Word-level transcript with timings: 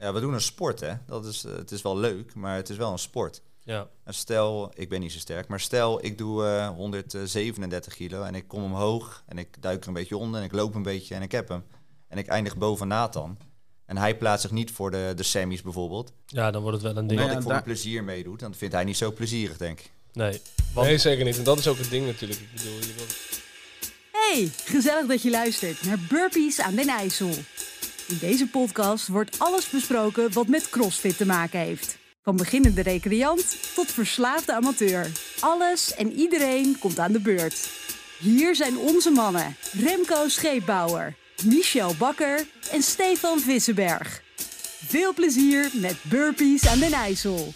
Ja, 0.00 0.12
we 0.12 0.20
doen 0.20 0.32
een 0.34 0.40
sport, 0.40 0.80
hè. 0.80 0.92
Dat 1.06 1.24
is, 1.26 1.44
eh, 1.44 1.52
het 1.52 1.70
is 1.70 1.82
wel 1.82 1.98
leuk, 1.98 2.34
maar 2.34 2.56
het 2.56 2.68
is 2.68 2.76
wel 2.76 2.92
een 2.92 2.98
sport. 2.98 3.42
Ja. 3.64 3.88
En 4.04 4.14
stel, 4.14 4.72
ik 4.74 4.88
ben 4.88 5.00
niet 5.00 5.12
zo 5.12 5.18
sterk, 5.18 5.48
maar 5.48 5.60
stel 5.60 6.04
ik 6.04 6.18
doe 6.18 6.46
eh 6.46 6.68
137 6.68 7.94
kilo 7.94 8.22
en 8.22 8.34
ik 8.34 8.48
kom 8.48 8.62
omhoog 8.62 9.22
en 9.26 9.38
ik 9.38 9.62
duik 9.62 9.82
er 9.82 9.88
een 9.88 9.94
beetje 9.94 10.16
onder 10.16 10.40
en 10.40 10.46
ik 10.46 10.52
loop 10.52 10.74
een 10.74 10.82
beetje 10.82 11.14
en 11.14 11.22
ik 11.22 11.32
heb 11.32 11.48
hem. 11.48 11.64
En 12.08 12.18
ik 12.18 12.26
eindig 12.26 12.56
boven 12.56 12.88
Nathan. 12.88 13.38
En 13.86 13.96
hij 13.96 14.16
plaatst 14.16 14.42
zich 14.42 14.50
niet 14.50 14.70
voor 14.70 14.90
de, 14.90 15.12
de 15.16 15.22
semis 15.22 15.62
bijvoorbeeld. 15.62 16.12
ja, 16.26 16.50
dan 16.50 16.62
wordt 16.62 16.82
het 16.82 16.92
wel 16.92 17.02
een 17.02 17.06
ding. 17.06 17.20
Omdat 17.20 17.32
ja, 17.32 17.36
ik 17.36 17.42
voor 17.42 17.52
mijn 17.52 17.64
plezier 17.64 18.04
meedoe, 18.04 18.36
dan 18.36 18.54
vindt 18.54 18.74
hij 18.74 18.84
niet 18.84 18.96
zo 18.96 19.12
plezierig, 19.12 19.56
denk 19.56 19.80
ik. 19.80 19.90
Nee. 20.12 20.40
Want, 20.74 20.86
Nee, 20.86 20.98
zeker 20.98 21.24
niet. 21.24 21.38
En 21.38 21.44
dat 21.44 21.58
is 21.58 21.68
ook 21.68 21.78
het 21.78 21.90
ding 21.90 22.06
natuurlijk. 22.06 22.40
Ik 22.40 22.48
bedoel, 22.54 22.78
je 22.78 22.94
wilt... 22.96 23.16
Hey, 24.12 24.50
gezellig 24.64 25.06
dat 25.06 25.22
je 25.22 25.30
luistert 25.30 25.84
naar 25.84 25.98
Burpees 26.08 26.60
aan 26.60 26.74
den 26.74 26.88
IJssel. 26.88 27.30
In 28.10 28.18
deze 28.20 28.46
podcast 28.46 29.08
wordt 29.08 29.38
alles 29.38 29.68
besproken 29.68 30.32
wat 30.32 30.48
met 30.48 30.70
CrossFit 30.70 31.16
te 31.16 31.26
maken 31.26 31.58
heeft. 31.58 31.98
Van 32.22 32.36
beginnende 32.36 32.82
recreant 32.82 33.56
tot 33.74 33.92
verslaafde 33.92 34.52
amateur. 34.52 35.10
Alles 35.40 35.94
en 35.94 36.12
iedereen 36.12 36.78
komt 36.78 36.98
aan 36.98 37.12
de 37.12 37.20
beurt. 37.20 37.68
Hier 38.18 38.54
zijn 38.54 38.78
onze 38.78 39.10
mannen 39.10 39.56
Remco 39.72 40.28
Scheepbouwer, 40.28 41.16
Michel 41.44 41.94
Bakker 41.98 42.46
en 42.70 42.82
Stefan 42.82 43.40
Vissenberg. 43.40 44.22
Veel 44.86 45.14
plezier 45.14 45.70
met 45.74 45.96
Burpees 46.02 46.66
aan 46.66 46.78
den 46.78 46.92
IJssel. 46.92 47.54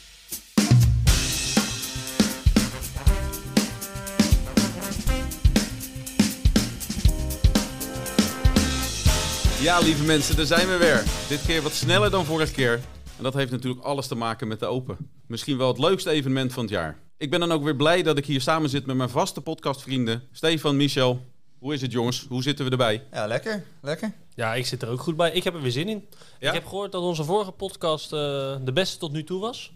Ja, 9.64 9.78
lieve 9.78 10.04
mensen, 10.04 10.36
daar 10.36 10.46
zijn 10.46 10.68
we 10.68 10.76
weer. 10.76 11.02
Dit 11.28 11.46
keer 11.46 11.62
wat 11.62 11.72
sneller 11.72 12.10
dan 12.10 12.24
vorige 12.24 12.52
keer. 12.52 12.72
En 13.16 13.22
dat 13.22 13.34
heeft 13.34 13.50
natuurlijk 13.50 13.84
alles 13.84 14.06
te 14.06 14.14
maken 14.14 14.48
met 14.48 14.60
de 14.60 14.66
Open. 14.66 14.96
Misschien 15.26 15.56
wel 15.58 15.68
het 15.68 15.78
leukste 15.78 16.10
evenement 16.10 16.52
van 16.52 16.62
het 16.62 16.72
jaar. 16.72 16.98
Ik 17.16 17.30
ben 17.30 17.40
dan 17.40 17.52
ook 17.52 17.62
weer 17.64 17.76
blij 17.76 18.02
dat 18.02 18.18
ik 18.18 18.26
hier 18.26 18.40
samen 18.40 18.70
zit 18.70 18.86
met 18.86 18.96
mijn 18.96 19.08
vaste 19.08 19.40
podcastvrienden. 19.40 20.22
Stefan, 20.32 20.76
Michel. 20.76 21.20
Hoe 21.58 21.74
is 21.74 21.80
het 21.80 21.92
jongens? 21.92 22.26
Hoe 22.28 22.42
zitten 22.42 22.64
we 22.64 22.70
erbij? 22.70 23.02
Ja, 23.12 23.26
lekker, 23.26 23.64
lekker. 23.82 24.12
ja, 24.34 24.54
ik 24.54 24.66
zit 24.66 24.82
er 24.82 24.88
ook 24.88 25.00
goed 25.00 25.16
bij. 25.16 25.32
Ik 25.32 25.44
heb 25.44 25.54
er 25.54 25.62
weer 25.62 25.70
zin 25.70 25.88
in. 25.88 26.08
Ja? 26.40 26.48
Ik 26.48 26.54
heb 26.54 26.66
gehoord 26.66 26.92
dat 26.92 27.02
onze 27.02 27.24
vorige 27.24 27.50
podcast 27.50 28.12
eh, 28.12 28.18
de 28.64 28.72
beste 28.74 28.98
tot 28.98 29.12
nu 29.12 29.24
toe 29.24 29.40
was. 29.40 29.72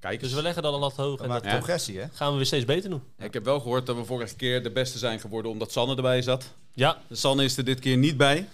Kijk 0.00 0.20
Dus 0.20 0.32
we 0.32 0.42
leggen 0.42 0.62
dan 0.62 0.74
een 0.74 0.80
lat 0.80 0.96
hoog. 0.96 1.10
Dat 1.16 1.20
En 1.20 1.28
maakt 1.28 1.42
dat 1.42 1.52
Ja. 1.52 1.58
progressie, 1.58 1.98
hè. 1.98 2.04
gaan 2.12 2.30
we 2.30 2.36
weer 2.36 2.46
steeds 2.46 2.64
beter 2.64 2.90
doen. 2.90 3.02
Ik 3.18 3.32
heb 3.32 3.44
wel 3.44 3.60
gehoord 3.60 3.86
dat 3.86 3.96
we 3.96 4.04
vorige 4.04 4.36
keer 4.36 4.62
de 4.62 4.70
beste 4.70 4.98
zijn 4.98 5.20
geworden 5.20 5.50
omdat 5.50 5.72
Sanne 5.72 5.96
erbij 5.96 6.22
zat. 6.22 6.44
Ja, 6.72 6.98
Sanne 7.10 7.44
is 7.44 7.56
er 7.56 7.64
dit 7.64 7.78
keer 7.80 7.96
niet 7.96 8.16
bij. 8.16 8.48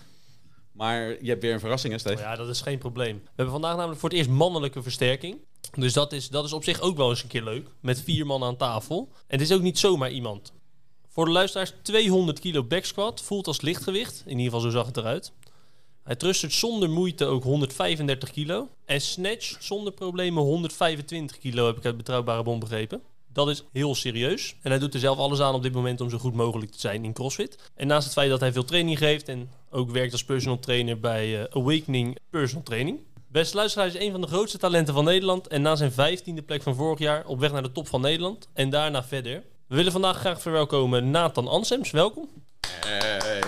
Maar 0.76 1.08
je 1.22 1.28
hebt 1.28 1.42
weer 1.42 1.52
een 1.52 1.60
verrassing, 1.60 1.92
hè, 1.92 1.98
Steve? 1.98 2.16
Oh 2.16 2.20
ja, 2.20 2.36
dat 2.36 2.48
is 2.48 2.60
geen 2.60 2.78
probleem. 2.78 3.16
We 3.16 3.30
hebben 3.34 3.54
vandaag 3.54 3.76
namelijk 3.76 4.00
voor 4.00 4.08
het 4.08 4.18
eerst 4.18 4.30
mannelijke 4.30 4.82
versterking. 4.82 5.36
Dus 5.74 5.92
dat 5.92 6.12
is, 6.12 6.28
dat 6.28 6.44
is 6.44 6.52
op 6.52 6.64
zich 6.64 6.80
ook 6.80 6.96
wel 6.96 7.10
eens 7.10 7.22
een 7.22 7.28
keer 7.28 7.42
leuk. 7.42 7.68
Met 7.80 8.00
vier 8.00 8.26
man 8.26 8.44
aan 8.44 8.56
tafel. 8.56 9.08
En 9.12 9.38
het 9.38 9.40
is 9.40 9.52
ook 9.56 9.62
niet 9.62 9.78
zomaar 9.78 10.10
iemand. 10.10 10.52
Voor 11.08 11.24
de 11.24 11.30
luisteraars 11.30 11.72
200 11.82 12.40
kilo 12.40 12.64
back 12.64 12.84
squat. 12.84 13.22
Voelt 13.22 13.46
als 13.46 13.60
lichtgewicht. 13.60 14.22
In 14.24 14.38
ieder 14.38 14.44
geval 14.44 14.60
zo 14.60 14.70
zag 14.70 14.86
het 14.86 14.96
eruit. 14.96 15.32
Hij 16.02 16.16
trustert 16.16 16.52
zonder 16.52 16.90
moeite 16.90 17.24
ook 17.24 17.42
135 17.42 18.30
kilo. 18.30 18.68
En 18.84 19.00
snatch 19.00 19.56
zonder 19.62 19.92
problemen 19.92 20.42
125 20.42 21.38
kilo 21.38 21.66
heb 21.66 21.76
ik 21.76 21.84
uit 21.84 21.96
betrouwbare 21.96 22.42
bron 22.42 22.58
begrepen. 22.58 23.02
Dat 23.36 23.48
is 23.48 23.64
heel 23.72 23.94
serieus. 23.94 24.56
En 24.62 24.70
hij 24.70 24.78
doet 24.78 24.94
er 24.94 25.00
zelf 25.00 25.18
alles 25.18 25.40
aan 25.40 25.54
op 25.54 25.62
dit 25.62 25.72
moment 25.72 26.00
om 26.00 26.10
zo 26.10 26.18
goed 26.18 26.34
mogelijk 26.34 26.70
te 26.70 26.80
zijn 26.80 27.04
in 27.04 27.12
CrossFit. 27.12 27.58
En 27.74 27.86
naast 27.86 28.04
het 28.04 28.12
feit 28.12 28.30
dat 28.30 28.40
hij 28.40 28.52
veel 28.52 28.64
training 28.64 28.98
geeft 28.98 29.28
en 29.28 29.50
ook 29.70 29.90
werkt 29.90 30.12
als 30.12 30.24
personal 30.24 30.58
trainer 30.58 31.00
bij 31.00 31.40
eh, 31.42 31.56
Awakening 31.62 32.18
Personal 32.30 32.62
Training. 32.62 33.00
Beste 33.28 33.56
luisteraar 33.56 33.86
is 33.86 33.98
een 33.98 34.10
van 34.10 34.20
de 34.20 34.26
grootste 34.26 34.58
talenten 34.58 34.94
van 34.94 35.04
Nederland. 35.04 35.46
En 35.46 35.62
na 35.62 35.76
zijn 35.76 35.92
vijftiende 35.92 36.42
plek 36.42 36.62
van 36.62 36.74
vorig 36.74 36.98
jaar 36.98 37.26
op 37.26 37.40
weg 37.40 37.52
naar 37.52 37.62
de 37.62 37.72
top 37.72 37.88
van 37.88 38.00
Nederland. 38.00 38.48
En 38.52 38.70
daarna 38.70 39.04
verder. 39.04 39.42
We 39.66 39.76
willen 39.76 39.92
vandaag 39.92 40.18
graag 40.18 40.40
verwelkomen 40.40 41.10
Nathan 41.10 41.48
Ansems. 41.48 41.90
Welkom. 41.90 42.28
Hey. 42.86 43.40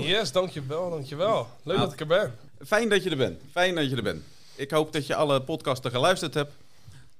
Yes, 0.00 0.32
dankjewel, 0.32 0.90
dankjewel. 0.90 1.46
Leuk 1.62 1.76
Nou. 1.76 1.78
dat 1.78 1.92
ik 1.92 2.00
er 2.00 2.06
ben. 2.06 2.34
Fijn 2.66 2.88
dat 2.88 3.02
je 3.02 3.10
er 3.10 3.16
bent. 3.16 3.40
Fijn 3.50 3.74
dat 3.74 3.90
je 3.90 3.96
er 3.96 4.02
bent. 4.02 4.22
Ik 4.54 4.70
hoop 4.70 4.92
dat 4.92 5.06
je 5.06 5.14
alle 5.14 5.42
podcasten 5.42 5.90
geluisterd 5.90 6.34
hebt. 6.34 6.52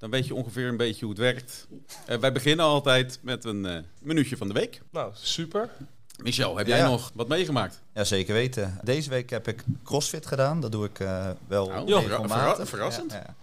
Dan 0.00 0.10
weet 0.10 0.26
je 0.26 0.34
ongeveer 0.34 0.68
een 0.68 0.76
beetje 0.76 1.00
hoe 1.00 1.10
het 1.14 1.18
werkt. 1.22 1.66
Eh, 2.06 2.18
wij 2.18 2.32
beginnen 2.32 2.64
altijd 2.66 3.18
met 3.22 3.44
een 3.44 3.66
eh, 3.66 3.78
minuutje 4.00 4.36
van 4.36 4.48
de 4.48 4.54
week. 4.54 4.80
Nou, 4.90 5.12
super. 5.14 5.70
Michel, 6.22 6.56
heb 6.56 6.66
Ja. 6.66 6.76
jij 6.76 6.84
nog 6.86 7.10
wat 7.14 7.28
meegemaakt? 7.28 7.80
Ja, 7.94 8.04
zeker 8.04 8.34
weten. 8.34 8.78
Deze 8.84 9.10
week 9.10 9.30
heb 9.30 9.48
ik 9.48 9.64
crossfit 9.84 10.26
gedaan. 10.26 10.60
Dat 10.60 10.72
doe 10.72 10.84
ik 10.84 11.00
eh, 11.00 11.30
wel 11.48 11.66
Oh, 11.66 11.86
regelmatig. 11.88 12.28
verra- 12.38 12.66
verrassend. 12.66 13.12
Ja, 13.12 13.16
ja. 13.26 13.34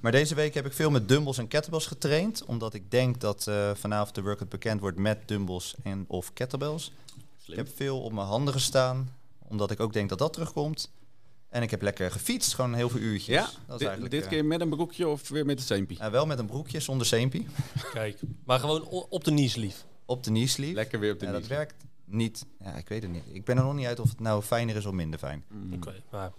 Maar 0.00 0.12
deze 0.12 0.34
week 0.34 0.54
heb 0.54 0.66
ik 0.66 0.72
veel 0.72 0.90
met 0.90 1.08
dumbbells 1.08 1.38
en 1.38 1.48
kettlebells 1.48 1.86
getraind. 1.86 2.44
Omdat 2.44 2.74
ik 2.74 2.90
denk 2.90 3.20
dat 3.20 3.46
eh, 3.46 3.70
vanavond 3.74 4.14
de 4.14 4.22
workout 4.22 4.48
bekend 4.48 4.80
wordt 4.80 4.98
met 4.98 5.18
dumbbells 5.28 5.74
en 5.82 6.04
of 6.08 6.32
kettlebells. 6.32 6.92
Ik 7.46 7.56
heb 7.56 7.68
veel 7.76 8.00
op 8.02 8.12
mijn 8.12 8.26
handen 8.26 8.54
gestaan. 8.54 9.10
Omdat 9.48 9.70
ik 9.70 9.80
ook 9.80 9.92
denk 9.92 10.08
dat 10.08 10.18
dat 10.18 10.32
terugkomt. 10.32 10.90
En 11.56 11.62
ik 11.62 11.70
heb 11.70 11.82
lekker 11.82 12.10
gefietst. 12.10 12.54
Gewoon 12.54 12.74
heel 12.74 12.88
veel 12.88 13.00
uurtjes. 13.00 13.34
Ja, 13.34 13.42
dat 13.42 13.50
is 13.52 13.78
dit, 13.78 13.80
eigenlijk, 13.80 14.10
dit 14.10 14.22
eh, 14.22 14.28
keer 14.28 14.44
met 14.44 14.60
een 14.60 14.68
broekje 14.68 15.08
of 15.08 15.28
weer 15.28 15.46
met 15.46 15.58
een 15.58 15.64
zeempie? 15.64 15.98
ja, 15.98 16.10
wel 16.10 16.26
met 16.26 16.38
een 16.38 16.46
broekje, 16.46 16.80
zonder 16.80 17.06
seempie. 17.06 17.46
Kijk. 17.92 18.18
Maar 18.44 18.58
gewoon 18.58 18.82
op 18.88 19.24
de 19.24 19.30
knieslief. 19.30 19.84
Op 20.04 20.24
de 20.24 20.30
knee 20.30 20.46
sleeve. 20.46 20.74
Lekker 20.74 21.00
weer 21.00 21.12
op 21.12 21.18
de 21.18 21.26
Ja, 21.26 21.32
dat 21.32 21.46
werkt 21.46 21.74
niet. 22.04 22.46
Ja, 22.64 22.72
ik 22.72 22.88
weet 22.88 23.02
het 23.02 23.12
niet. 23.12 23.22
Ik 23.32 23.44
ben 23.44 23.56
er 23.56 23.64
nog 23.64 23.74
niet 23.74 23.86
uit 23.86 24.00
of 24.00 24.08
het 24.08 24.20
nou 24.20 24.42
fijner 24.42 24.76
is 24.76 24.86
of 24.86 24.92
minder 24.92 25.18
fijn. 25.18 25.44
Oké. 25.74 25.94
maar 26.10 26.32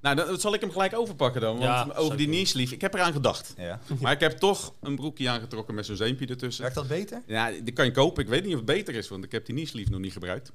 Nou, 0.00 0.16
dan 0.16 0.40
zal 0.40 0.54
ik 0.54 0.60
hem 0.60 0.70
gelijk 0.70 0.94
overpakken 0.94 1.40
dan. 1.40 1.58
Want 1.58 1.64
Ja, 1.64 1.94
over 1.94 2.16
die 2.16 2.26
kneesleeve, 2.26 2.74
ik 2.74 2.80
heb 2.80 2.94
eraan 2.94 3.12
gedacht. 3.12 3.54
Ja. 3.56 3.80
Maar 4.00 4.12
ik 4.12 4.20
heb 4.20 4.38
toch 4.38 4.74
een 4.80 4.96
broekje 4.96 5.28
aangetrokken 5.28 5.74
met 5.74 5.86
zo'n 5.86 5.96
zeempje 5.96 6.26
ertussen. 6.26 6.62
Werkt 6.62 6.76
dat 6.76 6.88
beter? 6.88 7.22
Ja, 7.26 7.50
die 7.50 7.72
kan 7.72 7.84
je 7.84 7.90
kopen. 7.90 8.22
Ik 8.22 8.28
weet 8.28 8.42
niet 8.42 8.52
of 8.52 8.58
het 8.58 8.66
beter 8.66 8.94
is, 8.94 9.08
want 9.08 9.24
ik 9.24 9.32
heb 9.32 9.46
die 9.46 9.54
kneesleeve 9.54 9.90
nog 9.90 10.00
niet 10.00 10.12
gebruikt. 10.12 10.52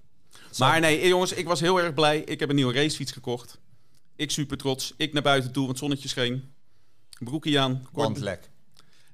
Maar 0.58 0.80
nee, 0.80 1.00
eh, 1.00 1.08
jongens, 1.08 1.34
ik 1.34 1.48
was 1.48 1.60
heel 1.60 1.82
erg 1.82 1.94
blij. 1.94 2.20
Ik 2.20 2.40
heb 2.40 2.50
een 2.50 2.56
nieuwe 2.56 2.74
racefiets 2.74 3.12
gekocht. 3.12 3.60
Ik 4.16 4.32
super 4.32 4.58
trots. 4.58 4.94
Ik 4.98 5.14
naar 5.14 5.22
buiten 5.22 5.52
toe, 5.52 5.66
want 5.66 5.70
het 5.70 5.80
zonnetje 5.80 6.08
scheen. 6.08 6.54
Broekje 7.20 7.60
aan. 7.60 7.82
kort- 7.92 8.06
Wandlek. 8.06 8.50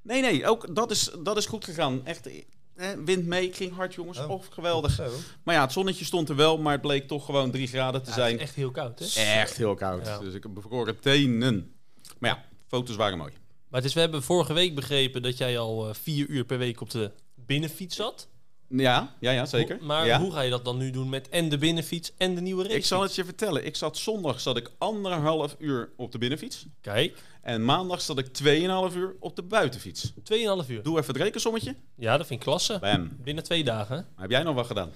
Nee, 0.02 0.22
nee, 0.22 0.48
ook 0.48 0.76
dat 0.76 0.92
is, 0.92 1.10
dat 1.24 1.38
is 1.38 1.46
goed 1.46 1.66
gegaan. 1.66 2.06
Echt, 2.06 2.28
eh, 2.76 2.90
wind 3.06 3.26
mee, 3.26 3.54
ging 3.54 3.76
hard 3.76 3.94
jongens. 3.94 4.18
Oh. 4.20 4.30
Oh, 4.30 4.44
geweldig. 4.50 4.92
Zo. 4.92 5.12
Maar 5.44 5.56
ja, 5.56 5.62
het 5.62 5.72
zonnetje 5.72 6.06
stond 6.06 6.30
er 6.30 6.36
wel, 6.36 6.58
maar 6.58 6.72
het 6.72 6.82
bleek 6.82 7.08
toch 7.08 7.26
gewoon 7.26 7.52
3 7.52 7.68
graden 7.68 8.04
te 8.04 8.10
ja, 8.10 8.16
het 8.16 8.24
zijn. 8.24 8.36
is 8.36 8.42
echt 8.42 8.56
heel 8.56 8.72
koud, 8.72 9.00
hè? 9.00 9.06
Echt 9.22 9.58
heel 9.58 9.76
koud. 9.76 10.06
Ja. 10.06 10.20
Dus 10.20 10.34
ik 10.34 10.44
heb 10.44 10.54
bevroren 10.54 11.00
tenen. 11.00 11.74
Maar 12.20 12.30
ja, 12.30 12.46
foto's 12.68 12.96
waren 12.96 13.18
mooi. 13.18 13.32
Maar 13.70 13.80
het 13.82 13.90
is, 13.90 13.94
we 13.96 14.00
hebben 14.00 14.24
vorige 14.24 14.54
week 14.54 14.76
begrepen 14.76 15.22
dat 15.22 15.38
jij 15.38 15.60
al 15.60 15.88
eh, 15.90 15.94
vier 15.94 16.28
uur 16.28 16.46
per 16.46 16.58
week 16.58 16.82
op 16.82 16.90
de 16.90 17.12
binnenfiets 17.36 17.96
zat. 17.96 18.28
Ja, 18.70 19.16
ja, 19.20 19.32
ja 19.32 19.46
zeker. 19.46 19.78
Maar 19.82 20.06
ja. 20.06 20.20
hoe 20.20 20.32
ga 20.32 20.42
je 20.42 20.50
dat 20.50 20.66
dan 20.66 20.78
nu 20.78 20.92
doen 20.92 21.10
met 21.10 21.30
en 21.30 21.50
de 21.50 21.58
binnenfiets 21.58 22.12
en 22.18 22.36
de 22.36 22.42
nieuwe 22.42 22.64
race? 22.64 22.76
Ik 22.76 22.86
zal 22.86 23.02
het 23.02 23.16
je 23.16 23.26
vertellen. 23.26 23.66
Ik 23.66 23.76
zat 23.76 23.98
zondag 23.98 24.40
zat 24.40 24.58
ik 24.58 24.72
anderhalf 24.78 25.56
uur 25.60 25.90
op 25.98 26.12
de 26.12 26.18
binnenfiets. 26.18 26.66
Kijk, 26.82 27.18
En 27.42 27.66
maandag 27.66 28.02
zat 28.02 28.18
ik 28.18 28.26
2,5 28.28 28.96
uur 28.96 29.16
op 29.20 29.36
de 29.36 29.44
buitenfiets. 29.44 30.14
2,5 30.14 30.68
uur. 30.68 30.84
Doe 30.84 30.98
even 30.98 31.14
het 31.14 31.22
rekensommetje. 31.24 31.76
Ja, 31.96 32.18
dat 32.18 32.28
vind 32.28 32.40
ik 32.40 32.46
klasse. 32.46 32.78
Bam. 32.82 33.18
Binnen 33.24 33.44
twee 33.44 33.64
dagen. 33.64 34.08
Heb 34.16 34.30
jij 34.30 34.44
nog 34.44 34.56
wat 34.56 34.66
gedaan? 34.66 34.92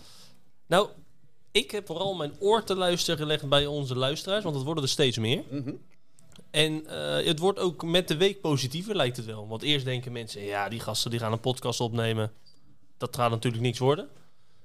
Nou, 0.67 0.89
ik 1.51 1.71
heb 1.71 1.85
vooral 1.85 2.13
mijn 2.13 2.33
oor 2.39 2.63
te 2.63 2.75
luisteren 2.75 3.19
gelegd 3.19 3.49
bij 3.49 3.65
onze 3.65 3.95
luisteraars, 3.95 4.43
want 4.43 4.55
het 4.55 4.65
worden 4.65 4.83
er 4.83 4.89
steeds 4.89 5.17
meer. 5.17 5.43
Mhm. 5.49 5.71
En 6.51 6.87
eh, 6.87 7.25
het 7.25 7.39
wordt 7.39 7.59
ook 7.59 7.83
met 7.83 8.07
de 8.07 8.17
week 8.17 8.41
positiever, 8.41 8.95
lijkt 8.95 9.17
het 9.17 9.25
wel. 9.25 9.47
Want 9.47 9.61
eerst 9.61 9.85
denken 9.85 10.11
mensen, 10.11 10.43
ja, 10.43 10.69
die 10.69 10.79
gasten 10.79 11.11
die 11.11 11.19
gaan 11.19 11.31
een 11.31 11.39
podcast 11.39 11.79
opnemen. 11.79 12.31
Dat 13.03 13.15
gaat 13.15 13.29
natuurlijk 13.29 13.63
niks 13.63 13.79
worden. 13.79 14.09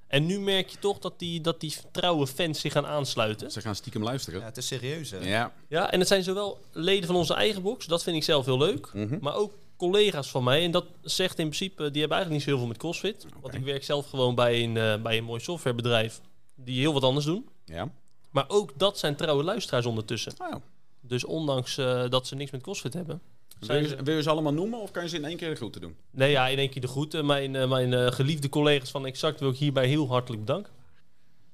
En 0.07 0.27
nu 0.27 0.41
merk 0.41 0.69
je 0.69 0.79
toch 0.79 0.99
dat 0.99 1.19
die, 1.19 1.41
dat 1.41 1.61
die 1.61 1.75
trouwe 1.93 2.27
fans 2.27 2.61
zich 2.61 2.73
gaan 2.73 2.87
aansluiten. 2.87 3.51
Ze 3.51 3.61
gaan 3.61 3.75
stiekem 3.75 4.03
luisteren. 4.03 4.41
Ja, 4.41 4.47
het 4.47 4.57
is 4.57 4.67
serieus, 4.67 5.11
hè? 5.11 5.19
Ja. 5.19 5.53
Ja, 5.69 5.93
en 5.93 5.99
het 5.99 6.09
zijn 6.09 6.23
zowel 6.23 6.59
leden 6.73 7.07
van 7.07 7.17
onze 7.17 7.35
eigen 7.35 7.63
box, 7.63 7.87
dat 7.87 8.03
vind 8.03 8.17
ik 8.17 8.25
zelf 8.25 8.45
heel 8.45 8.59
leuk. 8.59 8.91
Mhm. 8.93 9.19
Maar 9.21 9.35
ook 9.35 9.53
collega's 9.77 10.31
van 10.31 10.45
mij. 10.45 10.65
En 10.65 10.71
dat 10.71 10.85
zegt 11.03 11.39
in 11.39 11.47
principe, 11.47 11.91
die 11.91 12.01
hebben 12.01 12.19
eigenlijk 12.19 12.31
niet 12.31 12.43
zo 12.43 12.49
heel 12.49 12.59
veel 12.59 12.69
met 12.69 12.77
CrossFit. 12.77 13.27
Want 13.41 13.55
ik 13.55 13.65
werk 13.65 13.85
zelf 13.85 14.09
gewoon 14.09 14.35
bij 14.35 14.63
een, 14.65 14.77
eh, 14.77 15.03
bij 15.03 15.19
een 15.19 15.25
mooi 15.25 15.41
softwarebedrijf 15.41 16.21
die 16.55 16.81
heel 16.81 16.93
wat 16.93 17.05
anders 17.05 17.27
doen. 17.27 17.49
Ja. 17.65 17.91
Maar 18.31 18.45
ook 18.49 18.73
dat 18.77 18.99
zijn 18.99 19.17
trouwe 19.17 19.43
luisteraars 19.43 19.87
ondertussen. 19.87 20.33
Nou, 20.39 20.61
Dus 21.01 21.25
ondanks 21.25 21.79
eh, 21.79 22.09
dat 22.09 22.27
ze 22.27 22.35
niks 22.35 22.51
met 22.51 22.63
CrossFit 22.63 22.95
hebben. 22.95 23.21
Wil, 23.59 23.77
je, 23.77 23.89
ze... 23.89 24.03
wil 24.03 24.17
je 24.17 24.23
ze 24.23 24.31
allemaal 24.31 24.53
noemen 24.53 24.81
of 24.81 24.91
kan 24.91 25.03
je 25.03 25.09
ze 25.09 25.17
in 25.17 25.25
één 25.25 25.37
keer 25.37 25.49
de 25.51 25.57
groeten 25.57 25.81
doen? 25.81 25.97
Nee, 26.11 26.31
ja, 26.31 26.49
in 26.49 26.59
één 26.59 26.71
keer 26.71 26.81
de 26.81 26.89
groeten. 26.89 27.27
Mijn, 27.27 27.57
eh, 27.57 27.69
mijn 27.69 27.95
eh, 27.95 28.07
geliefde 28.13 28.49
collega's 28.49 28.91
van 28.91 29.07
Exact 29.07 29.41
wil 29.41 29.51
ik 29.51 29.57
hierbij 29.57 29.87
heel 29.87 30.09
hartelijk 30.09 30.45
bedanken. 30.45 30.73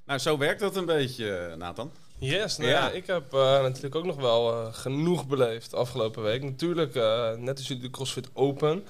Nou, 0.05 0.19
zo 0.19 0.37
werkt 0.37 0.59
dat 0.59 0.75
een 0.75 0.85
beetje, 0.85 1.35
eh, 1.35 1.55
Nathan. 1.55 1.91
Yes, 2.19 2.57
nou 2.57 2.69
Ja. 2.69 2.79
ja. 2.87 2.91
ik 2.91 3.07
heb 3.07 3.33
eh, 3.33 3.39
natuurlijk 3.61 3.95
ook 3.95 4.05
nog 4.05 4.15
wel 4.15 4.51
eh, 4.51 4.73
genoeg 4.73 5.27
beleefd 5.27 5.73
afgelopen 5.73 6.23
week. 6.23 6.43
Natuurlijk, 6.43 6.95
eh, 6.95 7.33
net 7.35 7.57
als 7.57 7.67
jullie 7.67 7.83
de 7.83 7.89
CrossFit 7.89 8.29
Open. 8.33 8.83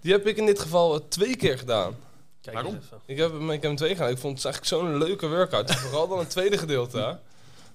Die 0.00 0.12
heb 0.12 0.26
ik 0.26 0.36
in 0.36 0.46
dit 0.46 0.58
geval 0.58 1.08
twee 1.08 1.36
keer 1.36 1.58
gedaan. 1.58 1.96
Kijk 2.40 2.56
Waarom? 2.56 2.78
Ik 3.06 3.16
heb, 3.16 3.30
hem- 3.30 3.42
ik 3.50 3.62
heb 3.62 3.70
hem 3.70 3.76
twee 3.76 3.94
gedaan. 3.94 4.10
Ik 4.10 4.18
vond 4.18 4.42
het 4.42 4.44
eigenlijk 4.52 4.74
zo'n 4.84 4.98
leuke 4.98 5.28
workout. 5.28 5.70
Vooral 5.74 6.08
dan 6.08 6.18
het 6.18 6.30
tweede 6.30 6.58
gedeelte. 6.58 7.18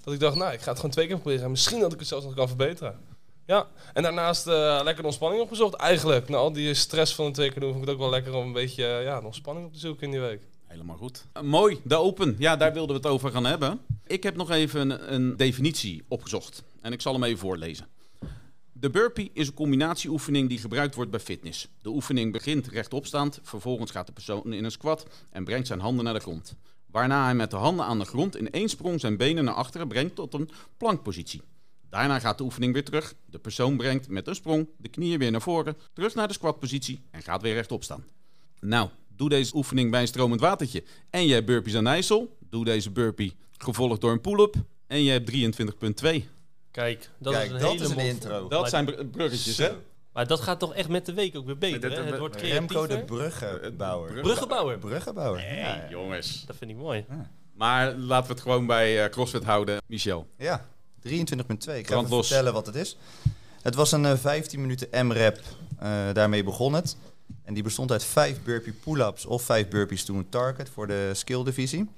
Dat 0.03 0.13
ik 0.13 0.19
dacht, 0.19 0.36
nou, 0.36 0.53
ik 0.53 0.59
ga 0.62 0.68
het 0.69 0.75
gewoon 0.75 0.91
twee 0.91 1.07
keer 1.07 1.15
proberen. 1.19 1.44
En 1.44 1.51
misschien 1.51 1.79
dat 1.79 1.94
ik 1.94 2.00
het 2.00 2.07
zelfs 2.07 2.25
nog 2.25 2.33
kan 2.36 2.47
verbeteren. 2.47 3.00
Ja, 3.45 3.67
en 3.93 4.03
daarnaast 4.03 4.47
eh, 4.47 4.79
lekker 4.83 5.05
ontspanning 5.05 5.41
opgezocht. 5.41 5.73
Eigenlijk, 5.73 6.29
na 6.29 6.37
al 6.37 6.53
die 6.53 6.73
stress 6.73 7.15
van 7.15 7.33
keer 7.33 7.59
doen, 7.59 7.71
vond 7.71 7.75
ik 7.75 7.81
het 7.81 7.89
ook 7.89 7.97
wel 7.97 8.09
lekker 8.09 8.33
om 8.33 8.45
een 8.45 8.53
beetje 8.53 8.85
eh, 8.85 9.03
ja, 9.03 9.21
ontspanning 9.23 9.65
op 9.65 9.73
te 9.73 9.79
zoeken 9.79 10.05
in 10.05 10.11
die 10.11 10.19
week. 10.19 10.41
Helemaal 10.65 10.97
goed. 10.97 11.25
Eh, 11.33 11.41
mooi, 11.41 11.79
de 11.83 11.95
Open. 11.95 12.35
Ja, 12.39 12.55
daar 12.55 12.73
wilden 12.73 12.95
we 12.95 13.01
het 13.01 13.11
over 13.11 13.31
gaan 13.31 13.45
hebben. 13.45 13.79
Ik 14.07 14.23
heb 14.23 14.35
nog 14.35 14.49
even 14.49 14.89
een, 14.89 15.13
een 15.13 15.37
definitie 15.37 16.03
opgezocht. 16.07 16.63
En 16.81 16.91
ik 16.91 17.01
zal 17.01 17.13
hem 17.13 17.23
even 17.23 17.39
voorlezen. 17.39 17.87
De 18.71 18.89
burpee 18.89 19.31
is 19.33 19.47
een 19.47 19.53
combinatieoefening 19.53 20.49
die 20.49 20.57
gebruikt 20.57 20.95
wordt 20.95 21.11
bij 21.11 21.19
fitness. 21.19 21.67
De 21.81 21.89
oefening 21.89 22.31
begint 22.31 22.67
rechtopstaand, 22.67 23.39
vervolgens 23.43 23.91
gaat 23.91 24.05
de 24.07 24.13
persoon 24.13 24.53
in 24.53 24.63
een 24.63 24.71
squat 24.71 25.05
en 25.29 25.43
brengt 25.43 25.67
zijn 25.67 25.79
handen 25.79 26.03
naar 26.03 26.13
de 26.13 26.19
grond. 26.19 26.55
Waarna 26.85 27.23
hij 27.23 27.35
met 27.35 27.51
de 27.51 27.55
handen 27.55 27.85
aan 27.85 27.99
de 27.99 28.05
grond 28.05 28.35
in 28.35 28.51
één 28.51 28.69
sprong 28.69 28.99
zijn 28.99 29.17
benen 29.17 29.43
naar 29.43 29.53
achteren 29.53 29.87
brengt 29.87 30.15
tot 30.15 30.33
een 30.33 30.49
plankpositie. 30.77 31.41
Daarna 31.93 32.19
gaat 32.19 32.37
de 32.37 32.43
oefening 32.43 32.73
weer 32.73 32.83
terug. 32.83 33.13
De 33.25 33.39
persoon 33.39 33.77
brengt 33.77 34.07
met 34.07 34.27
een 34.27 34.35
sprong 34.35 34.67
de 34.77 34.87
knieën 34.89 35.19
weer 35.19 35.31
naar 35.31 35.41
voren, 35.41 35.77
terug 35.93 36.15
naar 36.15 36.27
de 36.27 36.33
squatpositie 36.33 37.01
en 37.11 37.21
gaat 37.21 37.41
weer 37.41 37.53
rechtop 37.53 37.83
staan. 37.83 38.05
Nou, 38.59 38.89
doe 39.15 39.29
deze 39.29 39.55
oefening 39.55 39.91
bij 39.91 40.01
een 40.01 40.07
stromend 40.07 40.41
watertje 40.41 40.83
en 41.09 41.25
je 41.25 41.33
hebt 41.33 41.45
burpees 41.45 41.75
aan 41.75 41.87
IJssel. 41.87 42.37
Doe 42.49 42.65
deze 42.65 42.89
burpee 42.91 43.35
gevolgd 43.57 44.01
door 44.01 44.11
een 44.11 44.21
pull-up 44.21 44.55
en 44.87 45.03
je 45.03 45.11
hebt 45.11 45.31
23,2. 45.31 46.27
Kijk, 46.71 47.09
dat 47.17 47.33
Kijk, 47.33 47.45
is 47.45 47.51
een 47.51 47.59
dat 47.59 47.71
hele 47.71 47.83
is 47.83 47.89
een 47.89 47.97
intro. 47.99 48.47
Dat 48.47 48.61
Maar- 48.61 48.69
zijn 48.69 48.85
br- 48.85 49.03
bruggetjes, 49.11 49.57
hè? 49.57 49.71
Maar 50.13 50.27
dat 50.27 50.39
gaat 50.39 50.59
toch 50.59 50.73
echt 50.73 50.89
met 50.89 51.05
de 51.05 51.13
week 51.13 51.35
ook 51.37 51.45
weer 51.45 51.57
beter, 51.57 51.91
hè? 51.91 52.03
Het 52.03 52.17
wordt 52.19 52.41
Remco 52.41 52.81
de 52.81 52.87
creatiever. 52.87 53.05
Bruggenbouwer. 53.05 54.21
Bruggenbouwer. 54.21 54.77
Bruggenbouwer. 54.77 55.41
Nee, 55.41 55.57
Ja, 55.59 55.75
ja. 55.75 55.89
jongens. 55.89 56.43
Dat 56.45 56.55
vind 56.55 56.71
ik 56.71 56.77
mooi. 56.77 57.05
Maar 57.53 57.93
laten 57.95 58.27
we 58.27 58.33
het 58.33 58.41
gewoon 58.41 58.65
bij 58.65 59.03
eh, 59.03 59.09
CrossFit 59.09 59.43
houden, 59.43 59.77
Michel. 59.87 60.27
Ja, 60.37 60.67
23,2. 61.07 61.09
Ik 61.09 61.17
ga 61.17 61.81
Brand 61.81 61.88
even 61.88 62.09
los. 62.09 62.27
vertellen 62.27 62.53
wat 62.53 62.65
het 62.65 62.75
is. 62.75 62.97
Het 63.61 63.75
was 63.75 63.91
een 63.91 64.05
eh, 64.05 64.17
15 64.17 64.61
minuten 64.61 65.07
M-rap. 65.07 65.39
eh, 65.79 66.13
daarmee 66.13 66.44
begon 66.44 66.73
het. 66.73 66.95
En 67.44 67.53
die 67.53 67.63
bestond 67.63 67.91
uit 67.91 68.03
5 68.03 68.44
burpee 68.44 68.73
pull-ups 68.73 69.25
of 69.25 69.41
5 69.44 69.67
burpees 69.67 70.03
to 70.05 70.13
een 70.15 70.29
target 70.29 70.69
voor 70.69 70.88
de 70.88 71.11
skill 71.13 71.44
divisie. 71.44 71.89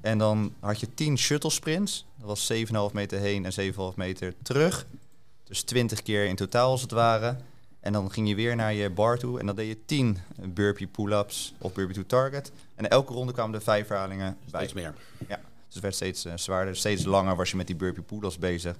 En 0.00 0.18
dan 0.18 0.54
had 0.60 0.80
je 0.80 0.94
10 0.94 1.18
shuttle 1.18 1.50
sprints. 1.50 2.06
Dat 2.18 2.26
was 2.26 2.52
7,5 2.88 2.92
meter 2.92 3.18
heen 3.18 3.44
en 3.44 3.72
7,5 3.72 3.96
meter 3.96 4.34
terug. 4.42 4.86
Dus 5.44 5.62
20 5.62 6.02
keer 6.02 6.26
in 6.26 6.36
totaal 6.36 6.70
als 6.70 6.82
het 6.82 6.90
ware. 6.90 7.36
En 7.80 7.92
dan 7.92 8.12
ging 8.12 8.28
je 8.28 8.34
weer 8.34 8.56
naar 8.56 8.72
je 8.74 8.90
bar 8.90 9.18
toe 9.18 9.38
en 9.40 9.46
dan 9.46 9.56
deed 9.56 9.68
je 9.68 9.78
10 9.86 10.18
burpee 10.48 10.86
pull-ups 10.86 11.54
of 11.58 11.72
burpee 11.72 11.94
to 11.94 12.02
target. 12.06 12.52
En 12.74 12.90
elke 12.90 13.12
ronde 13.12 13.32
kwamen 13.32 13.54
er 13.54 13.62
5 13.62 13.88
herhalingen 13.88 14.36
bij. 14.50 14.66
Steeds 14.66 14.72
meer. 14.72 14.94
Ja, 15.28 15.40
dus 15.66 15.74
het 15.74 15.82
werd 15.82 15.94
steeds 15.94 16.24
eh, 16.24 16.32
zwaarder. 16.36 16.76
Steeds 16.76 17.04
langer 17.04 17.36
was 17.36 17.50
je 17.50 17.56
met 17.56 17.66
die 17.66 17.76
burpee 17.76 18.02
pull-ups 18.02 18.38
bezig. 18.38 18.76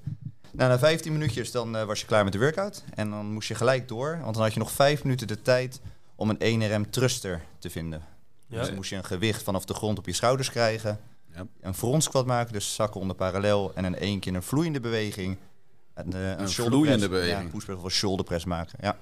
Nou, 0.52 0.70
na 0.70 0.78
15 0.78 1.12
minuutjes 1.12 1.50
dan 1.50 1.76
eh, 1.76 1.84
was 1.84 2.00
je 2.00 2.06
klaar 2.06 2.24
met 2.24 2.32
de 2.32 2.38
workout. 2.38 2.84
En 2.94 3.10
dan 3.10 3.32
moest 3.32 3.48
je 3.48 3.54
gelijk 3.54 3.88
door. 3.88 4.18
Want 4.22 4.34
dan 4.34 4.42
had 4.42 4.52
je 4.52 4.58
nog 4.58 4.70
5 4.70 5.02
minuten 5.02 5.26
de 5.26 5.42
tijd 5.42 5.80
om 6.14 6.30
een 6.38 6.86
1RM 6.86 6.90
thruster 6.90 7.44
te 7.58 7.70
vinden. 7.70 8.04
Ja. 8.46 8.58
Dus 8.58 8.66
dan 8.66 8.74
moest 8.74 8.90
je 8.90 8.96
een 8.96 9.04
gewicht 9.04 9.42
vanaf 9.42 9.64
de 9.64 9.74
grond 9.74 9.98
op 9.98 10.06
je 10.06 10.12
schouders 10.12 10.50
krijgen. 10.50 11.00
Ja. 11.34 11.46
Een 11.60 11.74
front 11.74 12.02
squat 12.02 12.26
maken, 12.26 12.52
dus 12.52 12.74
zakken 12.74 13.00
onder 13.00 13.16
parallel. 13.16 13.72
En 13.74 13.84
in 13.84 13.98
één 13.98 14.20
keer 14.20 14.34
een 14.34 14.42
vloeiende 14.42 14.80
beweging. 14.80 15.36
En, 15.94 16.12
eh, 16.12 16.28
een, 16.28 16.48
shoulder 16.48 16.78
vloeiende 16.78 17.08
press, 17.08 17.22
beweging. 17.22 17.44
Ja, 17.44 17.54
push 17.56 17.64
press 17.64 17.82
of 17.82 17.92
shoulder 17.92 18.24
press 18.24 18.44
maken. 18.44 18.78
Ja, 18.80 18.98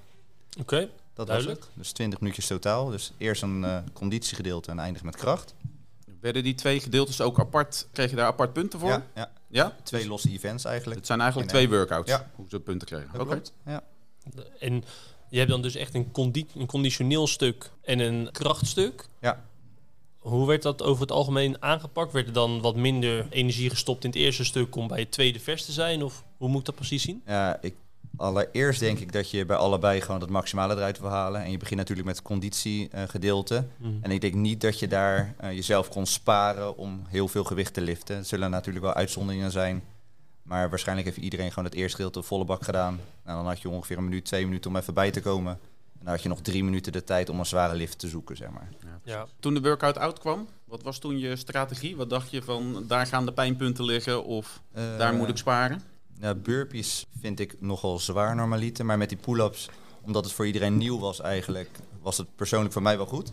Oké, 0.61 0.89
dat 1.15 1.27
Duidelijk. 1.27 1.59
was 1.59 1.69
het. 1.69 1.79
Dus 1.79 1.93
20 1.93 2.21
minuutjes 2.21 2.47
totaal. 2.47 2.91
Dus 2.91 3.13
eerst 3.19 3.43
een 3.43 3.85
conditiegedeelte 3.93 4.71
en 4.71 4.79
eindig 4.79 5.03
met 5.03 5.17
kracht. 5.17 5.55
Werden 6.25 6.43
die 6.43 6.55
twee 6.55 6.81
gedeeltes 6.81 7.21
ook 7.21 7.39
apart, 7.39 7.89
kreeg 7.93 8.11
je 8.11 8.17
daar 8.17 8.27
apart 8.27 8.53
punten 8.53 8.79
voor? 8.79 8.89
Ja, 8.89 9.07
ja, 9.15 9.31
Ja? 9.49 9.77
twee 9.83 10.09
losse 10.09 10.31
events 10.31 10.65
eigenlijk. 10.65 10.97
Het 10.99 11.07
zijn 11.07 11.21
eigenlijk 11.21 11.51
twee 11.51 11.69
workouts, 11.69 12.11
Ja. 12.11 12.31
hoe 12.35 12.47
ze 12.49 12.61
punten 12.61 12.87
kregen. 12.89 13.09
Dat 13.13 13.21
Oké. 13.21 13.41
Ja. 13.67 13.83
en 14.59 14.85
je 15.29 15.39
hebt 15.39 15.51
dan 15.51 15.63
dus 15.63 15.75
echt 15.75 15.95
een, 15.95 16.11
condi 16.13 16.47
een 16.57 16.67
conditioneel 16.67 17.27
stuk 17.27 17.71
en 17.83 17.99
een 17.99 18.29
krachtstuk. 18.33 19.07
Ja. 19.21 19.45
Hoe 20.19 20.47
werd 20.47 20.63
dat 20.63 20.83
over 20.83 21.01
het 21.03 21.11
algemeen 21.13 21.63
aangepakt? 21.63 22.13
Werd 22.13 22.27
er 22.27 22.33
dan 22.33 22.61
wat 22.61 22.77
minder 22.77 23.27
energie 23.31 23.71
gestopt 23.71 24.05
in 24.05 24.11
het 24.11 24.19
eerste 24.19 24.45
stuk 24.45 24.77
om 24.77 24.89
bij 24.89 25.01
het 25.01 25.11
tweede 25.11 25.41
vers 25.41 25.65
te 25.65 25.73
zijn? 25.73 26.03
Of 26.03 26.25
hoe 26.37 26.49
moet 26.49 26.59
ik 26.61 26.67
dat 26.67 26.75
precies 26.75 27.03
zien? 27.03 27.23
Ja, 27.27 27.59
ik, 27.61 27.75
allereerst 28.17 28.81
denk 28.81 28.99
ik 28.99 29.13
dat 29.13 29.31
je 29.31 29.45
bij 29.45 29.57
allebei 29.57 30.01
gewoon 30.01 30.21
het 30.21 30.31
maximale 30.31 30.75
eruit 30.75 30.99
wil 30.99 31.11
halen. 31.11 31.43
En 31.43 31.51
je 31.51 31.57
begint 31.59 31.79
natuurlijk 31.79 32.07
met 32.07 32.17
het 32.17 32.25
conditiegedeelte. 32.27 33.65
Hmm. 33.79 33.99
en 34.03 34.11
ik 34.11 34.21
denk 34.21 34.35
niet 34.35 34.61
dat 34.61 34.79
je 34.79 34.89
daar 34.89 35.35
eh, 35.39 35.53
jezelf 35.53 35.89
kon 35.89 36.07
sparen 36.07 36.77
om 36.77 37.03
heel 37.09 37.29
veel 37.29 37.45
gewicht 37.45 37.75
te 37.75 37.81
liften. 37.81 38.17
Er 38.17 38.25
zullen 38.25 38.51
natuurlijk 38.51 38.85
wel 38.85 38.95
uitzonderingen 38.95 39.51
zijn. 39.51 39.83
Maar 40.43 40.69
waarschijnlijk 40.71 41.07
heeft 41.09 41.21
iedereen 41.21 41.49
gewoon 41.49 41.65
het 41.65 41.75
eerste 41.75 41.97
gedeelte 41.97 42.23
volle 42.23 42.45
bak 42.45 42.65
gedaan. 42.65 43.01
Nou, 43.25 43.37
dan 43.39 43.47
had 43.47 43.61
je 43.61 43.69
ongeveer 43.69 43.97
een 43.99 44.05
minuut, 44.05 44.25
twee 44.25 44.45
minuten 44.45 44.71
om 44.71 44.77
even 44.77 44.95
bij 44.95 45.11
te 45.11 45.21
komen. 45.21 45.53
En 45.99 46.01
dan 46.01 46.09
had 46.09 46.23
je 46.23 46.29
nog 46.29 46.41
drie 46.41 46.65
minuten 46.65 46.93
de 46.93 47.05
tijd 47.05 47.29
om 47.29 47.39
een 47.39 47.47
zware 47.47 47.75
lift 47.75 47.99
te 47.99 48.09
zoeken, 48.09 48.37
zeg 48.37 48.51
maar. 48.51 48.69
Ja. 49.05 49.27
Toen 49.41 49.55
de 49.55 49.61
workout 49.61 49.99
out 49.99 50.19
kwam, 50.19 50.49
wat 50.65 50.83
was 50.83 50.99
toen 50.99 51.19
je 51.19 51.37
strategie? 51.37 51.97
Wat 51.97 52.11
dacht 52.11 52.31
je 52.31 52.43
van, 52.43 52.85
daar 52.89 53.07
gaan 53.07 53.25
de 53.25 53.33
pijnpunten 53.33 53.85
liggen 53.85 54.25
of 54.25 54.61
daar 54.73 55.13
Eh, 55.13 55.19
moet 55.19 55.29
ik 55.29 55.37
sparen? 55.37 55.83
Ja, 56.21 56.35
burpees 56.35 57.07
vind 57.21 57.41
ik 57.41 57.61
nogal 57.61 57.99
zwaar 57.99 58.35
normaliter. 58.37 58.85
Maar 58.85 58.99
met 58.99 59.09
die 59.09 59.19
pull-ups, 59.19 59.69
omdat 60.03 60.25
het 60.25 60.33
voor 60.33 60.47
iedereen 60.47 60.77
nieuw 60.77 60.99
was 60.99 61.21
eigenlijk, 61.21 61.71
was 62.03 62.17
het 62.17 62.37
persoonlijk 62.37 62.73
voor 62.73 62.83
mij 62.83 62.97
wel 62.97 63.07
goed. 63.07 63.33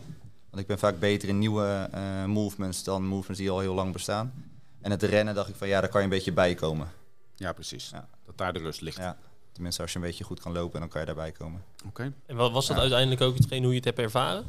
Want 0.50 0.62
ik 0.62 0.68
ben 0.68 0.80
vaak 0.80 1.00
beter 1.00 1.30
in 1.30 1.38
nieuwe 1.40 1.90
eh, 1.92 2.26
movements 2.26 2.84
dan 2.84 3.06
movements 3.06 3.40
die 3.40 3.50
al 3.50 3.60
heel 3.60 3.74
lang 3.74 3.94
bestaan. 3.94 4.34
En 4.82 4.92
het 4.92 5.04
rennen 5.04 5.36
dacht 5.36 5.50
ik 5.50 5.56
van 5.56 5.68
ja, 5.68 5.80
daar 5.82 5.90
kan 5.90 6.00
je 6.00 6.06
een 6.08 6.14
beetje 6.14 6.32
bij 6.32 6.56
komen. 6.56 6.92
Ja, 7.36 7.54
precies. 7.54 7.90
Ja. 7.90 8.08
Dat 8.26 8.38
daar 8.38 8.54
de 8.54 8.60
rust 8.60 8.82
ligt. 8.82 8.98
Ja. 8.98 9.18
Tenminste, 9.52 9.82
als 9.82 9.92
je 9.94 10.00
een 10.00 10.06
beetje 10.06 10.24
goed 10.24 10.40
kan 10.40 10.52
lopen, 10.52 10.80
dan 10.80 10.90
kan 10.90 11.00
je 11.00 11.06
daarbij 11.08 11.32
komen. 11.32 11.64
Oké. 11.88 12.14
En 12.26 12.36
wa- 12.36 12.52
was 12.52 12.68
dat 12.68 12.76
Ja. 12.76 12.82
uiteindelijk 12.82 13.22
ook 13.22 13.36
hetgeen 13.36 13.62
hoe 13.62 13.70
je 13.72 13.76
het 13.78 13.86
hebt 13.86 14.00
ervaren? 14.00 14.46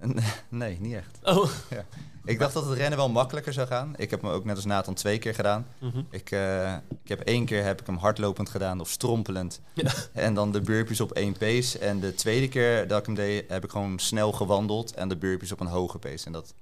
nee, 0.48 0.80
niet 0.80 0.94
echt. 0.94 1.18
Oh, 1.22 1.50
Ik 2.24 2.38
dacht 2.38 2.54
dat 2.54 2.64
het 2.64 2.78
rennen 2.78 2.98
wel 2.98 3.08
makkelijker 3.08 3.52
zou 3.52 3.66
gaan. 3.66 3.94
Ik 3.96 4.10
heb 4.10 4.22
me 4.22 4.30
ook 4.30 4.44
net 4.44 4.56
als 4.56 4.64
Nathan 4.64 4.94
twee 4.94 5.18
keer 5.18 5.34
gedaan. 5.34 5.66
Mhm. 5.78 6.02
Ik, 6.10 6.30
eh, 6.30 6.74
ik 7.02 7.08
heb 7.08 7.20
één 7.20 7.44
keer 7.44 7.64
heb 7.64 7.80
ik 7.80 7.86
hem 7.86 7.96
hardlopend 7.96 8.48
gedaan 8.48 8.80
of 8.80 8.88
strompelend. 8.88 9.60
Ja. 9.74 9.92
En 10.12 10.34
dan 10.34 10.52
de 10.52 10.60
burpees 10.60 11.00
op 11.00 11.12
één 11.12 11.38
pace. 11.38 11.78
En 11.78 12.00
de 12.00 12.14
tweede 12.14 12.48
keer 12.48 12.88
dat 12.88 12.98
ik 12.98 13.06
hem 13.06 13.14
deed, 13.14 13.44
heb 13.48 13.64
ik 13.64 13.70
gewoon 13.70 13.98
snel 13.98 14.32
gewandeld. 14.32 14.94
En 14.94 15.08
de 15.08 15.16
burpees 15.16 15.52
op 15.52 15.60
een 15.60 15.66
hoge 15.66 15.98
pace. 15.98 16.26
En 16.26 16.32
dat 16.32 16.54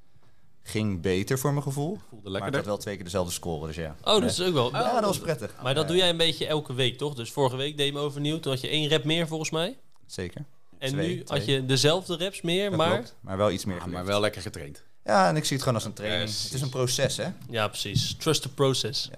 ging 0.62 1.00
beter 1.00 1.38
voor 1.38 1.50
mijn 1.52 1.62
gevoel. 1.62 1.98
Voelde 2.08 2.30
Maar 2.38 2.48
ik 2.48 2.54
had 2.54 2.64
wel 2.64 2.76
twee 2.76 2.94
keer 2.94 3.04
dezelfde 3.04 3.32
score, 3.32 3.66
dus 3.66 3.76
ja. 3.76 3.96
oh 4.04 4.20
dat 4.20 4.30
is 4.30 4.42
ook 4.42 4.52
wel... 4.52 4.70
Ja, 4.70 4.92
dat 4.92 5.04
was 5.04 5.18
prettig. 5.18 5.54
Maar 5.62 5.74
dat 5.74 5.88
doe 5.88 5.96
jij 5.96 6.08
een 6.08 6.16
beetje 6.16 6.46
elke 6.46 6.74
week, 6.74 6.98
toch? 6.98 7.14
Dus 7.14 7.32
vorige 7.32 7.56
week 7.56 7.76
deed 7.76 7.86
je 7.86 7.92
hem 7.92 8.02
overnieuw. 8.02 8.40
Toen 8.40 8.52
had 8.52 8.60
je 8.60 8.68
één 8.68 8.88
rep 8.88 9.04
meer, 9.04 9.26
volgens 9.26 9.50
mij. 9.50 9.76
Zeker. 10.06 10.44
En 10.78 10.92
Twee, 10.92 11.08
nu 11.16 11.22
twee. 11.22 11.38
had 11.38 11.48
je 11.48 11.66
dezelfde 11.66 12.16
reps 12.16 12.40
meer, 12.40 12.68
Dat 12.68 12.78
maar... 12.78 12.94
klopt. 12.94 13.14
Maar 13.20 13.36
wel 13.36 13.50
iets 13.50 13.64
meer 13.64 13.76
Ja, 13.76 13.86
maar 13.86 14.04
wel 14.04 14.20
lekker 14.20 14.42
getraind. 14.42 14.82
Ja, 15.04 15.28
en 15.28 15.36
ik 15.36 15.44
zie 15.44 15.52
het 15.52 15.60
gewoon 15.62 15.74
als 15.78 15.84
een 15.88 15.92
training. 15.92 16.22
Yes. 16.30 16.42
Het 16.44 16.52
is 16.52 16.60
een 16.60 16.68
proces, 16.68 17.16
hè? 17.16 17.26
Ja, 17.50 17.68
precies. 17.68 18.14
Trust 18.18 18.42
the 18.42 18.48
process. 18.48 19.10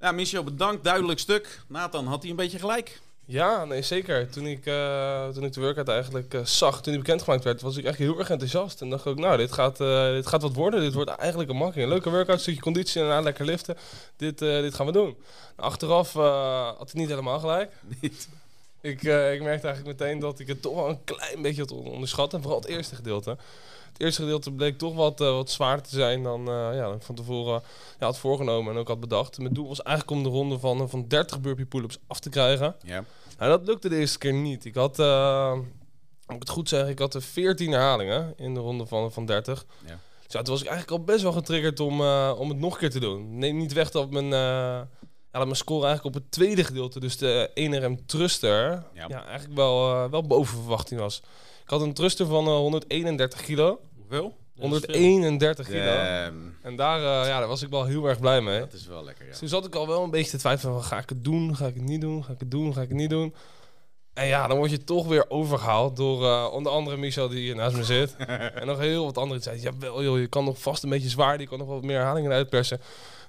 Ja, 0.00 0.12
Michel, 0.12 0.44
bedankt. 0.44 0.84
Duidelijk 0.84 1.18
stuk. 1.18 1.60
Nathan, 1.68 2.06
had 2.06 2.22
hij 2.22 2.30
een 2.30 2.36
beetje 2.36 2.58
gelijk? 2.58 3.00
Ja, 3.26 3.64
nee, 3.64 3.82
zeker. 3.82 4.30
Toen 4.30 4.46
ik, 4.46 4.66
eh, 4.66 5.28
toen 5.28 5.44
ik 5.44 5.52
de 5.52 5.60
workout 5.60 5.88
eigenlijk 5.88 6.34
eh, 6.34 6.44
zag, 6.44 6.82
toen 6.82 6.92
die 6.92 7.02
bekendgemaakt 7.02 7.44
werd, 7.44 7.60
was 7.60 7.76
ik 7.76 7.84
echt 7.84 7.98
heel 7.98 8.18
erg 8.18 8.30
enthousiast. 8.30 8.80
En 8.80 8.90
dacht 8.90 9.04
ik 9.04 9.10
ook, 9.12 9.18
nou, 9.18 9.36
dit 9.36 9.52
gaat, 9.52 9.80
eh, 9.80 10.10
dit 10.10 10.26
gaat 10.26 10.42
wat 10.42 10.54
worden. 10.54 10.80
Dit 10.80 10.94
wordt 10.94 11.10
eigenlijk 11.10 11.50
een. 11.50 11.72
Een 11.82 11.88
leuke 11.88 12.10
workout, 12.10 12.40
stukje 12.40 12.60
conditie 12.60 13.00
en 13.00 13.06
daarna 13.06 13.22
lekker 13.22 13.44
liften. 13.44 13.76
Dit, 14.16 14.42
eh, 14.42 14.60
dit 14.60 14.74
gaan 14.74 14.86
we 14.86 14.92
doen. 14.92 15.16
Achteraf 15.56 16.16
eh, 16.16 16.66
had 16.78 16.88
ik 16.88 16.94
niet 16.94 17.08
helemaal 17.08 17.38
gelijk. 17.38 17.72
Niet. 18.00 18.28
Ik, 18.84 19.02
eh, 19.02 19.34
ik 19.34 19.42
merkte 19.42 19.66
eigenlijk 19.66 19.98
meteen 19.98 20.18
dat 20.18 20.38
ik 20.38 20.46
het 20.46 20.62
toch 20.62 20.74
wel 20.74 20.88
een 20.88 21.04
klein 21.04 21.42
beetje 21.42 21.60
had 21.60 21.70
on- 21.72 21.86
onderschat. 21.90 22.34
En 22.34 22.40
vooral 22.42 22.60
het 22.60 22.68
eerste 22.68 22.94
gedeelte. 22.94 23.30
Het 23.92 24.00
eerste 24.02 24.20
gedeelte 24.22 24.52
bleek 24.52 24.78
toch 24.78 24.94
wat, 24.94 25.20
eh, 25.20 25.30
wat 25.30 25.50
zwaarder 25.50 25.84
te 25.86 25.94
zijn 25.94 26.22
dan, 26.22 26.40
eh, 26.48 26.54
ja, 26.54 26.80
dan 26.82 26.94
ik 26.94 27.02
van 27.02 27.14
tevoren 27.14 27.62
ja, 27.98 28.06
had 28.06 28.18
voorgenomen 28.18 28.72
en 28.72 28.78
ook 28.78 28.88
had 28.88 29.00
bedacht. 29.00 29.38
Mijn 29.38 29.54
doel 29.54 29.68
was 29.68 29.82
eigenlijk 29.82 30.16
om 30.16 30.22
de 30.22 30.28
ronde 30.28 30.58
van, 30.58 30.88
van 30.90 31.08
30 31.08 31.40
burpee 31.40 31.64
pull-ups 31.66 31.98
af 32.06 32.20
te 32.20 32.28
krijgen. 32.30 32.76
Ja. 32.82 33.04
Nou, 33.38 33.50
dat 33.50 33.66
lukte 33.66 33.88
de 33.88 33.96
eerste 33.96 34.18
keer 34.18 34.32
niet. 34.32 34.64
Ik 34.64 34.74
had, 34.74 34.96
moet 36.26 36.34
ik 36.36 36.38
het 36.38 36.48
goed 36.48 36.68
zeggen, 36.68 36.90
ik 36.90 36.98
had 36.98 37.14
er 37.14 37.22
14 37.22 37.70
herhalingen 37.72 38.32
in 38.36 38.54
de 38.54 38.60
ronde 38.60 38.86
van, 38.86 39.12
van 39.12 39.26
30. 39.26 39.64
Ja. 39.86 39.98
Dus 40.24 40.32
ja, 40.32 40.42
toen 40.42 40.52
was 40.54 40.62
ik 40.62 40.68
eigenlijk 40.68 40.98
al 40.98 41.04
best 41.04 41.22
wel 41.22 41.32
getriggerd 41.32 41.80
om, 41.80 42.00
om 42.30 42.48
het 42.48 42.58
nog 42.58 42.72
een 42.72 42.78
keer 42.78 42.90
te 42.90 43.00
doen. 43.00 43.38
Neem 43.38 43.56
niet 43.56 43.72
weg 43.72 43.90
dat 43.90 44.10
mijn, 44.10 44.32
eh, 45.40 45.44
mijn 45.44 45.56
score 45.56 45.86
eigenlijk 45.86 46.16
op 46.16 46.22
het 46.22 46.30
tweede 46.32 46.64
gedeelte, 46.64 47.00
dus 47.00 47.16
de 47.16 47.50
1RM 47.54 48.06
Truster, 48.06 48.82
Ja. 48.94 49.04
ja. 49.08 49.24
eigenlijk 49.24 49.56
wel, 49.56 49.92
eh, 49.94 50.10
wel 50.10 50.26
boven 50.26 50.56
verwachting 50.58 51.00
was. 51.00 51.22
Ik 51.64 51.70
had 51.70 51.80
een 51.80 51.94
Truster 51.94 52.26
van 52.26 52.46
eh, 52.46 52.54
131 52.56 53.42
kilo. 53.42 53.80
Hoeveel? 53.96 54.36
Dat 54.54 54.72
is 54.72 54.80
veel. 54.84 54.94
131 54.94 55.66
kilo. 55.66 55.84
Damn. 55.84 56.56
En 56.62 56.76
daar, 56.76 56.98
eh, 56.98 57.28
ja, 57.28 57.38
daar 57.38 57.48
was 57.48 57.62
ik 57.62 57.68
wel 57.68 57.84
heel 57.84 58.06
erg 58.08 58.20
blij 58.20 58.40
mee. 58.40 58.60
Dat 58.60 58.72
is 58.72 58.86
wel 58.86 59.04
lekker, 59.04 59.24
ja. 59.24 59.30
Dus 59.30 59.38
toen 59.38 59.48
zat 59.48 59.66
ik 59.66 59.74
al 59.74 59.86
wel 59.86 60.02
een 60.02 60.10
beetje 60.10 60.30
te 60.30 60.38
twijfelen 60.38 60.74
van 60.74 60.84
ga 60.84 60.98
ik 60.98 61.08
het 61.08 61.24
doen, 61.24 61.56
ga 61.56 61.66
ik 61.66 61.74
het 61.74 61.82
niet 61.84 62.00
doen, 62.00 62.24
ga 62.24 62.32
ik 62.32 62.40
het 62.40 62.50
doen, 62.50 62.74
ga 62.74 62.80
ik 62.80 62.88
het 62.88 62.96
niet 62.96 63.10
doen. 63.10 63.34
En 64.14 64.26
ja, 64.26 64.46
dan 64.46 64.56
word 64.56 64.70
je 64.70 64.84
toch 64.84 65.06
weer 65.06 65.30
overgehaald 65.30 65.96
door 65.96 66.24
eh, 66.24 66.48
onder 66.52 66.72
andere 66.72 66.96
Michel 66.96 67.28
die 67.28 67.40
hier 67.40 67.54
naast 67.54 67.76
me 67.76 67.84
zit. 67.84 68.16
en 68.60 68.66
nog 68.66 68.78
heel 68.78 69.04
wat 69.04 69.18
anderen 69.18 69.42
die 69.42 69.52
zeiden, 69.52 69.80
jawel 69.80 70.02
joh, 70.02 70.18
je 70.18 70.26
kan 70.26 70.44
nog 70.44 70.58
vast 70.58 70.82
een 70.82 70.90
beetje 70.90 71.08
zwaar, 71.08 71.40
je 71.40 71.46
kan 71.46 71.58
nog 71.58 71.68
wat 71.68 71.82
meer 71.82 71.96
herhalingen 71.96 72.32
uitpersen. 72.32 72.80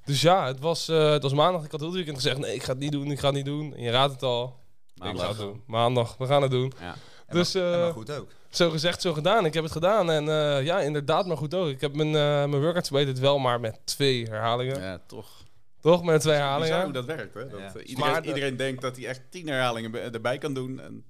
Dus 0.06 0.22
ja, 0.22 0.48
het 0.48 0.60
was, 0.60 0.88
eh, 0.90 1.12
het 1.12 1.22
was 1.24 1.34
maandag, 1.34 1.64
ik 1.66 1.72
had 1.72 1.80
heel 1.80 1.90
het 1.90 1.98
weekend 1.98 2.18
gezegd, 2.18 2.38
nee 2.38 2.54
ik 2.56 2.64
ga 2.64 2.72
het 2.72 2.82
niet 2.82 2.92
doen, 2.92 3.12
ik 3.12 3.20
ga 3.20 3.26
het 3.28 3.36
niet 3.36 3.46
doen. 3.46 3.74
En 3.76 3.82
je 3.84 3.90
raadt 3.92 4.14
het 4.14 4.24
al, 4.24 4.60
Ik 4.96 5.02
zou 5.04 5.14
Maandag. 5.16 5.28
het 5.28 5.38
doen. 5.38 5.62
Maandag, 5.68 6.18
we 6.18 6.26
gaan 6.26 6.42
het 6.42 6.52
doen. 6.52 6.74
Ja. 6.80 6.96
En 7.28 7.36
Dus, 7.36 7.54
maar, 7.54 7.64
en 7.64 7.74
eh, 7.74 7.80
maar 7.80 7.92
goed 7.94 8.12
ook. 8.12 8.30
Zo 8.50 8.70
gezegd, 8.70 9.02
zo 9.02 9.14
gedaan. 9.14 9.46
Ik 9.46 9.54
heb 9.54 9.64
het 9.64 9.72
gedaan. 9.72 10.12
En 10.12 10.30
eh, 10.30 10.64
ja, 10.66 10.80
inderdaad, 10.80 11.26
maar 11.26 11.38
goed 11.38 11.54
ook. 11.54 11.68
Ik 11.68 11.82
heb 11.82 11.96
mijn, 11.96 12.08
eh 12.08 12.22
mijn 12.22 12.62
workout 12.62 12.88
verbeterd 12.88 13.20
wel, 13.20 13.40
maar 13.40 13.60
met 13.60 13.80
twee 13.86 14.26
herhalingen. 14.26 14.82
Ja, 14.82 15.02
toch. 15.08 15.44
Toch? 15.82 16.04
Met 16.04 16.22
twee 16.22 16.36
herhalingen. 16.36 16.84
hoe 16.84 16.92
dat 16.94 17.06
werkt, 17.06 17.34
hè? 17.34 17.48
Dat, 17.48 17.60
Ja. 17.60 17.80
iedereen, 17.82 18.12
Maar 18.12 18.22
de- 18.22 18.28
iedereen 18.28 18.56
denkt 18.58 18.82
dat 18.82 18.96
hij 18.96 19.06
echt 19.06 19.22
tien 19.30 19.48
herhalingen 19.48 20.14
erbij 20.14 20.38
kan 20.38 20.54
doen. 20.54 20.80
En 20.80 21.04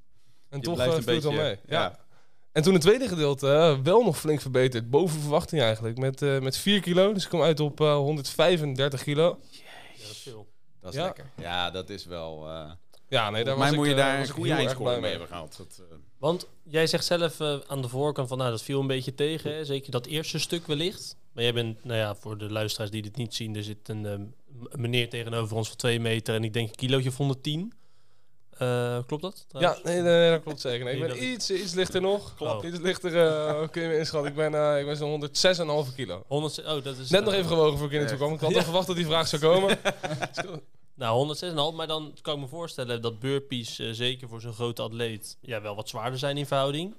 En 0.50 0.58
je 0.58 0.64
toch 0.64 0.74
blijft 0.74 0.94
uh, 0.94 1.00
een 1.08 1.14
het 1.14 1.24
beetje- 1.24 1.38
mee. 1.42 1.60
Ja. 1.68 1.82
ja. 1.82 2.00
En 2.56 2.62
toen 2.64 2.74
het 2.74 2.82
tweede 2.82 3.08
gedeelte 3.08 3.48
eh, 3.52 3.78
wel 3.84 4.04
nog 4.04 4.18
flink 4.18 4.42
verbeterd. 4.42 4.90
Boven 4.90 5.20
verwachting 5.22 5.62
eigenlijk. 5.62 5.98
Met, 5.98 6.22
eh 6.22 6.40
met 6.40 6.58
4 6.58 6.82
kilo. 6.82 7.14
Dus 7.14 7.24
ik 7.24 7.30
kom 7.30 7.42
uit 7.42 7.60
op 7.60 7.82
eh 7.82 7.96
135 7.96 9.04
kilo. 9.04 9.40
Ja, 9.50 9.60
dat 10.02 10.10
is 10.12 10.18
veel. 10.18 10.48
dat 10.82 10.94
is 10.94 11.00
Ja. 11.00 11.06
lekker. 11.06 11.30
Ja, 11.42 11.72
dat 11.72 11.90
is 11.90 12.06
wel... 12.06 12.48
eh 12.50 12.72
Ja, 13.08 13.30
nee, 13.30 13.44
daar 13.44 13.58
was 13.58 13.70
ik, 13.70 13.76
moet 13.76 13.88
je 13.88 13.94
daar 13.96 14.18
was 14.20 14.28
een 14.28 14.34
goede 14.34 14.54
eindscore 14.54 15.00
mee 15.00 15.10
hebben 15.10 15.28
gehaald. 15.28 15.58
Dat, 15.58 15.82
eh, 15.90 15.96
Want 16.18 16.48
jij 16.64 16.88
zegt 16.88 17.06
zelf 17.06 17.40
eh, 17.40 17.56
aan 17.68 17.82
de 17.82 17.90
voorkant 17.90 18.28
van, 18.28 18.38
nou, 18.38 18.50
dat 18.50 18.62
viel 18.64 18.80
een 18.80 18.88
beetje 18.88 19.16
tegen. 19.16 19.52
Hè? 19.54 19.66
Zeker 19.66 19.92
dat 19.92 20.06
eerste 20.06 20.40
stuk 20.40 20.68
wellicht. 20.68 21.18
Maar 21.34 21.44
jij 21.44 21.54
bent, 21.54 21.84
nou 21.84 22.00
ja, 22.00 22.16
voor 22.16 22.38
de 22.38 22.52
luisteraars 22.52 22.92
die 22.92 23.02
dit 23.02 23.16
niet 23.16 23.36
zien, 23.36 23.56
er 23.56 23.64
zit 23.64 23.90
een 23.90 24.34
meneer 24.72 25.10
tegenover 25.10 25.56
ons 25.56 25.68
van 25.68 25.78
2 25.78 26.00
meter 26.00 26.36
en 26.36 26.44
ik 26.44 26.54
denk 26.54 26.70
een 26.70 26.76
kilootje 26.76 27.10
of 27.10 27.18
110. 27.18 27.74
Eh, 28.58 28.98
klopt 29.08 29.22
dat? 29.22 29.46
Ja, 29.48 29.60
trouwens? 29.60 29.84
nee, 29.84 30.02
nee, 30.02 30.20
nee, 30.20 30.30
dat 30.30 30.44
klopt 30.44 30.62
zeker. 30.62 30.86
Nee, 30.86 30.96
ik 30.96 31.08
ben 31.08 31.24
iets, 31.24 31.52
iets 31.52 31.74
lichter 31.74 32.02
nog. 32.02 32.36
Klopt. 32.36 32.64
Iets 32.64 32.80
lichter 32.80 33.28
eh, 33.28 33.68
kun 33.72 33.82
je 33.82 33.88
me 33.88 33.98
inschatten. 33.98 34.32
Ik 34.32 34.38
ben, 34.38 34.56
eh, 34.56 34.80
ik 34.80 34.86
ben 34.86 34.98
zo'n 34.98 35.86
106,5 35.88 35.96
kilo. 35.96 36.24
100, 36.28 36.60
oh, 36.60 36.84
dat 36.84 36.98
is 36.98 37.10
Net 37.10 37.24
nog 37.24 37.34
even 37.34 37.50
gewogen 37.50 37.78
voor 37.78 37.88
ik 37.88 37.94
in 37.94 38.00
naartoe 38.00 38.18
kwam. 38.18 38.34
Ik 38.34 38.40
had 38.40 38.56
al 38.56 38.62
verwacht 38.62 38.88
dat 38.88 38.96
die 38.96 39.06
vraag 39.06 39.28
zou 39.28 39.42
komen. 39.42 39.78
Nou, 40.98 41.36
106,5, 41.72 41.76
maar 41.76 41.88
dan 41.88 42.14
kan 42.22 42.36
ik 42.36 42.42
me 42.42 42.48
voorstellen 42.48 43.02
dat 43.02 43.20
burpees, 43.20 43.76
zeker 43.76 44.28
voor 44.28 44.42
zo'n 44.42 44.54
grote 44.54 44.82
atleet, 44.82 45.38
ja, 45.42 45.62
wel 45.62 45.76
wat 45.76 45.90
zwaarder 45.90 46.20
zijn 46.20 46.38
in 46.38 46.46
verhouding. 46.46 46.96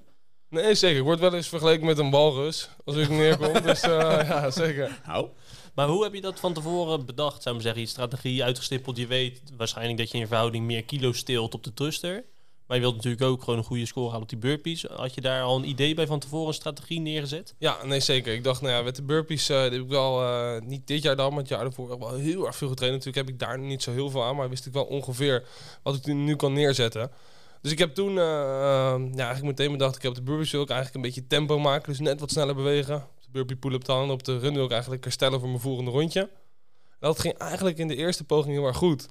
Nee, 0.49 0.75
zeker. 0.75 0.97
Ik 0.97 1.03
word 1.03 1.19
wel 1.19 1.33
eens 1.33 1.47
vergeleken 1.47 1.85
met 1.85 1.97
een 1.97 2.11
walrus. 2.11 2.69
Als 2.85 2.95
ik 2.95 3.09
neerkom. 3.09 3.61
dus 3.63 3.81
eh, 3.81 4.27
ja, 4.27 4.51
zeker. 4.51 4.99
nou, 5.05 5.27
Maar 5.77 5.87
hoe 5.87 6.03
heb 6.03 6.13
je 6.13 6.21
dat 6.21 6.39
van 6.39 6.53
tevoren 6.53 7.05
bedacht? 7.05 7.43
Zou 7.43 7.55
ik 7.55 7.61
zeggen, 7.61 7.81
je 7.81 7.87
strategie 7.87 8.43
uitgestippeld. 8.43 8.97
Je 8.97 9.07
weet 9.07 9.41
waarschijnlijk 9.57 9.97
dat 9.97 10.11
je 10.11 10.17
in 10.17 10.27
verhouding 10.27 10.65
meer 10.65 10.83
kilo's 10.83 11.17
steelt 11.17 11.53
op 11.53 11.63
de 11.63 11.73
thruster. 11.73 12.23
Maar 12.67 12.77
je 12.77 12.83
wilt 12.83 12.95
natuurlijk 12.95 13.23
ook 13.23 13.43
gewoon 13.43 13.59
een 13.59 13.65
goede 13.65 13.85
score 13.85 14.05
halen 14.05 14.21
op 14.21 14.29
die 14.29 14.37
burpees. 14.37 14.83
Had 14.83 15.13
je 15.13 15.21
daar 15.21 15.43
al 15.43 15.57
een 15.57 15.69
idee 15.69 15.95
bij 15.95 16.07
van 16.07 16.19
tevoren, 16.19 16.47
een 16.47 16.53
strategie 16.53 16.99
neergezet? 16.99 17.55
Ja, 17.57 17.85
nee, 17.85 17.99
zeker. 17.99 18.33
Ik 18.33 18.43
dacht, 18.43 18.61
nou 18.61 18.73
ja, 18.73 18.81
met 18.81 18.95
de 18.95 19.01
burpees 19.01 19.49
eh, 19.49 19.61
heb 19.61 19.73
ik 19.73 19.87
wel, 19.87 20.23
eh, 20.23 20.61
niet 20.61 20.87
dit 20.87 21.01
jaar 21.01 21.15
dan, 21.15 21.29
maar 21.29 21.39
het 21.39 21.49
jaar 21.49 21.63
daarvoor 21.63 21.99
wel 21.99 22.13
heel 22.13 22.45
erg 22.45 22.55
veel 22.55 22.67
getraind. 22.67 22.95
Natuurlijk 22.95 23.27
heb 23.27 23.35
ik 23.35 23.39
daar 23.39 23.59
niet 23.59 23.83
zo 23.83 23.91
heel 23.91 24.09
veel 24.09 24.23
aan, 24.23 24.35
maar 24.35 24.49
wist 24.49 24.65
ik 24.65 24.73
wel 24.73 24.85
ongeveer 24.85 25.47
wat 25.83 25.95
ik 25.95 26.05
nu 26.05 26.35
kan 26.35 26.53
neerzetten. 26.53 27.11
Dus 27.61 27.71
ik 27.71 27.79
heb 27.79 27.93
toen, 27.93 28.09
eh, 28.09 28.15
ja, 28.15 29.25
eigenlijk 29.25 29.43
meteen 29.43 29.71
bedacht, 29.71 29.95
ik 29.95 30.01
heb 30.01 30.13
de 30.13 30.21
burpees 30.21 30.51
wil 30.51 30.61
ik 30.61 30.69
eigenlijk 30.69 30.95
een 30.95 31.11
beetje 31.11 31.27
tempo 31.27 31.59
maken, 31.59 31.89
dus 31.89 31.99
net 31.99 32.19
wat 32.19 32.31
sneller 32.31 32.55
bewegen. 32.55 33.07
Op 33.27 33.33
de 33.33 33.39
burpee 33.39 33.55
pull-up 33.55 33.85
dan, 33.85 34.11
op 34.11 34.23
de 34.23 34.39
run 34.39 34.53
wil 34.53 34.65
ik 34.65 34.71
eigenlijk 34.71 35.03
herstellen 35.03 35.39
voor 35.39 35.49
mijn 35.49 35.61
volgende 35.61 35.91
rondje. 35.91 36.29
Dat 36.99 37.19
ging 37.19 37.37
eigenlijk 37.37 37.77
in 37.77 37.87
de 37.87 37.95
eerste 37.95 38.23
poging 38.23 38.53
heel 38.55 38.65
erg 38.65 38.77
goed. 38.77 39.07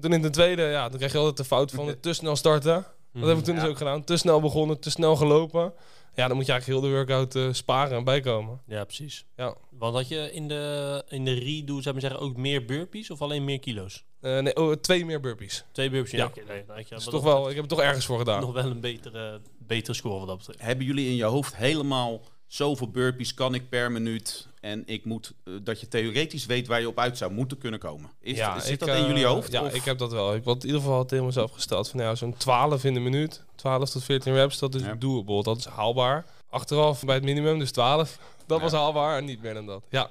Toen 0.00 0.12
in 0.12 0.22
de 0.22 0.30
tweede, 0.30 0.62
ja, 0.62 0.88
dan 0.88 0.96
krijg 0.96 1.12
je 1.12 1.18
altijd 1.18 1.36
de 1.36 1.44
fout 1.44 1.70
van 1.70 1.86
het 1.86 2.02
te 2.02 2.12
snel 2.12 2.36
starten. 2.36 2.86
Dat 3.12 3.28
heb 3.28 3.38
ik 3.38 3.44
toen 3.44 3.54
Ja. 3.54 3.60
dus 3.60 3.70
ook 3.70 3.76
gedaan. 3.76 4.04
Te 4.04 4.16
snel 4.16 4.40
begonnen, 4.40 4.80
te 4.80 4.90
snel 4.90 5.16
gelopen. 5.16 5.72
Ja, 6.14 6.26
dan 6.28 6.36
moet 6.36 6.46
je 6.46 6.52
eigenlijk 6.52 6.80
heel 6.80 6.90
de 6.90 6.96
workout 6.96 7.34
eh, 7.34 7.52
sparen 7.52 7.96
en 7.96 8.04
bijkomen. 8.04 8.60
Ja, 8.66 8.84
precies. 8.84 9.24
Ja. 9.36 9.54
Want 9.70 9.94
had 9.94 10.08
je 10.08 10.32
in 10.32 10.48
de, 10.48 11.02
in 11.08 11.24
de 11.24 11.32
redo, 11.32 11.66
zou 11.72 11.78
ik 11.78 11.92
maar 11.92 12.10
zeggen, 12.10 12.20
ook 12.20 12.36
meer 12.36 12.64
burpees 12.64 13.10
of 13.10 13.22
alleen 13.22 13.44
meer 13.44 13.58
kilo's? 13.58 14.04
Eh, 14.20 14.38
nee, 14.38 14.56
oh, 14.56 14.72
twee 14.72 15.04
meer 15.04 15.20
burpees. 15.20 15.64
Twee 15.72 15.90
burpees? 15.90 16.10
Ja. 16.10 16.30
Nee, 16.48 16.64
je 16.88 16.94
wat 16.94 17.10
toch 17.10 17.22
wel, 17.22 17.48
ik 17.48 17.54
heb 17.54 17.64
het 17.64 17.68
toch 17.68 17.80
ergens 17.80 18.06
voor 18.06 18.18
gedaan. 18.18 18.40
nog 18.50 18.52
wel 18.52 18.64
een 18.70 18.80
betere, 18.80 19.40
betere 19.58 19.94
score 19.96 20.18
wat 20.18 20.26
dat 20.26 20.36
betreft. 20.38 20.60
hebben 20.60 20.86
jullie 20.86 21.06
in 21.08 21.16
je 21.16 21.24
hoofd 21.24 21.56
helemaal 21.56 22.20
zoveel 22.46 22.88
burpees 22.90 23.34
kan 23.34 23.54
ik 23.54 23.68
per 23.68 23.92
minuut 23.92 24.48
en 24.60 24.82
ik 24.86 25.04
moet 25.04 25.32
eh, 25.44 25.54
dat 25.62 25.80
je 25.80 25.88
theoretisch 25.88 26.46
weet 26.46 26.66
waar 26.66 26.80
je 26.80 26.88
op 26.88 26.98
uit 26.98 27.18
zou 27.18 27.32
moeten 27.32 27.58
kunnen 27.58 27.80
komen. 27.80 28.10
Is, 28.20 28.38
zit 28.58 28.68
ik, 28.70 28.78
dat 28.78 28.88
in 28.88 28.94
eh, 28.94 29.06
jullie 29.06 29.24
hoofd? 29.26 29.52
Ja, 29.52 29.62
of- 29.64 29.74
ik 29.74 29.84
heb 29.84 29.98
dat 29.98 30.12
wel. 30.12 30.34
Ik 30.34 30.44
had 30.44 30.60
in 30.62 30.66
ieder 30.66 30.80
geval 30.80 31.04
tegen 31.04 31.24
mezelf 31.24 31.50
gesteld 31.52 31.88
van 31.88 32.00
ja, 32.00 32.14
zo'n 32.14 32.36
12 32.36 32.84
in 32.84 32.94
de 32.94 33.00
minuut. 33.00 33.42
12 33.54 33.90
tot 33.90 34.04
14 34.04 34.32
reps, 34.34 34.58
dat 34.58 34.74
is 34.74 34.82
Ja. 34.82 34.94
doable. 34.94 35.42
Dat 35.42 35.56
is 35.58 35.64
haalbaar. 35.64 36.26
Achteraf 36.50 37.04
bij 37.04 37.14
het 37.14 37.24
minimum, 37.24 37.58
dus 37.58 37.72
12. 37.72 38.18
Dat 38.46 38.56
Ja. 38.58 38.64
was 38.64 38.72
haalbaar 38.72 39.18
en 39.18 39.24
niet 39.24 39.42
meer 39.42 39.54
dan 39.54 39.66
dat. 39.66 39.82
Ja, 39.88 40.10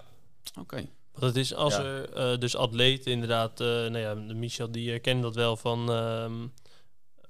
Oké. 0.59 0.75
Want 1.13 1.25
het 1.25 1.35
is 1.35 1.53
als 1.53 1.75
Ja. 1.75 1.83
er 1.83 2.13
eh, 2.13 2.39
dus 2.39 2.55
atleten 2.55 3.11
inderdaad, 3.11 3.59
eh 3.59 3.67
nou 3.67 3.97
ja, 3.97 4.13
Michel 4.13 4.71
die 4.71 4.89
herkent 4.89 5.21
dat 5.21 5.35
wel 5.35 5.57
van 5.57 5.91
ehm, 5.91 6.33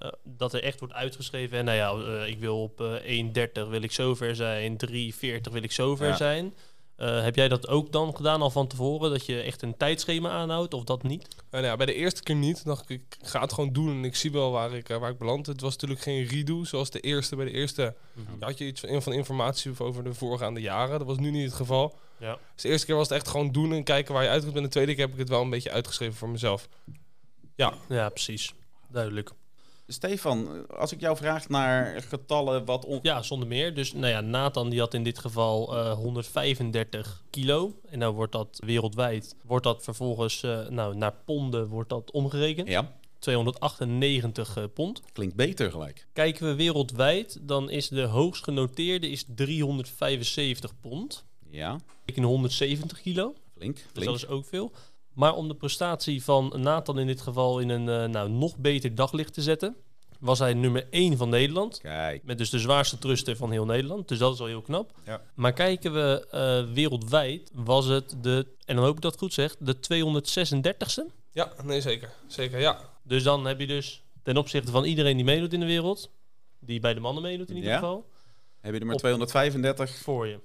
eh, 0.04 0.10
dat 0.24 0.54
er 0.54 0.64
echt 0.64 0.80
wordt 0.80 0.94
uitgeschreven. 0.94 1.58
En 1.58 1.66
nou 1.66 1.78
ja, 1.78 2.14
eh, 2.22 2.28
ik 2.30 2.40
wil 2.40 2.62
op 2.62 2.82
eh 2.82 3.20
1.30 3.20 3.70
wil 3.70 3.82
ik 3.82 3.92
zover 3.92 4.36
zijn, 4.36 4.78
3.40 4.78 5.52
wil 5.52 5.64
ik 5.64 5.72
zover 5.72 6.08
Ja. 6.08 6.16
zijn. 6.16 6.54
Eh, 6.96 7.24
heb 7.24 7.36
jij 7.36 7.48
dat 7.48 7.68
ook 7.68 7.92
dan 7.92 8.16
gedaan 8.16 8.42
al 8.42 8.50
van 8.50 8.68
tevoren, 8.68 9.10
dat 9.12 9.26
je 9.26 9.42
echt 9.42 9.62
een 9.62 9.78
tijdschema 9.78 10.30
aanhoudt 10.30 10.74
of 10.74 10.84
dat 10.84 11.04
niet? 11.04 11.28
En 11.50 11.64
ja, 11.64 11.76
bij 11.76 11.86
de 11.86 11.94
eerste 11.94 12.24
keer 12.24 12.36
niet. 12.36 12.66
dacht 12.66 12.90
ik, 12.90 13.02
ik 13.20 13.28
ga 13.28 13.42
het 13.42 13.54
gewoon 13.54 13.74
doen 13.74 13.90
en 13.90 14.04
ik 14.06 14.16
zie 14.16 14.32
wel 14.32 14.52
waar 14.52 14.74
ik, 14.74 14.90
eh, 14.90 14.98
waar 14.98 15.10
ik 15.12 15.18
beland. 15.18 15.46
Het 15.46 15.62
was 15.62 15.72
natuurlijk 15.74 16.02
geen 16.02 16.26
redo 16.26 16.64
zoals 16.64 16.90
de 16.90 17.00
eerste. 17.00 17.36
Bij 17.36 17.46
de 17.46 17.52
eerste 17.52 17.96
had 18.40 18.58
je 18.58 18.66
iets 18.66 18.80
van, 18.82 19.02
van 19.02 19.14
informatie 19.14 19.72
over 19.80 20.04
de 20.04 20.14
voorgaande 20.14 20.62
jaren. 20.62 20.98
Dat 20.98 21.08
was 21.08 21.18
nu 21.18 21.32
niet 21.32 21.46
het 21.46 21.54
geval. 21.54 21.98
Ja. 22.18 22.38
Dus 22.54 22.64
de 22.64 22.70
eerste 22.70 22.86
keer 22.86 22.96
was 22.96 23.10
het 23.10 23.18
echt 23.18 23.28
gewoon 23.28 23.52
doen 23.52 23.74
en 23.74 23.84
kijken 23.84 24.14
waar 24.14 24.24
je 24.24 24.30
uitkomt. 24.30 24.56
En 24.56 24.64
de 24.64 24.70
tweede 24.70 24.92
keer 24.96 25.04
heb 25.04 25.14
ik 25.14 25.20
het 25.20 25.30
wel 25.30 25.42
een 25.42 25.50
beetje 25.50 25.72
uitgeschreven 25.72 26.16
voor 26.16 26.30
mezelf. 26.30 26.68
Ja, 27.56 28.10
precies. 28.10 28.54
Duidelijk. 28.90 29.32
Stefan, 29.88 30.68
als 30.68 30.92
ik 30.92 31.00
jou 31.00 31.18
vraag 31.18 31.50
naar 31.50 32.02
getallen 32.02 32.66
wat 32.66 32.86
on... 32.86 33.00
Ja, 33.02 33.22
zonder 33.22 33.48
meer. 33.48 33.74
Dus 33.74 33.94
nou 33.94 34.08
ja, 34.08 34.22
Nathan 34.22 34.70
die 34.70 34.80
had 34.80 34.94
in 34.94 35.04
dit 35.04 35.20
geval 35.20 35.78
eh, 35.78 35.94
135 35.94 37.24
kilo. 37.30 37.74
En 37.90 38.00
nou 38.00 38.14
wordt 38.14 38.32
dat 38.32 38.60
wereldwijd, 38.66 39.36
wordt 39.46 39.64
dat 39.64 39.84
vervolgens 39.84 40.44
eh, 40.44 40.68
nou, 40.68 40.96
naar 40.96 41.14
ponden 41.26 41.68
wordt 41.68 41.90
dat 41.90 42.12
omgerekend. 42.12 42.68
Ja, 42.68 42.92
298 43.20 44.58
eh, 44.58 44.64
pond. 44.74 45.02
klinkt 45.14 45.36
beter 45.36 45.72
gelijk. 45.72 46.08
Kijken 46.14 46.48
we 46.48 46.56
wereldwijd, 46.56 47.38
dan 47.42 47.70
is 47.70 47.88
de 47.88 48.02
hoogst 48.02 48.44
genoteerde 48.44 49.10
is 49.10 49.26
375 49.36 50.74
pond. 50.82 51.26
Ja, 51.50 51.80
Ik 52.06 52.16
in 52.16 52.24
170 52.24 53.02
kilo. 53.02 53.34
flink, 53.58 53.76
Dus 53.76 53.84
flink. 53.94 54.06
dat 54.06 54.16
is 54.16 54.28
ook 54.28 54.46
veel. 54.46 54.72
Maar 55.14 55.36
om 55.36 55.48
de 55.48 55.56
prestatie 55.56 56.24
van 56.24 56.54
Nathan 56.58 57.00
in 57.00 57.08
dit 57.08 57.22
geval 57.22 57.60
in 57.60 57.70
een 57.70 57.90
eh, 57.90 58.10
nou, 58.10 58.30
nog 58.30 58.58
beter 58.58 58.96
daglicht 58.96 59.34
te 59.34 59.42
zetten, 59.42 59.76
was 60.20 60.40
hij 60.40 60.54
nummer 60.54 60.88
1 60.90 61.18
van 61.18 61.30
Nederland. 61.30 61.80
Kijk, 61.82 62.24
Met 62.24 62.38
dus 62.38 62.50
de 62.50 62.60
zwaarste 62.60 62.98
truster 62.98 63.36
van 63.36 63.52
heel 63.52 63.66
Nederland. 63.66 64.08
Dus 64.08 64.18
dat 64.18 64.34
is 64.34 64.40
al 64.40 64.46
heel 64.46 64.62
knap. 64.62 64.92
Ja. 65.06 65.22
Maar 65.36 65.54
kijken 65.54 65.94
we 65.94 66.28
eh, 66.32 66.74
wereldwijd, 66.74 67.52
was 67.54 67.86
het 67.86 68.16
de, 68.22 68.48
en 68.66 68.76
dan 68.76 68.86
hoop 68.86 68.96
ik 68.96 69.02
dat 69.02 69.14
ik 69.14 69.20
het 69.20 69.30
goed 69.30 69.34
zeg, 69.34 69.56
de 69.60 69.76
236ste. 69.76 71.14
Ja, 71.32 71.52
nee 71.64 71.82
zeker. 71.82 72.10
Zeker, 72.28 72.60
ja. 72.60 72.80
Dus 73.04 73.24
dan 73.24 73.46
heb 73.46 73.60
je 73.60 73.68
dus 73.68 74.04
ten 74.24 74.38
opzichte 74.38 74.72
van 74.72 74.84
iedereen 74.84 75.16
die 75.16 75.26
meedoet 75.26 75.54
in 75.54 75.60
de 75.60 75.66
wereld, 75.66 76.10
die 76.60 76.80
bij 76.80 76.94
de 76.94 77.00
mannen 77.00 77.24
meedoet 77.24 77.50
in 77.50 77.56
ieder 77.56 77.70
Ja. 77.72 77.76
geval, 77.78 78.10
heb 78.62 78.74
je 78.74 78.80
er 78.80 78.86
maar 78.86 78.94
Op- 78.96 79.02
235 79.02 79.96
voor 79.96 80.28
je. 80.28 80.40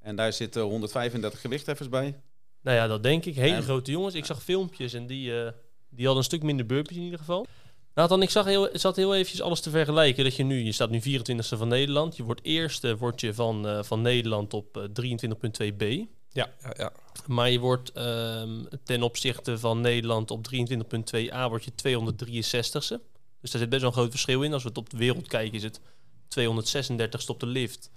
en 0.00 0.16
daar 0.16 0.32
zitten 0.32 0.62
135 0.62 1.40
gewichtheffers 1.40 1.88
bij. 1.88 2.20
Nou 2.64 2.76
ja, 2.76 2.86
dat 2.86 3.02
denk 3.02 3.24
ik. 3.24 3.34
Hele 3.34 3.62
grote 3.62 3.90
jongens. 3.90 4.14
Ik 4.14 4.24
zag 4.24 4.42
filmpjes 4.42 4.92
en 4.92 5.06
die, 5.06 5.42
eh, 5.42 5.52
die 5.88 6.04
hadden 6.04 6.16
een 6.16 6.30
stuk 6.30 6.42
minder 6.42 6.66
burpees 6.66 6.96
in 6.96 7.02
ieder 7.02 7.18
geval. 7.18 7.46
Nathan, 7.94 8.22
ik 8.22 8.30
zag 8.30 8.44
heel, 8.44 8.68
zat 8.72 8.96
heel 8.96 9.14
eventjes 9.14 9.42
alles 9.42 9.60
te 9.60 9.70
vergelijken. 9.70 10.24
Dat 10.24 10.36
je 10.36 10.44
nu, 10.44 10.64
je 10.64 10.72
staat 10.72 10.90
nu 10.90 11.00
24e 11.00 11.56
van 11.56 11.68
Nederland. 11.68 12.16
Je 12.16 12.22
wordt 12.22 12.44
eerste 12.44 12.96
wordt 12.96 13.20
je 13.20 13.34
van, 13.34 13.68
eh, 13.68 13.82
van 13.82 14.02
Nederland 14.02 14.54
op 14.54 14.76
eh, 14.76 14.84
23.2b. 14.84 15.82
Ja, 16.28 16.52
ja, 16.62 16.74
ja. 16.76 16.92
Maar 17.26 17.50
je 17.50 17.58
wordt 17.58 17.92
ehm, 17.92 18.64
ten 18.84 19.02
opzichte 19.02 19.58
van 19.58 19.80
Nederland 19.80 20.30
op 20.30 20.46
23.2a 20.52 21.48
word 21.48 21.64
je 21.64 21.70
263ste. 21.70 23.00
Dus 23.40 23.50
daar 23.50 23.60
zit 23.60 23.68
best 23.68 23.80
wel 23.80 23.90
een 23.90 23.96
groot 23.96 24.10
verschil 24.10 24.42
in. 24.42 24.52
Als 24.52 24.62
we 24.62 24.68
het 24.68 24.78
op 24.78 24.90
de 24.90 24.96
wereld 24.96 25.28
kijken 25.28 25.54
is 25.54 25.62
het 25.62 25.80
236ste 26.28 27.26
op 27.26 27.40
de 27.40 27.46
lift. 27.46 27.90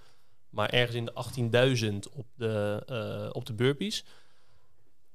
Maar 0.50 0.70
ergens 0.70 0.96
in 0.96 1.04
de 1.04 1.12
18.000 2.04 2.12
op 2.12 2.26
de, 2.36 2.82
eh, 2.86 3.28
op 3.32 3.46
de 3.46 3.52
burpees. 3.52 4.04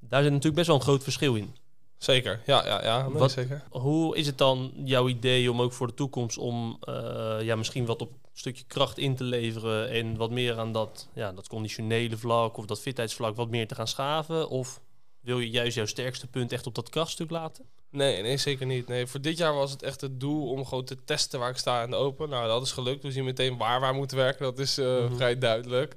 Daar 0.09 0.21
zit 0.21 0.29
natuurlijk 0.31 0.55
best 0.55 0.67
wel 0.67 0.75
een 0.75 0.81
groot 0.81 1.03
verschil 1.03 1.35
in. 1.35 1.55
Zeker. 1.97 2.41
Ja, 2.45 2.65
ja, 2.65 2.83
ja. 2.83 3.07
Nee, 3.07 3.17
Wat- 3.17 3.31
zeker. 3.31 3.63
Hoe 3.69 4.17
is 4.17 4.25
het 4.25 4.37
dan 4.37 4.71
jouw 4.83 5.07
idee 5.07 5.51
om 5.51 5.61
ook 5.61 5.73
voor 5.73 5.87
de 5.87 5.93
toekomst 5.93 6.37
om 6.37 6.77
eh, 6.81 7.37
ja, 7.41 7.55
misschien 7.55 7.85
wat 7.85 8.01
op 8.01 8.09
een 8.11 8.17
stukje 8.33 8.63
kracht 8.67 8.97
in 8.97 9.15
te 9.15 9.23
leveren 9.23 9.89
en 9.89 10.15
wat 10.17 10.31
meer 10.31 10.57
aan 10.59 10.71
dat, 10.71 11.07
ja, 11.13 11.31
dat 11.31 11.47
conditionele 11.47 12.17
vlak 12.17 12.57
of 12.57 12.65
dat 12.65 12.81
fitheidsvlak 12.81 13.35
wat 13.35 13.49
meer 13.49 13.67
te 13.67 13.75
gaan 13.75 13.87
schaven? 13.87 14.49
Of 14.49 14.81
wil 15.19 15.39
je 15.39 15.49
juist 15.49 15.75
jouw 15.75 15.85
sterkste 15.85 16.27
punt 16.27 16.51
echt 16.51 16.67
op 16.67 16.75
dat 16.75 16.89
krachtstuk 16.89 17.29
laten? 17.29 17.65
Nee, 17.89 18.21
nee, 18.21 18.37
zeker 18.37 18.65
niet. 18.65 18.87
Nee, 18.87 19.07
voor 19.07 19.21
dit 19.21 19.37
jaar 19.37 19.53
was 19.53 19.71
het 19.71 19.83
echt 19.83 20.01
het 20.01 20.19
doel 20.19 20.49
om 20.49 20.65
gewoon 20.65 20.85
te 20.85 20.97
testen 21.05 21.39
waar 21.39 21.49
ik 21.49 21.57
sta 21.57 21.83
in 21.83 21.89
de 21.89 21.95
open. 21.95 22.29
Nou, 22.29 22.47
dat 22.47 22.61
is 22.65 22.71
gelukt. 22.71 23.03
We 23.03 23.11
zien 23.11 23.23
meteen 23.23 23.57
waar 23.57 23.81
wij 23.81 23.91
moeten 23.93 24.17
werken. 24.17 24.43
Dat 24.45 24.59
is 24.59 24.77
eh, 24.77 25.03
Mhm. 25.03 25.15
vrij 25.15 25.37
duidelijk. 25.37 25.95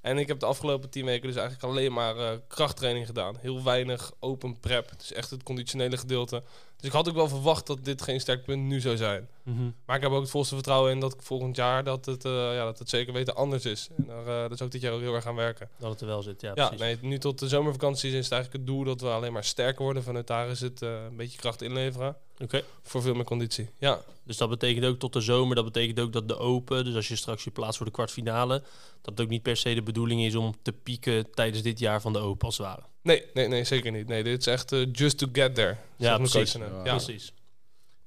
En 0.00 0.18
ik 0.18 0.28
heb 0.28 0.40
de 0.40 0.46
afgelopen 0.46 0.90
tien 0.90 1.04
weken 1.04 1.26
dus 1.26 1.36
eigenlijk 1.36 1.72
alleen 1.72 1.92
maar 1.92 2.16
eh, 2.16 2.38
krachttraining 2.48 3.06
gedaan. 3.06 3.36
Heel 3.40 3.62
weinig 3.62 4.12
open 4.18 4.60
prep. 4.60 4.92
Dus 4.96 5.12
echt 5.12 5.30
het 5.30 5.42
conditionele 5.42 5.96
gedeelte. 5.96 6.42
Dus 6.76 6.88
ik 6.88 6.92
had 6.92 7.08
ook 7.08 7.14
wel 7.14 7.28
verwacht 7.28 7.66
dat 7.66 7.84
dit 7.84 8.02
geen 8.02 8.20
sterk 8.20 8.44
punt 8.44 8.62
nu 8.62 8.80
zou 8.80 8.96
zijn. 8.96 9.28
Mhm. 9.42 9.70
Maar 9.84 9.96
ik 9.96 10.02
heb 10.02 10.10
ook 10.10 10.20
het 10.20 10.30
volste 10.30 10.54
vertrouwen 10.54 10.92
in 10.92 11.00
dat 11.00 11.14
ik 11.14 11.22
volgend 11.22 11.56
jaar 11.56 11.84
dat 11.84 12.06
het, 12.06 12.24
eh, 12.24 12.32
ja, 12.32 12.64
dat 12.64 12.78
het 12.78 12.88
zeker 12.88 13.12
weten 13.12 13.34
anders 13.34 13.64
is. 13.64 13.88
En 13.96 14.04
daar, 14.06 14.24
daar 14.24 14.56
zou 14.56 14.64
ik 14.64 14.70
dit 14.70 14.80
jaar 14.80 14.92
ook 14.92 15.00
heel 15.00 15.14
erg 15.14 15.26
aan 15.26 15.34
werken. 15.34 15.68
Dat 15.76 15.90
het 15.90 16.00
er 16.00 16.06
wel 16.06 16.22
zit, 16.22 16.40
ja, 16.40 16.52
Ja, 16.54 16.72
nee, 16.78 16.98
nu 17.00 17.18
tot 17.18 17.38
de 17.38 17.48
zomervakantie 17.48 18.10
is 18.10 18.24
het 18.24 18.32
eigenlijk 18.32 18.64
het 18.64 18.74
doel 18.74 18.84
dat 18.84 19.00
we 19.00 19.08
alleen 19.08 19.32
maar 19.32 19.44
sterker 19.44 19.82
worden. 19.82 20.02
Vanuit 20.02 20.26
daar 20.26 20.48
is 20.48 20.60
het 20.60 20.80
een 20.80 21.16
beetje 21.16 21.38
kracht 21.38 21.62
inleveren. 21.62 22.16
Oké. 22.42 22.62
Voor 22.82 23.02
veel 23.02 23.14
meer 23.14 23.24
conditie. 23.24 23.68
Ja, 23.78 24.00
Dus 24.24 24.36
dat 24.36 24.48
betekent 24.48 24.84
ook 24.84 24.98
tot 24.98 25.12
de 25.12 25.20
zomer, 25.20 25.54
dat 25.56 25.64
betekent 25.64 26.00
ook 26.00 26.12
dat 26.12 26.28
de 26.28 26.36
Open, 26.38 26.84
dus 26.84 26.94
als 26.94 27.08
je 27.08 27.16
straks 27.16 27.44
je 27.44 27.50
plaats 27.50 27.76
voor 27.76 27.86
de 27.86 27.92
kwartfinale, 27.92 28.58
dat 29.02 29.10
het 29.14 29.20
ook 29.20 29.28
niet 29.28 29.42
per 29.42 29.56
se 29.56 29.74
de 29.74 29.82
bedoeling 29.82 30.22
is 30.22 30.34
om 30.34 30.54
te 30.62 30.72
pieken 30.72 31.30
tijdens 31.30 31.62
dit 31.62 31.78
jaar 31.78 32.00
van 32.00 32.12
de 32.12 32.18
Open 32.18 32.46
als 32.46 32.58
het 32.58 32.66
ware. 32.66 32.82
nee, 33.02 33.24
nee, 33.34 33.48
nee, 33.48 33.64
zeker 33.64 33.92
niet. 33.92 34.06
Nee, 34.08 34.22
dit 34.24 34.40
is 34.40 34.46
echt 34.46 34.72
eh, 34.72 34.86
just 34.92 35.18
to 35.18 35.26
get 35.32 35.54
there. 35.54 35.76
Ja, 35.96 36.16
precies. 36.16 36.52
Ja. 36.52 36.84
Ja. 36.84 36.98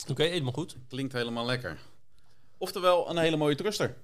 Oké, 0.09 0.23
helemaal 0.23 0.51
goed. 0.53 0.75
Klinkt 0.89 1.13
helemaal 1.13 1.45
lekker. 1.45 1.77
Oftewel, 2.57 3.09
een 3.09 3.17
hele 3.17 3.37
mooie 3.37 3.55
truster. 3.55 3.95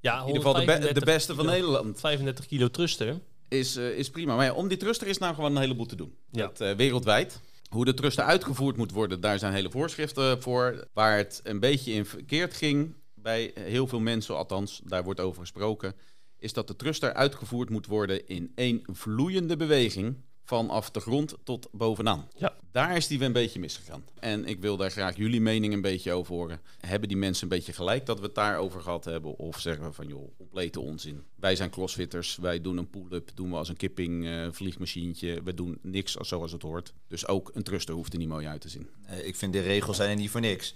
Ja, 0.00 0.20
In 0.20 0.26
ieder 0.26 0.42
geval 0.42 0.52
de, 0.52 0.58
be- 0.58 0.64
de 0.66 0.72
135 0.72 1.04
beste 1.14 1.34
van 1.34 1.44
kilo- 1.44 1.56
Nederland. 1.56 2.00
35 2.00 2.46
kilo 2.46 2.68
truster. 2.68 3.20
Is, 3.48 3.76
eh, 3.76 3.88
is 3.98 4.10
prima. 4.10 4.36
Maar 4.36 4.44
ja, 4.44 4.52
om 4.52 4.68
die 4.68 4.76
truster 4.76 5.06
is 5.06 5.18
nou 5.18 5.34
gewoon 5.34 5.54
een 5.56 5.60
heleboel 5.62 5.86
te 5.86 5.96
doen. 5.96 6.14
Ja. 6.30 6.46
Dat, 6.46 6.60
eh, 6.60 6.72
wereldwijd. 6.76 7.40
Hoe 7.68 7.84
de 7.84 7.94
truster 7.94 8.24
uitgevoerd 8.24 8.76
moet 8.76 8.92
worden, 8.92 9.20
daar 9.20 9.38
zijn 9.38 9.52
hele 9.52 9.70
voorschriften 9.70 10.42
voor. 10.42 10.88
Waar 10.92 11.16
het 11.16 11.40
een 11.42 11.60
beetje 11.60 11.92
in 11.92 12.04
verkeerd 12.06 12.54
ging, 12.54 12.94
bij 13.14 13.50
heel 13.54 13.86
veel 13.86 14.00
mensen 14.00 14.36
althans, 14.36 14.80
daar 14.84 15.04
wordt 15.04 15.20
over 15.20 15.40
gesproken, 15.40 15.94
is 16.38 16.52
dat 16.52 16.66
de 16.66 16.76
truster 16.76 17.12
uitgevoerd 17.12 17.70
moet 17.70 17.86
worden 17.86 18.26
in 18.28 18.52
één 18.54 18.82
vloeiende 18.84 19.56
beweging 19.56 20.16
vanaf 20.44 20.90
de 20.90 21.00
grond 21.00 21.36
tot 21.44 21.68
bovenaan. 21.72 22.28
Ja. 22.34 22.56
Daar 22.78 22.96
is 22.96 23.06
die 23.06 23.18
weer 23.18 23.26
een 23.26 23.32
beetje 23.32 23.60
misgegaan. 23.60 24.04
En 24.20 24.44
ik 24.44 24.60
wil 24.60 24.76
daar 24.76 24.90
graag 24.90 25.16
jullie 25.16 25.40
mening 25.40 25.72
een 25.72 25.80
beetje 25.80 26.12
over 26.12 26.34
horen. 26.34 26.60
Hebben 26.80 27.08
die 27.08 27.16
mensen 27.18 27.42
een 27.42 27.48
beetje 27.56 27.72
gelijk 27.72 28.06
dat 28.06 28.18
we 28.18 28.24
het 28.26 28.34
daarover 28.34 28.80
gehad 28.80 29.04
hebben? 29.04 29.38
Of 29.38 29.60
zeggen 29.60 29.84
we 29.84 29.92
van, 29.92 30.06
joh, 30.06 30.36
complete 30.36 30.80
onzin. 30.80 31.22
Wij 31.34 31.56
zijn 31.56 31.70
crossfitters, 31.70 32.36
wij 32.36 32.60
doen 32.60 32.76
een 32.76 32.90
pull-up, 32.90 33.30
doen 33.34 33.50
we 33.50 33.56
als 33.56 33.68
een 33.68 33.76
kipping 33.76 34.26
eh, 34.26 34.46
vliegmachientje. 34.50 35.42
We 35.42 35.54
doen 35.54 35.78
niks 35.82 36.18
als 36.18 36.28
zoals 36.28 36.52
het 36.52 36.62
hoort. 36.62 36.92
Dus 37.08 37.26
ook 37.26 37.50
een 37.54 37.62
truster 37.62 37.94
hoeft 37.94 38.12
er 38.12 38.18
niet 38.18 38.28
mooi 38.28 38.46
uit 38.46 38.60
te 38.60 38.68
zien. 38.68 38.88
Ik 39.22 39.36
vind 39.36 39.52
de 39.52 39.60
regels 39.60 39.96
zijn 39.96 40.10
er 40.10 40.16
niet 40.16 40.30
voor 40.30 40.40
niks. 40.40 40.74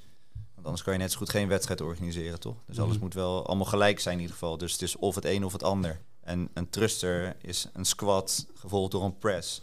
Want 0.54 0.66
anders 0.66 0.82
kan 0.85 0.92
je 0.92 0.99
net 0.99 1.12
zo 1.12 1.18
goed 1.18 1.30
geen 1.30 1.49
wedstrijd 1.49 1.80
organiseren, 1.80 2.40
toch? 2.40 2.56
Dus 2.66 2.78
alles 2.78 2.94
Mhm. 2.94 3.02
moet 3.02 3.14
wel 3.14 3.47
allemaal 3.47 3.66
gelijk 3.66 4.00
zijn 4.00 4.14
in 4.14 4.21
ieder 4.21 4.37
geval. 4.37 4.59
Dus 4.59 4.73
het 4.73 4.82
is 4.82 4.97
of 4.97 5.14
het 5.14 5.25
een 5.25 5.44
of 5.44 5.52
het 5.52 5.62
ander. 5.62 6.00
En 6.21 6.49
een 6.54 6.71
thruster 6.71 7.37
is 7.40 7.68
een 7.73 7.85
squat 7.85 8.47
gevolgd 8.54 8.90
door 8.92 9.04
een 9.04 9.18
press. 9.18 9.62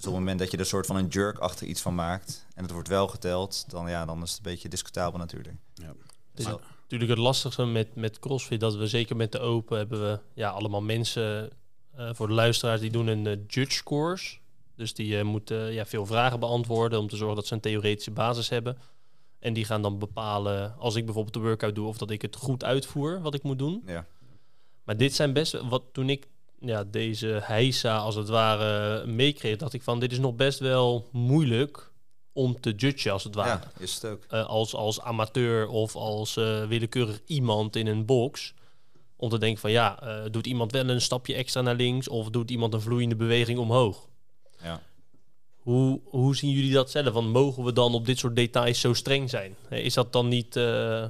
Dus 0.00 0.08
op 0.08 0.16
het 0.16 0.24
moment 0.24 0.38
dat 0.38 0.50
je 0.50 0.56
er 0.56 0.62
een 0.62 0.68
soort 0.68 0.86
van 0.86 0.96
een 0.96 1.08
jerk 1.08 1.38
achter 1.38 1.66
iets 1.66 1.80
van 1.80 1.94
maakt... 1.94 2.46
en 2.54 2.62
het 2.62 2.72
wordt 2.72 2.88
wel 2.88 3.08
geteld, 3.08 3.64
dan, 3.68 3.88
ja, 3.88 4.04
dan 4.04 4.22
is 4.22 4.28
het 4.28 4.38
een 4.38 4.52
beetje 4.52 4.68
discutabel 4.68 5.18
natuurlijk. 5.18 5.56
Ja. 5.74 5.92
Dus 6.34 6.46
Natuurlijk 6.46 7.10
het 7.10 7.18
lastigste 7.18 7.64
met, 7.64 7.94
met 7.94 8.18
CrossFit, 8.18 8.60
dat 8.60 8.74
we 8.74 8.86
zeker 8.86 9.16
met 9.16 9.32
de 9.32 9.38
Open 9.38 9.76
hebben 9.76 10.00
we 10.00 10.20
ja, 10.34 10.50
allemaal 10.50 10.82
mensen, 10.82 11.50
eh, 11.94 12.10
voor 12.12 12.26
de 12.26 12.32
luisteraars, 12.32 12.80
die 12.80 12.90
doen 12.90 13.06
een 13.06 13.26
eh, 13.26 13.36
judge 13.46 13.82
course. 13.82 14.38
Dus 14.76 14.94
die 14.94 15.18
eh, 15.18 15.24
moeten 15.24 15.72
ja, 15.72 15.86
veel 15.86 16.06
vragen 16.06 16.40
beantwoorden 16.40 16.98
om 16.98 17.08
te 17.08 17.16
zorgen 17.16 17.36
dat 17.36 17.46
ze 17.46 17.54
een 17.54 17.60
theoretische 17.60 18.10
basis 18.10 18.48
hebben. 18.48 18.78
En 19.38 19.52
die 19.52 19.64
gaan 19.64 19.82
dan 19.82 19.98
bepalen, 19.98 20.74
als 20.78 20.94
ik 20.94 21.04
bijvoorbeeld 21.04 21.34
de 21.34 21.40
workout 21.40 21.74
doe, 21.74 21.86
of 21.86 21.98
dat 21.98 22.10
ik 22.10 22.22
het 22.22 22.36
goed 22.36 22.64
uitvoer 22.64 23.20
wat 23.20 23.34
ik 23.34 23.42
moet 23.42 23.58
doen. 23.58 23.82
ja. 23.86 24.06
Maar 24.84 24.96
dit 24.96 25.14
zijn 25.14 25.32
best, 25.32 25.60
wat 25.60 25.82
toen 25.92 26.08
ik 26.08 26.28
ja, 26.60 26.84
deze 26.84 27.40
heisa 27.42 27.98
als 27.98 28.14
het 28.14 28.28
ware 28.28 29.06
meekreeg, 29.06 29.56
dacht 29.56 29.72
ik 29.72 29.82
van 29.82 30.00
dit 30.00 30.12
is 30.12 30.18
nog 30.18 30.34
best 30.34 30.58
wel 30.58 31.08
moeilijk 31.12 31.90
om 32.32 32.60
te 32.60 32.70
judgen 32.70 33.12
als 33.12 33.24
het 33.24 33.34
ware. 33.34 33.48
ja, 33.48 33.82
is 33.82 33.94
het 33.94 34.04
ook. 34.04 34.24
Eh, 34.28 34.46
als, 34.46 34.74
als 34.74 35.00
amateur 35.00 35.68
of 35.68 35.96
als 35.96 36.36
eh, 36.36 36.66
willekeurig 36.66 37.20
iemand 37.26 37.76
in 37.76 37.86
een 37.86 38.04
box. 38.04 38.54
Om 39.16 39.28
te 39.28 39.38
denken 39.38 39.60
van 39.60 39.70
ja, 39.70 40.02
eh, 40.02 40.30
doet 40.30 40.46
iemand 40.46 40.72
wel 40.72 40.88
een 40.88 41.00
stapje 41.00 41.34
extra 41.34 41.60
naar 41.60 41.74
links 41.74 42.08
of 42.08 42.30
doet 42.30 42.50
iemand 42.50 42.74
een 42.74 42.80
vloeiende 42.80 43.16
beweging 43.16 43.58
omhoog? 43.58 44.08
Ja. 44.62 44.82
Hoe, 45.56 46.00
hoe 46.04 46.36
zien 46.36 46.50
jullie 46.50 46.72
dat 46.72 46.90
zelf? 46.90 47.12
Want 47.12 47.28
mogen 47.28 47.64
we 47.64 47.72
dan 47.72 47.94
op 47.94 48.06
dit 48.06 48.18
soort 48.18 48.36
details 48.36 48.80
zo 48.80 48.92
streng 48.92 49.30
zijn? 49.30 49.56
Is 49.68 49.94
dat 49.94 50.12
dan 50.12 50.28
niet, 50.28 50.54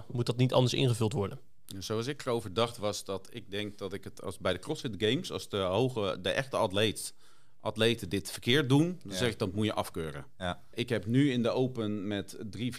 moet 0.06 0.26
dat 0.26 0.36
niet 0.36 0.52
anders 0.52 0.74
ingevuld 0.74 1.12
worden? 1.12 1.38
Zoals 1.78 2.06
ik 2.06 2.20
erover 2.24 2.52
dacht 2.54 2.76
was 2.76 3.04
dat 3.04 3.28
ik 3.32 3.50
denk 3.50 3.78
dat 3.78 3.92
ik 3.92 4.04
het 4.04 4.22
als 4.22 4.38
bij 4.38 4.52
de 4.52 4.58
CrossFit 4.58 4.94
Games, 4.98 5.32
als 5.32 5.48
de 5.48 5.56
hoge, 5.56 6.18
de 6.22 6.30
echte 6.30 6.56
atleet, 6.56 7.14
atleten 7.60 8.08
dit 8.08 8.30
verkeerd 8.30 8.68
doen, 8.68 8.98
dan 9.02 9.12
Ja. 9.12 9.18
zeg 9.18 9.30
ik 9.30 9.38
dat 9.38 9.52
moet 9.54 9.64
je 9.64 9.72
afkeuren. 9.72 10.26
Ja. 10.38 10.62
Ik 10.74 10.88
heb 10.88 11.06
nu 11.06 11.30
in 11.32 11.42
de 11.42 11.50
Open 11.50 12.06
met 12.06 12.36
300.000, 12.50 12.74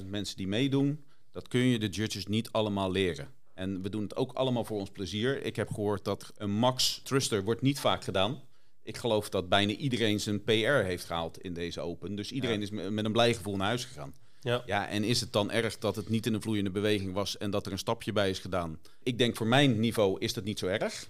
400.000 0.00 0.10
mensen 0.10 0.36
die 0.36 0.48
meedoen. 0.48 1.04
Dat 1.30 1.48
kun 1.48 1.60
je 1.60 1.78
de 1.78 1.88
judges 1.88 2.26
niet 2.26 2.52
allemaal 2.52 2.90
leren. 2.90 3.28
En 3.54 3.82
we 3.82 3.88
doen 3.88 4.02
het 4.02 4.16
ook 4.16 4.32
allemaal 4.32 4.64
voor 4.64 4.78
ons 4.78 4.90
plezier. 4.90 5.42
Ik 5.44 5.56
heb 5.56 5.68
gehoord 5.72 6.04
dat 6.04 6.32
een 6.36 6.50
max 6.50 7.00
thruster 7.04 7.44
wordt 7.44 7.62
niet 7.62 7.80
vaak 7.80 8.04
gedaan. 8.04 8.40
Ik 8.82 8.96
geloof 8.96 9.28
dat 9.28 9.48
bijna 9.48 9.72
iedereen 9.72 10.20
zijn 10.20 10.42
PR 10.44 10.52
heeft 10.84 11.04
gehaald 11.04 11.38
in 11.40 11.52
deze 11.54 11.80
Open. 11.80 12.14
Dus 12.14 12.32
iedereen 12.32 12.56
Ja. 12.56 12.62
is 12.62 12.70
me- 12.70 12.90
met 12.90 13.04
een 13.04 13.12
blij 13.12 13.34
gevoel 13.34 13.56
naar 13.56 13.66
huis 13.66 13.84
gegaan. 13.84 14.14
Ja. 14.44 14.62
Ja, 14.66 14.88
en 14.88 15.04
is 15.04 15.20
het 15.20 15.32
dan 15.32 15.50
erg 15.50 15.78
dat 15.78 15.96
het 15.96 16.08
niet 16.08 16.26
in 16.26 16.34
een 16.34 16.42
vloeiende 16.42 16.70
beweging 16.70 17.12
was 17.12 17.36
en 17.36 17.50
dat 17.50 17.66
er 17.66 17.72
een 17.72 17.78
stapje 17.78 18.12
bij 18.12 18.30
is 18.30 18.38
gedaan? 18.38 18.78
Ik 19.02 19.18
denk 19.18 19.36
voor 19.36 19.46
mijn 19.46 19.80
niveau 19.80 20.18
is 20.18 20.32
dat 20.32 20.44
niet 20.44 20.58
zo 20.58 20.66
erg. 20.66 21.08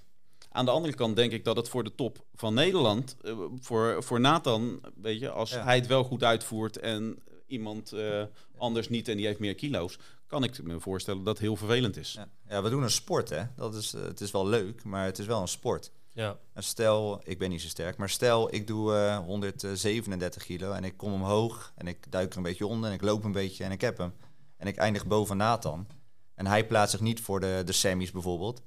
Aan 0.50 0.64
de 0.64 0.70
andere 0.70 0.94
kant 0.94 1.16
denk 1.16 1.32
ik 1.32 1.44
dat 1.44 1.56
het 1.56 1.68
voor 1.68 1.84
de 1.84 1.94
top 1.94 2.24
van 2.34 2.54
Nederland, 2.54 3.16
eh, 3.22 3.38
voor, 3.60 4.02
voor 4.02 4.20
Nathan, 4.20 4.80
weet 5.00 5.20
je, 5.20 5.30
als 5.30 5.50
Ja. 5.50 5.64
hij 5.64 5.74
het 5.76 5.86
wel 5.86 6.04
goed 6.04 6.22
uitvoert 6.24 6.78
en 6.78 7.18
iemand 7.46 7.92
eh, 7.92 8.22
anders 8.56 8.88
niet 8.88 9.08
en 9.08 9.16
die 9.16 9.26
heeft 9.26 9.38
meer 9.38 9.54
kilo's, 9.54 9.98
kan 10.26 10.44
ik 10.44 10.62
me 10.62 10.80
voorstellen 10.80 11.24
dat 11.24 11.32
het 11.34 11.42
heel 11.42 11.56
vervelend 11.56 11.96
is. 11.96 12.12
Ja. 12.12 12.28
ja, 12.48 12.62
we 12.62 12.70
doen 12.70 12.82
een 12.82 12.90
sport, 12.90 13.28
hè. 13.28 13.42
Dat 13.56 13.74
is, 13.74 13.94
eh, 13.94 14.02
het 14.02 14.20
is 14.20 14.30
wel 14.30 14.46
leuk, 14.46 14.84
maar 14.84 15.04
het 15.04 15.18
is 15.18 15.26
wel 15.26 15.40
een 15.40 15.48
sport. 15.48 15.90
Ja. 16.14 16.38
En 16.52 16.62
stel, 16.62 17.20
ik 17.24 17.38
ben 17.38 17.50
niet 17.50 17.60
zo 17.62 17.68
sterk, 17.68 17.96
maar 17.96 18.08
stel 18.08 18.54
ik 18.54 18.66
doe 18.66 18.94
eh 18.94 19.18
137 19.18 20.44
kilo 20.44 20.72
en 20.72 20.84
ik 20.84 20.96
kom 20.96 21.12
omhoog 21.12 21.72
en 21.76 21.86
ik 21.86 22.10
duik 22.12 22.30
er 22.30 22.36
een 22.36 22.42
beetje 22.42 22.66
onder 22.66 22.88
en 22.90 22.94
ik 22.96 23.02
loop 23.02 23.24
een 23.24 23.32
beetje 23.32 23.64
en 23.64 23.70
ik 23.70 23.80
heb 23.80 23.98
hem. 23.98 24.12
En 24.56 24.66
ik 24.66 24.76
eindig 24.76 25.06
boven 25.06 25.36
Nathan. 25.36 25.86
En 26.34 26.46
hij 26.46 26.66
plaatst 26.66 26.90
zich 26.90 27.00
niet 27.00 27.20
voor 27.20 27.40
de, 27.40 27.62
de 27.64 27.72
semis 27.72 28.10
bijvoorbeeld. 28.10 28.62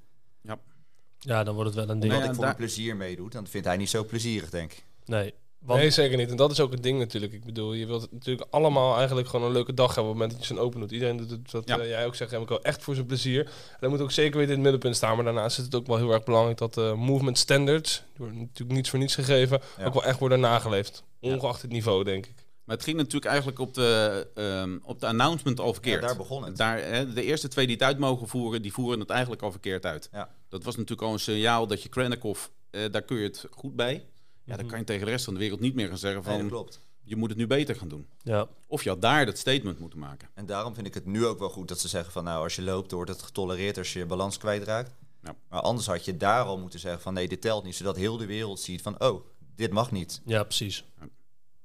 ja, 1.18 1.44
dan 1.44 1.54
wordt 1.54 1.74
het 1.74 1.78
wel 1.86 1.88
een 1.94 2.00
ding. 2.00 2.12
Omdat 2.12 2.24
ja, 2.24 2.28
ik 2.30 2.34
voor 2.36 2.44
daar- 2.44 2.56
mijn 2.56 2.68
plezier 2.68 2.96
meedoet, 2.96 3.32
dan 3.32 3.46
vindt 3.46 3.66
hij 3.66 3.76
niet 3.76 3.88
zo 3.90 4.04
plezierig, 4.04 4.50
denk 4.50 4.72
ik. 4.72 4.84
Nee. 5.04 5.34
Want, 5.58 5.80
Nee, 5.80 5.90
zeker 5.90 6.16
niet. 6.16 6.30
En 6.30 6.36
dat 6.36 6.50
is 6.50 6.60
ook 6.60 6.72
het 6.72 6.82
ding 6.82 6.98
natuurlijk. 6.98 7.32
Ik 7.32 7.44
bedoel, 7.44 7.72
je 7.72 7.86
wilt 7.86 8.12
natuurlijk 8.12 8.46
allemaal 8.50 8.96
eigenlijk 8.96 9.28
gewoon 9.28 9.46
een 9.46 9.52
leuke 9.52 9.74
dag 9.74 9.94
hebben 9.94 10.12
op 10.12 10.18
het 10.18 10.18
moment 10.18 10.38
dat 10.38 10.48
je 10.48 10.54
zo'n 10.54 10.64
open 10.64 10.80
doet. 10.80 10.90
Iedereen 10.90 11.16
doet 11.16 11.30
het, 11.30 11.50
wat 11.52 11.68
Ja. 11.68 11.78
eh, 11.78 11.88
jij 11.88 12.06
ook 12.06 12.14
zegt, 12.14 12.30
Remco, 12.30 12.56
echt 12.58 12.82
voor 12.82 12.94
zijn 12.94 13.06
plezier. 13.06 13.44
En 13.44 13.76
dat 13.80 13.90
moet 13.90 14.00
ook 14.00 14.10
zeker 14.10 14.36
weten 14.36 14.48
in 14.50 14.54
het 14.54 14.62
middenpunt 14.62 14.96
staan. 14.96 15.14
Maar 15.16 15.24
daarnaast 15.24 15.58
is 15.58 15.64
het 15.64 15.74
ook 15.74 15.86
wel 15.86 15.96
heel 15.96 16.12
erg 16.12 16.24
belangrijk 16.24 16.58
dat 16.58 16.74
de 16.74 16.94
movement 16.96 17.38
standards, 17.38 17.96
die 17.96 18.16
worden 18.16 18.38
natuurlijk 18.38 18.76
niets 18.76 18.90
voor 18.90 18.98
niets 18.98 19.14
gegeven, 19.14 19.60
Ja. 19.78 19.84
ook 19.84 19.92
wel 19.92 20.04
echt 20.04 20.18
worden 20.18 20.40
nageleefd. 20.40 21.02
Ongeacht 21.20 21.62
het 21.62 21.70
niveau, 21.70 22.04
denk 22.04 22.26
ik. 22.26 22.34
Maar 22.64 22.76
het 22.76 22.84
ging 22.84 22.96
natuurlijk 22.96 23.24
eigenlijk 23.26 23.58
op 23.58 23.74
de, 23.74 24.26
ehm, 24.34 24.78
op 24.82 25.00
de 25.00 25.06
announcement 25.06 25.60
al 25.60 25.72
verkeerd. 25.72 26.00
Ja, 26.00 26.06
daar 26.06 26.16
begon 26.16 26.44
het. 26.44 26.56
Daar, 26.56 26.78
hè, 26.82 27.12
de 27.12 27.22
eerste 27.24 27.48
twee 27.48 27.66
die 27.66 27.74
het 27.74 27.84
uit 27.84 27.98
mogen 27.98 28.28
voeren, 28.28 28.62
die 28.62 28.72
voeren 28.72 29.00
het 29.00 29.10
eigenlijk 29.10 29.42
al 29.42 29.50
verkeerd 29.50 29.84
uit. 29.86 30.08
Ja. 30.12 30.28
Dat 30.48 30.64
was 30.64 30.74
natuurlijk 30.76 31.02
al 31.08 31.12
een 31.12 31.18
signaal 31.20 31.66
dat 31.66 31.82
je 31.82 31.88
Krennikov, 31.88 32.38
eh, 32.70 32.80
daar 32.90 33.02
kun 33.02 33.16
je 33.16 33.22
het 33.24 33.44
goed 33.50 33.76
bij. 33.76 34.04
Ja, 34.48 34.54
dan 34.56 34.64
Mhm. 34.64 34.68
kan 34.68 34.78
je 34.78 34.84
tegen 34.84 35.04
de 35.04 35.10
rest 35.10 35.24
van 35.24 35.34
de 35.34 35.40
wereld 35.40 35.60
niet 35.60 35.74
meer 35.74 35.88
gaan 35.88 35.98
zeggen 35.98 36.22
Nee, 36.22 36.30
dat 36.32 36.40
van, 36.40 36.50
klopt. 36.50 36.80
je 37.02 37.16
moet 37.16 37.28
het 37.28 37.38
nu 37.38 37.46
beter 37.46 37.76
gaan 37.76 37.88
doen. 37.88 38.06
ja. 38.22 38.48
Of 38.66 38.82
je 38.82 38.88
had 38.88 39.00
daar 39.02 39.26
dat 39.26 39.38
statement 39.38 39.78
moeten 39.78 39.98
maken. 39.98 40.28
En 40.34 40.46
daarom 40.46 40.74
vind 40.74 40.86
ik 40.86 40.94
het 40.94 41.06
nu 41.06 41.26
ook 41.26 41.38
wel 41.38 41.48
goed 41.50 41.68
dat 41.68 41.80
ze 41.80 41.88
zeggen 41.88 42.12
van 42.12 42.24
nou, 42.24 42.42
als 42.42 42.56
je 42.56 42.62
loopt, 42.62 42.92
wordt 42.92 43.10
het 43.10 43.22
getolereerd 43.22 43.78
als 43.78 43.92
je 43.92 43.98
je 43.98 44.06
balans 44.06 44.38
kwijtraakt. 44.38 44.90
Ja. 45.22 45.36
Maar 45.48 45.60
anders 45.60 45.86
had 45.86 46.04
je 46.04 46.16
daar 46.16 46.44
al 46.44 46.58
moeten 46.58 46.80
zeggen 46.80 47.00
van 47.00 47.14
nee, 47.14 47.28
dit 47.28 47.40
telt 47.40 47.64
niet, 47.64 47.76
zodat 47.76 47.96
heel 47.96 48.16
de 48.16 48.26
wereld 48.26 48.60
ziet 48.60 48.82
van 48.82 49.00
oh, 49.00 49.24
dit 49.54 49.70
mag 49.72 49.90
niet. 49.92 50.20
Ja, 50.24 50.42
precies. 50.44 50.84
Ja. 51.00 51.08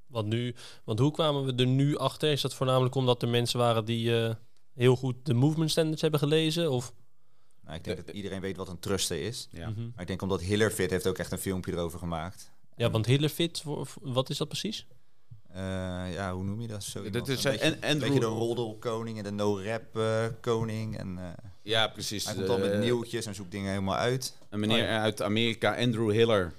Want, 0.07 0.27
nu, 0.27 0.55
want 0.83 0.99
hoe 0.99 1.11
kwamen 1.11 1.45
we 1.45 1.53
er 1.55 1.67
nu 1.67 1.97
achter? 1.97 2.31
Is 2.31 2.41
dat 2.41 2.53
voornamelijk 2.53 2.95
omdat 2.95 3.21
er 3.21 3.27
mensen 3.27 3.59
waren 3.59 3.85
die 3.85 4.23
eh, 4.23 4.35
heel 4.73 4.95
goed 4.95 5.15
de 5.23 5.33
movement 5.33 5.71
standards 5.71 6.01
hebben 6.01 6.19
gelezen? 6.19 6.71
Of? 6.71 6.93
Nou, 7.63 7.75
ik 7.75 7.83
denk 7.83 8.05
dat 8.05 8.15
iedereen 8.15 8.41
weet 8.41 8.57
wat 8.57 8.67
een 8.69 8.79
truster 8.79 9.21
is. 9.21 9.47
Ja. 9.51 9.69
Mhm. 9.69 9.81
Maar 9.81 10.01
ik 10.01 10.07
denk 10.07 10.21
omdat 10.21 10.41
Hillerfit 10.41 10.89
heeft 10.89 11.07
ook 11.07 11.17
echt 11.17 11.31
een 11.31 11.37
filmpje 11.37 11.71
erover 11.71 11.99
gemaakt. 11.99 12.51
Ja, 12.75 12.89
want 12.89 13.05
Hillerfit, 13.05 13.61
voor- 13.61 13.87
wat 14.01 14.29
is 14.29 14.37
dat 14.37 14.47
precies? 14.47 14.85
Eh, 15.49 15.61
ja, 16.13 16.33
hoe 16.33 16.43
noem 16.43 16.61
je 16.61 16.67
dat? 16.67 16.83
Zo 16.83 17.09
Dat 17.09 17.27
is, 17.27 17.43
een 17.43 17.51
beetje, 17.51 17.65
en- 17.65 17.89
een 17.91 17.99
beetje 17.99 18.19
de 18.19 18.25
roddelkoning 18.25 19.17
en 19.17 19.23
de 19.23 19.31
no-rap 19.31 19.97
eh, 19.97 20.25
koning. 20.41 20.97
En, 20.97 21.17
eh, 21.19 21.25
Ja, 21.61 21.87
precies. 21.87 22.25
hij 22.25 22.35
komt 22.35 22.49
al 22.49 22.57
met 22.59 22.71
Eh, 22.71 22.79
nieuwtjes 22.79 23.25
en 23.25 23.35
zoekt 23.35 23.51
dingen 23.51 23.69
helemaal 23.69 23.95
uit. 23.95 24.37
Een 24.49 24.59
meneer 24.59 24.83
Oh, 24.83 24.89
ja. 24.89 25.01
uit 25.01 25.21
Amerika, 25.21 25.75
Andrew 25.77 26.11
Hiller. 26.11 26.53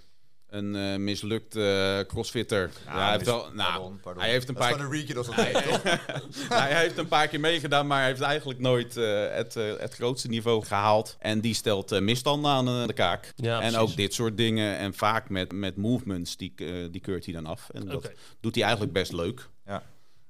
Een 0.54 0.76
eh, 0.76 0.96
mislukt 0.96 1.56
eh, 1.56 2.00
crossfitter. 2.00 2.70
Ja, 2.84 3.02
hij, 3.02 3.12
heeft 3.12 3.24
wel, 3.24 3.50
nou, 3.52 3.72
pardon, 3.72 4.00
pardon. 4.00 4.22
hij 4.22 4.32
heeft 4.32 4.48
een 4.48 4.54
Dat 4.54 4.62
paar 4.62 4.80
een 4.80 5.06
dat 5.14 5.34
hij, 5.34 5.52
toch? 5.52 5.82
hij 6.60 6.80
heeft 6.80 6.98
een 6.98 7.08
paar 7.08 7.28
keer 7.28 7.40
meegedaan, 7.40 7.86
maar 7.86 7.98
hij 7.98 8.08
heeft 8.08 8.20
eigenlijk 8.20 8.60
nooit 8.60 8.96
eh, 8.96 9.28
het, 9.30 9.56
eh, 9.56 9.76
het 9.78 9.94
grootste 9.94 10.28
niveau 10.28 10.64
gehaald. 10.64 11.16
En 11.18 11.40
die 11.40 11.54
stelt 11.54 11.92
eh, 11.92 12.00
misstanden 12.00 12.50
aan 12.50 12.86
de 12.86 12.92
kaak. 12.92 13.32
Ja, 13.36 13.54
en 13.54 13.60
precies. 13.60 13.78
ook 13.78 13.96
dit 13.96 14.14
soort 14.14 14.36
dingen. 14.36 14.76
En 14.76 14.94
vaak 14.94 15.28
met, 15.28 15.52
met 15.52 15.76
movements, 15.76 16.36
die, 16.36 16.54
die 16.90 17.00
keurt 17.00 17.24
hij 17.24 17.34
dan 17.34 17.46
af. 17.46 17.70
En 17.70 17.86
dat 17.86 18.12
doet 18.40 18.54
hij 18.54 18.64
eigenlijk 18.64 18.92
best 18.92 19.12
leuk. 19.12 19.48
Ja. 19.66 19.82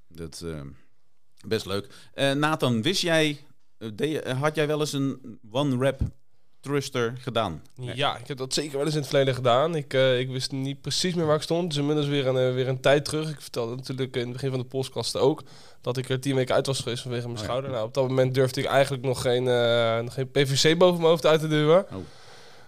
Dat 0.09 0.45
best 1.47 1.67
leuk. 1.67 1.87
Eh, 2.13 2.33
Nathan, 2.33 2.83
wist 2.83 3.03
jij, 3.03 3.39
had 4.39 4.55
jij 4.55 4.67
wel 4.67 4.81
eens 4.81 4.93
een 4.93 5.39
one-rap 5.51 6.01
thruster 6.65 7.15
gedaan? 7.19 7.63
Nee. 7.75 7.97
Ja, 7.97 8.17
ik 8.19 8.29
heb 8.29 8.37
dat 8.37 8.55
zeker 8.55 8.77
wel 8.77 8.85
eens 8.85 8.95
in 8.95 9.01
het 9.01 9.09
verleden 9.09 9.35
gedaan. 9.35 9.75
Ik, 9.75 9.95
eh, 9.95 10.19
ik 10.19 10.29
wist 10.29 10.53
niet 10.53 10.81
precies 10.81 11.15
meer 11.15 11.27
waar 11.27 11.37
ik 11.37 11.43
stond. 11.43 11.73
Is 11.73 11.79
inmiddels 11.79 12.07
weer 12.07 12.27
een, 12.27 12.49
eh, 12.49 12.55
weer 12.55 12.69
een 12.69 12.81
tijd 12.81 13.05
terug. 13.05 13.31
Ik 13.31 13.41
vertelde 13.41 13.77
natuurlijk 13.77 14.17
in 14.17 14.23
het 14.23 14.33
begin 14.33 14.51
van 14.51 14.59
de 14.59 14.65
podcast 14.65 15.17
ook... 15.17 15.43
dat 15.81 15.97
ik 15.97 16.09
er 16.09 16.21
tien 16.21 16.35
weken 16.35 16.55
uit 16.55 16.67
was 16.67 16.81
geweest 16.81 17.03
vanwege 17.03 17.25
mijn 17.27 17.37
Oh 17.37 17.43
ja. 17.43 17.49
schouder. 17.49 17.71
Nou, 17.71 17.87
op 17.87 17.95
dat 17.95 18.09
moment 18.09 18.35
durfde 18.35 18.61
ik 18.61 18.67
eigenlijk 18.67 19.05
nog 19.05 19.21
geen, 19.21 19.49
eh, 19.49 19.99
nog 19.99 20.15
geen 20.15 20.31
PVC 20.31 20.79
boven 20.79 20.97
mijn 20.97 21.09
hoofd 21.11 21.27
uit 21.27 21.41
te 21.41 21.49
duwen. 21.49 21.87
Oh. 21.91 21.97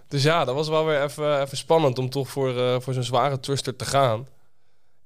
Dus 0.07 0.23
ja, 0.23 0.45
dat 0.45 0.55
was 0.55 0.69
wel 0.69 0.85
weer 0.85 1.03
even, 1.03 1.41
even 1.41 1.57
spannend 1.57 1.99
om 1.99 2.09
toch 2.09 2.29
voor, 2.29 2.81
voor 2.81 2.93
zo'n 2.93 3.03
zware 3.03 3.39
thruster 3.39 3.75
te 3.75 3.85
gaan. 3.85 4.27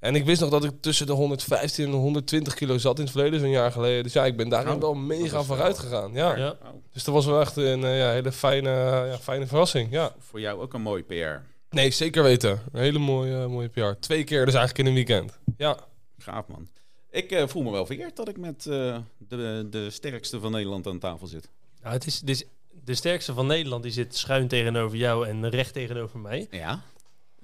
En 0.02 0.16
ik 0.16 0.26
wist 0.26 0.42
nog 0.42 0.50
dat 0.50 0.64
ik 0.64 0.72
tussen 0.82 1.06
de 1.06 1.12
115 1.12 1.86
en 1.86 1.92
de 1.92 1.98
120 1.98 2.54
kilo 2.54 2.78
zat 2.78 2.98
in 2.98 3.04
het 3.04 3.12
verleden, 3.12 3.40
zo'n 3.40 3.50
jaar 3.50 3.72
geleden. 3.72 4.04
Dus 4.04 4.14
ja, 4.14 4.26
ik 4.26 4.38
ben 4.38 4.50
daarin 4.50 4.74
Oh, 4.74 4.80
wel 4.82 4.94
mega 4.94 5.32
wel- 5.32 5.44
vooruit 5.44 5.80
gegaan. 5.80 6.14
Ja. 6.14 6.36
Ja. 6.38 6.50
Oh, 6.50 6.68
Dus 6.94 7.04
dat 7.04 7.14
was 7.14 7.26
wel 7.26 7.42
echt 7.42 7.56
een 7.56 7.84
eh, 7.84 7.98
ja, 7.98 8.12
hele 8.12 8.32
fijne, 8.32 8.70
ja, 9.10 9.18
fijne 9.22 9.48
verrassing. 9.48 9.92
Ja. 9.92 10.14
voor 10.20 10.40
jou 10.40 10.62
ook 10.62 10.74
een 10.74 10.82
mooi 10.82 11.04
PR. 11.04 11.44
Nee, 11.76 11.92
zeker 11.92 12.24
weten. 12.24 12.62
Een 12.72 12.82
hele 12.82 13.00
mooie, 13.00 13.48
mooie 13.48 13.68
PR. 13.70 14.00
Twee 14.00 14.24
keer 14.24 14.46
dus 14.46 14.54
eigenlijk 14.56 14.78
in 14.78 14.86
een 14.86 14.94
weekend. 15.06 15.40
Ja. 15.58 15.78
Gaaf 16.18 16.48
man. 16.48 16.68
Ik 17.12 17.32
eh, 17.32 17.48
voel 17.48 17.64
me 17.64 17.72
wel 17.72 17.86
vereerd 17.86 18.16
dat 18.16 18.28
ik 18.28 18.38
met 18.38 18.66
eh, 18.66 18.98
de, 19.18 19.68
de 19.70 19.90
sterkste 19.90 20.40
van 20.40 20.52
Nederland 20.52 20.88
aan 20.88 21.00
tafel 21.00 21.28
zit. 21.28 21.50
Nou, 21.82 21.94
het 21.94 22.06
is, 22.06 22.20
het 22.20 22.30
is 22.30 22.44
de 22.84 22.96
sterkste 22.96 23.34
van 23.34 23.48
Nederland 23.48 23.84
die 23.84 23.92
zit 23.92 24.16
schuin 24.16 24.48
tegenover 24.48 24.98
jou 24.98 25.28
en 25.28 25.50
recht 25.50 25.74
tegenover 25.74 26.20
mij. 26.20 26.48
Ja? 26.52 26.82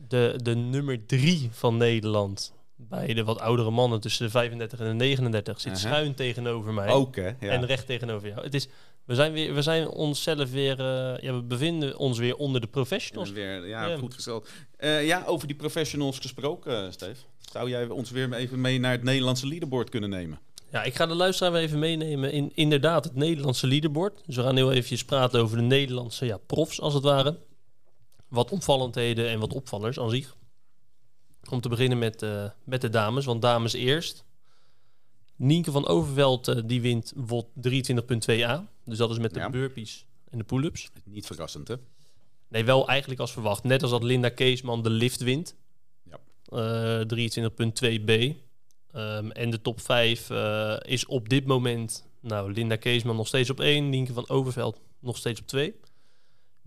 De, 0.08 0.40
de 0.44 0.56
nummer 0.56 1.06
drie 1.06 1.50
van 1.52 1.78
Nederland 1.78 2.54
bij 2.76 3.14
de 3.14 3.24
wat 3.24 3.40
oudere 3.40 3.72
mannen 3.72 4.00
tussen 4.00 4.26
de 4.26 4.32
35 4.32 4.80
en 4.80 4.86
de 4.86 4.94
39 4.94 5.62
zit 5.62 5.78
schuin 5.78 6.14
tegenover 6.14 6.74
mij 6.74 6.88
Ook 6.88 7.16
hè? 7.16 7.28
Ja. 7.28 7.36
en 7.40 7.66
recht 7.66 7.86
tegenover 7.86 8.28
jou. 8.28 8.44
Het 8.44 8.54
is, 8.54 8.68
we 9.06 9.16
zijn 9.16 9.32
weer, 9.34 9.54
we 9.54 9.62
zijn 9.62 9.88
onszelf 9.88 10.52
weer, 10.52 10.80
eh, 10.80 11.22
ja, 11.24 11.34
we 11.34 11.42
bevinden 11.42 11.98
ons 11.98 12.18
weer 12.18 12.36
onder 12.36 12.62
de 12.62 12.68
professionals. 12.68 13.32
Weer, 13.32 13.68
ja, 13.68 13.86
Ja. 13.86 13.98
goed 13.98 14.14
gesteld. 14.14 14.50
Eh, 14.78 15.06
ja, 15.06 15.24
over 15.26 15.48
die 15.48 15.56
professionals 15.56 16.20
gesproken, 16.20 16.84
uh, 16.86 16.92
Steve. 16.92 17.20
Zou 17.52 17.70
jij 17.70 17.88
ons 17.88 18.12
weer 18.12 18.34
even 18.34 18.62
mee 18.62 18.80
naar 18.80 18.92
het 18.92 19.04
Nederlandse 19.04 19.48
leaderboard 19.48 19.90
kunnen 19.90 20.10
nemen? 20.10 20.40
Ja, 20.72 20.84
ik 20.84 20.96
ga 20.96 21.06
de 21.06 21.16
luisteraar 21.16 21.56
even 21.56 21.80
meenemen 21.80 22.32
in 22.32 22.52
inderdaad 22.56 23.04
het 23.04 23.16
Nederlandse 23.16 23.68
leaderboard. 23.68 24.22
Dus 24.26 24.36
we 24.36 24.42
gaan 24.42 24.56
heel 24.56 24.72
eventjes 24.72 25.06
praten 25.06 25.42
over 25.42 25.58
de 25.58 25.64
Nederlandse 25.64 26.26
ja, 26.26 26.38
profs, 26.38 26.82
als 26.82 26.94
het 26.94 27.04
ware. 27.04 27.38
Wat 28.28 28.52
opvallendheden 28.52 29.30
en 29.30 29.40
wat 29.40 29.54
opvallers 29.54 30.00
aan 30.00 30.10
zich. 30.10 30.36
Om 31.50 31.62
te 31.62 31.70
beginnen 31.70 31.98
met, 31.98 32.22
eh, 32.22 32.50
met 32.64 32.82
de 32.82 32.90
dames, 32.90 33.26
want 33.26 33.42
dames 33.42 33.74
eerst. 33.74 34.26
Nienke 35.36 35.72
van 35.72 35.88
Overveld 35.88 36.48
eh, 36.48 36.62
die 36.66 36.82
wint 36.82 37.14
WOT 37.16 37.48
23.2a. 37.62 38.68
Dus 38.86 38.98
dat 38.98 39.10
is 39.10 39.18
met 39.18 39.34
de 39.34 39.40
Ja. 39.40 39.50
burpees 39.50 40.06
en 40.30 40.38
de 40.38 40.44
pull-ups. 40.44 40.90
Niet 41.04 41.26
verrassend, 41.26 41.68
hè? 41.68 41.76
Nee, 42.48 42.64
wel 42.66 42.88
eigenlijk 42.88 43.20
als 43.20 43.32
verwacht. 43.32 43.64
Net 43.64 43.82
als 43.82 43.92
dat 43.92 44.04
Linda 44.04 44.30
Keesman 44.30 44.84
de 44.84 44.90
lift 44.90 45.22
wint. 45.22 45.56
Ja. 46.10 46.20
Eh, 47.00 47.06
23.2b. 47.06 48.36
Ehm, 48.92 49.30
en 49.32 49.50
de 49.50 49.62
top 49.62 49.82
5 49.82 50.30
eh, 50.30 50.76
is 50.82 51.06
op 51.06 51.30
dit 51.30 51.46
moment... 51.46 52.06
Nou, 52.20 52.52
Linda 52.54 52.76
Keesman 52.76 53.16
nog 53.16 53.28
steeds 53.28 53.50
op 53.50 53.60
1. 53.60 53.90
Nienke 53.90 54.14
van 54.14 54.30
Overveld 54.30 54.80
nog 55.00 55.18
steeds 55.18 55.40
op 55.42 55.48
2. 55.48 55.76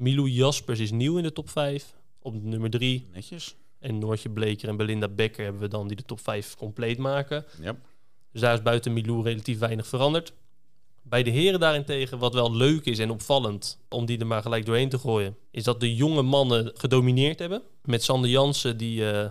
Milou 0.01 0.29
Jaspers 0.29 0.79
is 0.79 0.91
nieuw 0.91 1.17
in 1.17 1.23
de 1.23 1.33
top 1.33 1.49
5. 1.49 1.95
Op 2.19 2.43
nummer 2.43 2.71
3. 2.71 3.09
Netjes. 3.13 3.57
En 3.79 3.99
Noortje 3.99 4.31
Bleker 4.31 4.69
en 4.69 4.77
Belinda 4.77 5.09
Becker 5.09 5.45
hebben 5.45 5.63
we 5.63 5.69
dan 5.69 5.89
die 5.89 5.97
de 5.97 6.05
top 6.05 6.21
5 6.21 6.57
compleet 6.57 6.99
maken. 6.99 7.45
Ja. 7.61 7.77
Dus 8.33 8.41
daar 8.41 8.55
is 8.55 8.63
buiten 8.63 8.93
Milou 8.93 9.23
relatief 9.23 9.59
weinig 9.59 9.87
veranderd. 9.87 10.33
Bij 11.11 11.23
de 11.23 11.31
heren 11.31 11.61
daarentegen, 11.61 12.19
wat 12.19 12.35
wel 12.35 12.55
leuk 12.55 12.85
is 12.85 12.99
en 12.99 13.11
opvallend, 13.11 13.79
om 13.89 14.07
die 14.07 14.19
er 14.19 14.27
maar 14.27 14.43
gelijk 14.43 14.67
doorheen 14.67 14.89
te 14.89 14.99
gooien, 14.99 15.37
is 15.51 15.65
dat 15.65 15.81
de 15.81 15.95
jonge 15.95 16.23
mannen 16.23 16.71
gedomineerd 16.75 17.39
hebben. 17.39 17.63
Met 17.85 18.03
Sander 18.03 18.31
Jansen 18.31 18.77
die 18.77 19.11
eh 19.11 19.29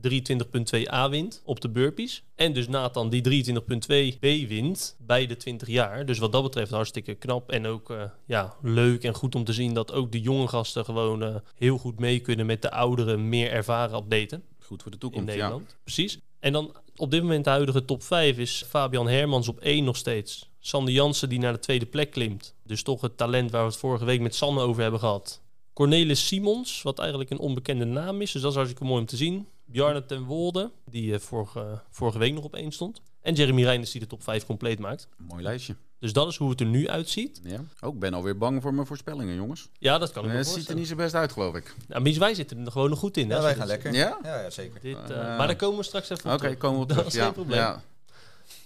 23.2a 1.08 1.10
wint 1.10 1.42
op 1.46 1.62
de 1.62 1.70
burpees. 1.70 2.24
En 2.36 2.54
dus 2.54 2.68
Nathan 2.68 3.10
die 3.10 3.46
23.2b 3.46 4.48
wint 4.48 4.96
bij 5.00 5.26
de 5.26 5.38
20 5.38 5.68
jaar. 5.68 6.06
Dus 6.06 6.18
wat 6.18 6.32
dat 6.32 6.44
betreft 6.44 6.72
hartstikke 6.72 7.14
knap 7.14 7.52
en 7.52 7.66
ook 7.66 7.90
eh, 7.90 8.04
ja, 8.26 8.56
leuk 8.62 9.04
en 9.04 9.14
goed 9.14 9.36
om 9.36 9.44
te 9.44 9.54
zien 9.54 9.74
dat 9.74 9.92
ook 9.92 10.12
de 10.12 10.22
jonge 10.22 10.48
gasten 10.48 10.86
gewoon 10.86 11.24
eh, 11.24 11.36
heel 11.56 11.78
goed 11.78 12.00
mee 12.00 12.20
kunnen 12.20 12.46
met 12.46 12.62
de 12.62 12.72
oudere, 12.72 13.18
meer 13.18 13.52
ervaren 13.52 13.96
atleten 13.96 14.44
Goed 14.70 14.82
voor 14.82 14.92
de 14.92 14.98
in 14.98 15.10
toekomst, 15.10 15.28
ja. 15.28 15.36
Nederland. 15.36 15.78
Precies. 15.84 16.20
En 16.40 16.54
dan 16.54 16.76
op 16.96 17.12
dit 17.12 17.22
moment 17.22 17.44
de 17.44 17.50
huidige 17.50 17.86
top 17.86 18.04
5 18.04 18.38
is 18.38 18.64
Fabian 18.68 19.08
Hermans 19.08 19.48
op 19.48 19.60
1 19.60 19.84
nog 19.84 19.98
steeds. 19.98 20.49
Sander 20.60 20.94
Jansen 20.94 21.30
die 21.30 21.40
naar 21.40 21.54
de 21.54 21.60
tweede 21.60 21.86
plek 21.86 22.12
klimt. 22.12 22.54
Dus 22.64 22.84
toch 22.84 23.02
het 23.02 23.18
talent 23.18 23.52
waar 23.52 23.62
we 23.64 23.68
het 23.70 23.78
vorige 23.80 24.06
week 24.06 24.22
met 24.22 24.36
Sanne 24.36 24.60
over 24.62 24.82
hebben 24.82 25.00
gehad. 25.00 25.42
Cornelis 25.74 26.28
Simons, 26.28 26.82
wat 26.82 27.00
eigenlijk 27.00 27.30
een 27.30 27.40
onbekende 27.40 27.86
naam 27.86 28.22
is. 28.22 28.32
Dus 28.32 28.42
dat 28.42 28.50
is 28.52 28.56
hartstikke 28.58 28.86
mooi 28.88 29.00
om 29.02 29.06
te 29.08 29.18
zien. 29.18 29.48
Bjarne 29.66 30.06
ten 30.06 30.24
Wolde, 30.24 30.72
die 30.86 31.14
eh, 31.14 31.20
vorige, 31.20 31.82
vorige 31.90 32.18
week 32.18 32.34
nog 32.34 32.44
op 32.44 32.56
1 32.56 32.72
stond. 32.72 33.02
En 33.22 33.34
Jeremy 33.34 33.64
Reinders 33.64 33.92
die 33.92 34.02
de 34.02 34.08
top 34.08 34.24
5 34.24 34.46
compleet 34.46 34.80
maakt. 34.80 35.08
Mooi 35.18 35.44
lijstje. 35.44 35.76
Dus 36.00 36.14
dat 36.14 36.28
is 36.28 36.36
hoe 36.38 36.50
het 36.50 36.60
er 36.60 36.66
nu 36.66 36.90
uitziet. 36.90 37.42
Ja. 37.44 37.60
Ook 37.82 37.94
ik 37.94 38.00
ben 38.00 38.14
alweer 38.14 38.38
bang 38.38 38.62
voor 38.62 38.74
mijn 38.74 38.88
voorspellingen, 38.88 39.36
jongens. 39.36 39.70
Ja, 39.80 39.98
dat 39.98 40.12
kan 40.12 40.24
ik 40.26 40.30
Eh, 40.32 40.38
het 40.38 40.48
ziet 40.48 40.70
er 40.70 40.76
niet 40.76 40.88
zo 40.88 40.96
best 40.96 41.14
uit, 41.14 41.32
geloof 41.32 41.56
ik. 41.56 41.76
Nou, 41.88 42.16
wij 42.20 42.34
zitten 42.34 42.66
er 42.66 42.72
gewoon 42.72 42.90
nog 42.90 43.00
goed 43.00 43.18
in. 43.18 43.30
hè, 43.30 43.36
Ja, 43.36 43.42
wij 43.42 43.56
gaan 43.56 43.68
lekker. 43.68 43.94
Ja? 43.94 44.18
Ja, 44.24 44.42
ja 44.42 44.50
zeker. 44.50 44.80
Dit, 44.82 44.98
eh, 45.10 45.10
Eh, 45.32 45.38
maar 45.38 45.48
daar 45.48 45.56
komen 45.56 45.78
we 45.78 45.84
straks 45.84 46.10
even 46.10 46.24
Oké, 46.26 46.34
op 46.34 46.40
terug. 46.40 46.58
komen 46.58 46.78
we 46.78 46.84
op 46.84 46.90
Dat 46.98 47.06
is 47.06 47.14
ja. 47.14 47.24
geen 47.24 47.34
probleem. 47.34 47.74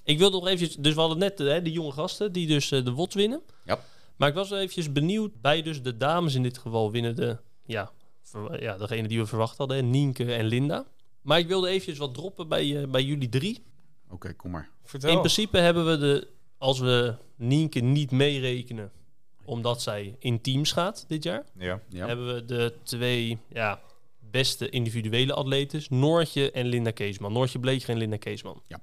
Ik 0.04 0.18
wilde 0.18 0.38
nog 0.38 0.48
eventjes, 0.48 0.76
dus 0.76 0.94
we 0.94 1.00
hadden 1.00 1.18
net 1.18 1.40
eh, 1.40 1.48
hè, 1.48 1.62
de 1.62 1.72
jonge 1.72 1.92
gasten 1.92 2.32
die 2.32 2.48
dus 2.48 2.72
eh, 2.72 2.86
de 2.86 2.92
WOTS 2.92 3.16
winnen. 3.16 3.42
Ja. 3.66 3.80
Maar 4.16 4.30
ik 4.30 4.36
was 4.36 4.50
wel 4.50 4.60
eventjes 4.60 4.92
benieuwd 4.92 5.42
bij 5.42 5.62
dus 5.62 5.82
de 5.82 5.98
dames 5.98 6.36
in 6.36 6.44
dit 6.44 6.58
geval 6.58 6.92
winnen 6.92 7.16
de, 7.16 7.38
ja, 7.66 7.92
ver- 8.22 8.64
ja 8.64 8.78
degene 8.78 9.08
die 9.08 9.20
we 9.20 9.26
verwacht 9.26 9.58
hadden, 9.58 9.78
hè, 9.78 9.84
Nienke 9.84 10.34
en 10.34 10.46
Linda. 10.46 10.86
Maar 11.22 11.40
ik 11.40 11.48
wilde 11.48 11.68
eventjes 11.68 11.98
wat 11.98 12.14
droppen 12.14 12.48
bij, 12.48 12.82
eh, 12.82 12.88
bij 12.90 13.04
jullie 13.04 13.30
drie. 13.30 13.64
Oké, 14.10 14.34
kom 14.34 14.52
maar. 14.52 14.70
Vertel. 14.84 15.10
In 15.12 15.18
principe 15.20 15.58
hebben 15.58 15.86
we 15.86 15.98
de, 15.98 16.28
als 16.58 16.80
we 16.80 17.16
Nienke 17.36 17.80
niet 17.80 18.12
meerekenen, 18.12 18.92
omdat 19.46 19.82
zij 19.82 20.16
in 20.20 20.42
teams 20.42 20.72
gaat 20.72 21.06
dit 21.08 21.24
jaar, 21.24 21.44
Ja. 21.58 21.82
Ja. 21.90 22.08
hebben 22.08 22.34
we 22.36 22.46
de 22.46 22.74
twee 22.84 23.38
ja, 23.50 23.82
beste 24.32 24.70
individuele 24.70 25.34
atletes, 25.34 25.90
Noortje 25.90 26.52
en 26.52 26.66
Linda 26.66 26.92
Keesman. 26.92 27.34
Noortje 27.34 27.60
Bleeker 27.60 27.90
en 27.90 27.98
Linda 27.98 28.18
Keesman. 28.18 28.62
Ja. 28.68 28.80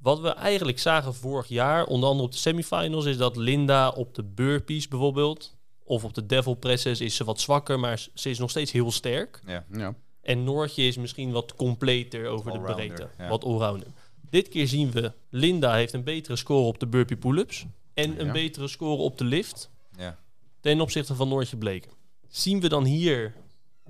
Wat 0.00 0.20
we 0.20 0.28
eigenlijk 0.28 0.78
zagen 0.78 1.14
vorig 1.14 1.48
jaar, 1.48 1.84
onder 1.86 2.08
andere 2.08 2.26
op 2.26 2.32
de 2.32 2.38
semifinals, 2.38 3.04
is 3.04 3.16
dat 3.16 3.36
Linda 3.36 3.88
op 3.88 4.14
de 4.14 4.22
burpees 4.24 4.88
bijvoorbeeld, 4.88 5.56
of 5.84 6.04
op 6.04 6.14
de 6.14 6.26
devil 6.26 6.54
presses 6.54 7.00
is 7.00 7.16
ze 7.16 7.24
wat 7.24 7.40
zwakker, 7.40 7.80
maar 7.80 8.06
ze 8.14 8.30
is 8.30 8.38
nog 8.38 8.50
steeds 8.50 8.72
heel 8.72 8.90
sterk. 8.90 9.40
Ja. 9.46 9.64
Ja. 9.72 9.94
En 10.22 10.44
Noortje 10.44 10.82
is 10.82 10.96
misschien 10.96 11.30
wat 11.30 11.54
completer 11.54 12.26
over 12.28 12.52
de 12.52 12.60
breedte. 12.60 13.08
ja. 13.18 13.28
Wat 13.28 13.44
allrounder. 13.44 13.88
Dit 14.30 14.48
keer 14.48 14.68
zien 14.68 14.90
we, 14.90 15.12
Linda 15.30 15.74
heeft 15.74 15.92
een 15.92 16.04
betere 16.04 16.36
score 16.36 16.66
op 16.66 16.78
de 16.80 16.86
burpee 16.86 17.16
pull-ups. 17.16 17.66
En 17.94 18.20
een 18.20 18.32
betere 18.32 18.68
score 18.68 19.02
op 19.02 19.18
de 19.18 19.24
lift 19.24 19.70
Ja. 19.96 20.18
ten 20.60 20.80
opzichte 20.80 21.14
van 21.14 21.28
Noortje 21.28 21.56
Bleken. 21.56 21.90
Zien 22.28 22.60
we 22.60 22.68
dan 22.68 22.84
hier 22.84 23.34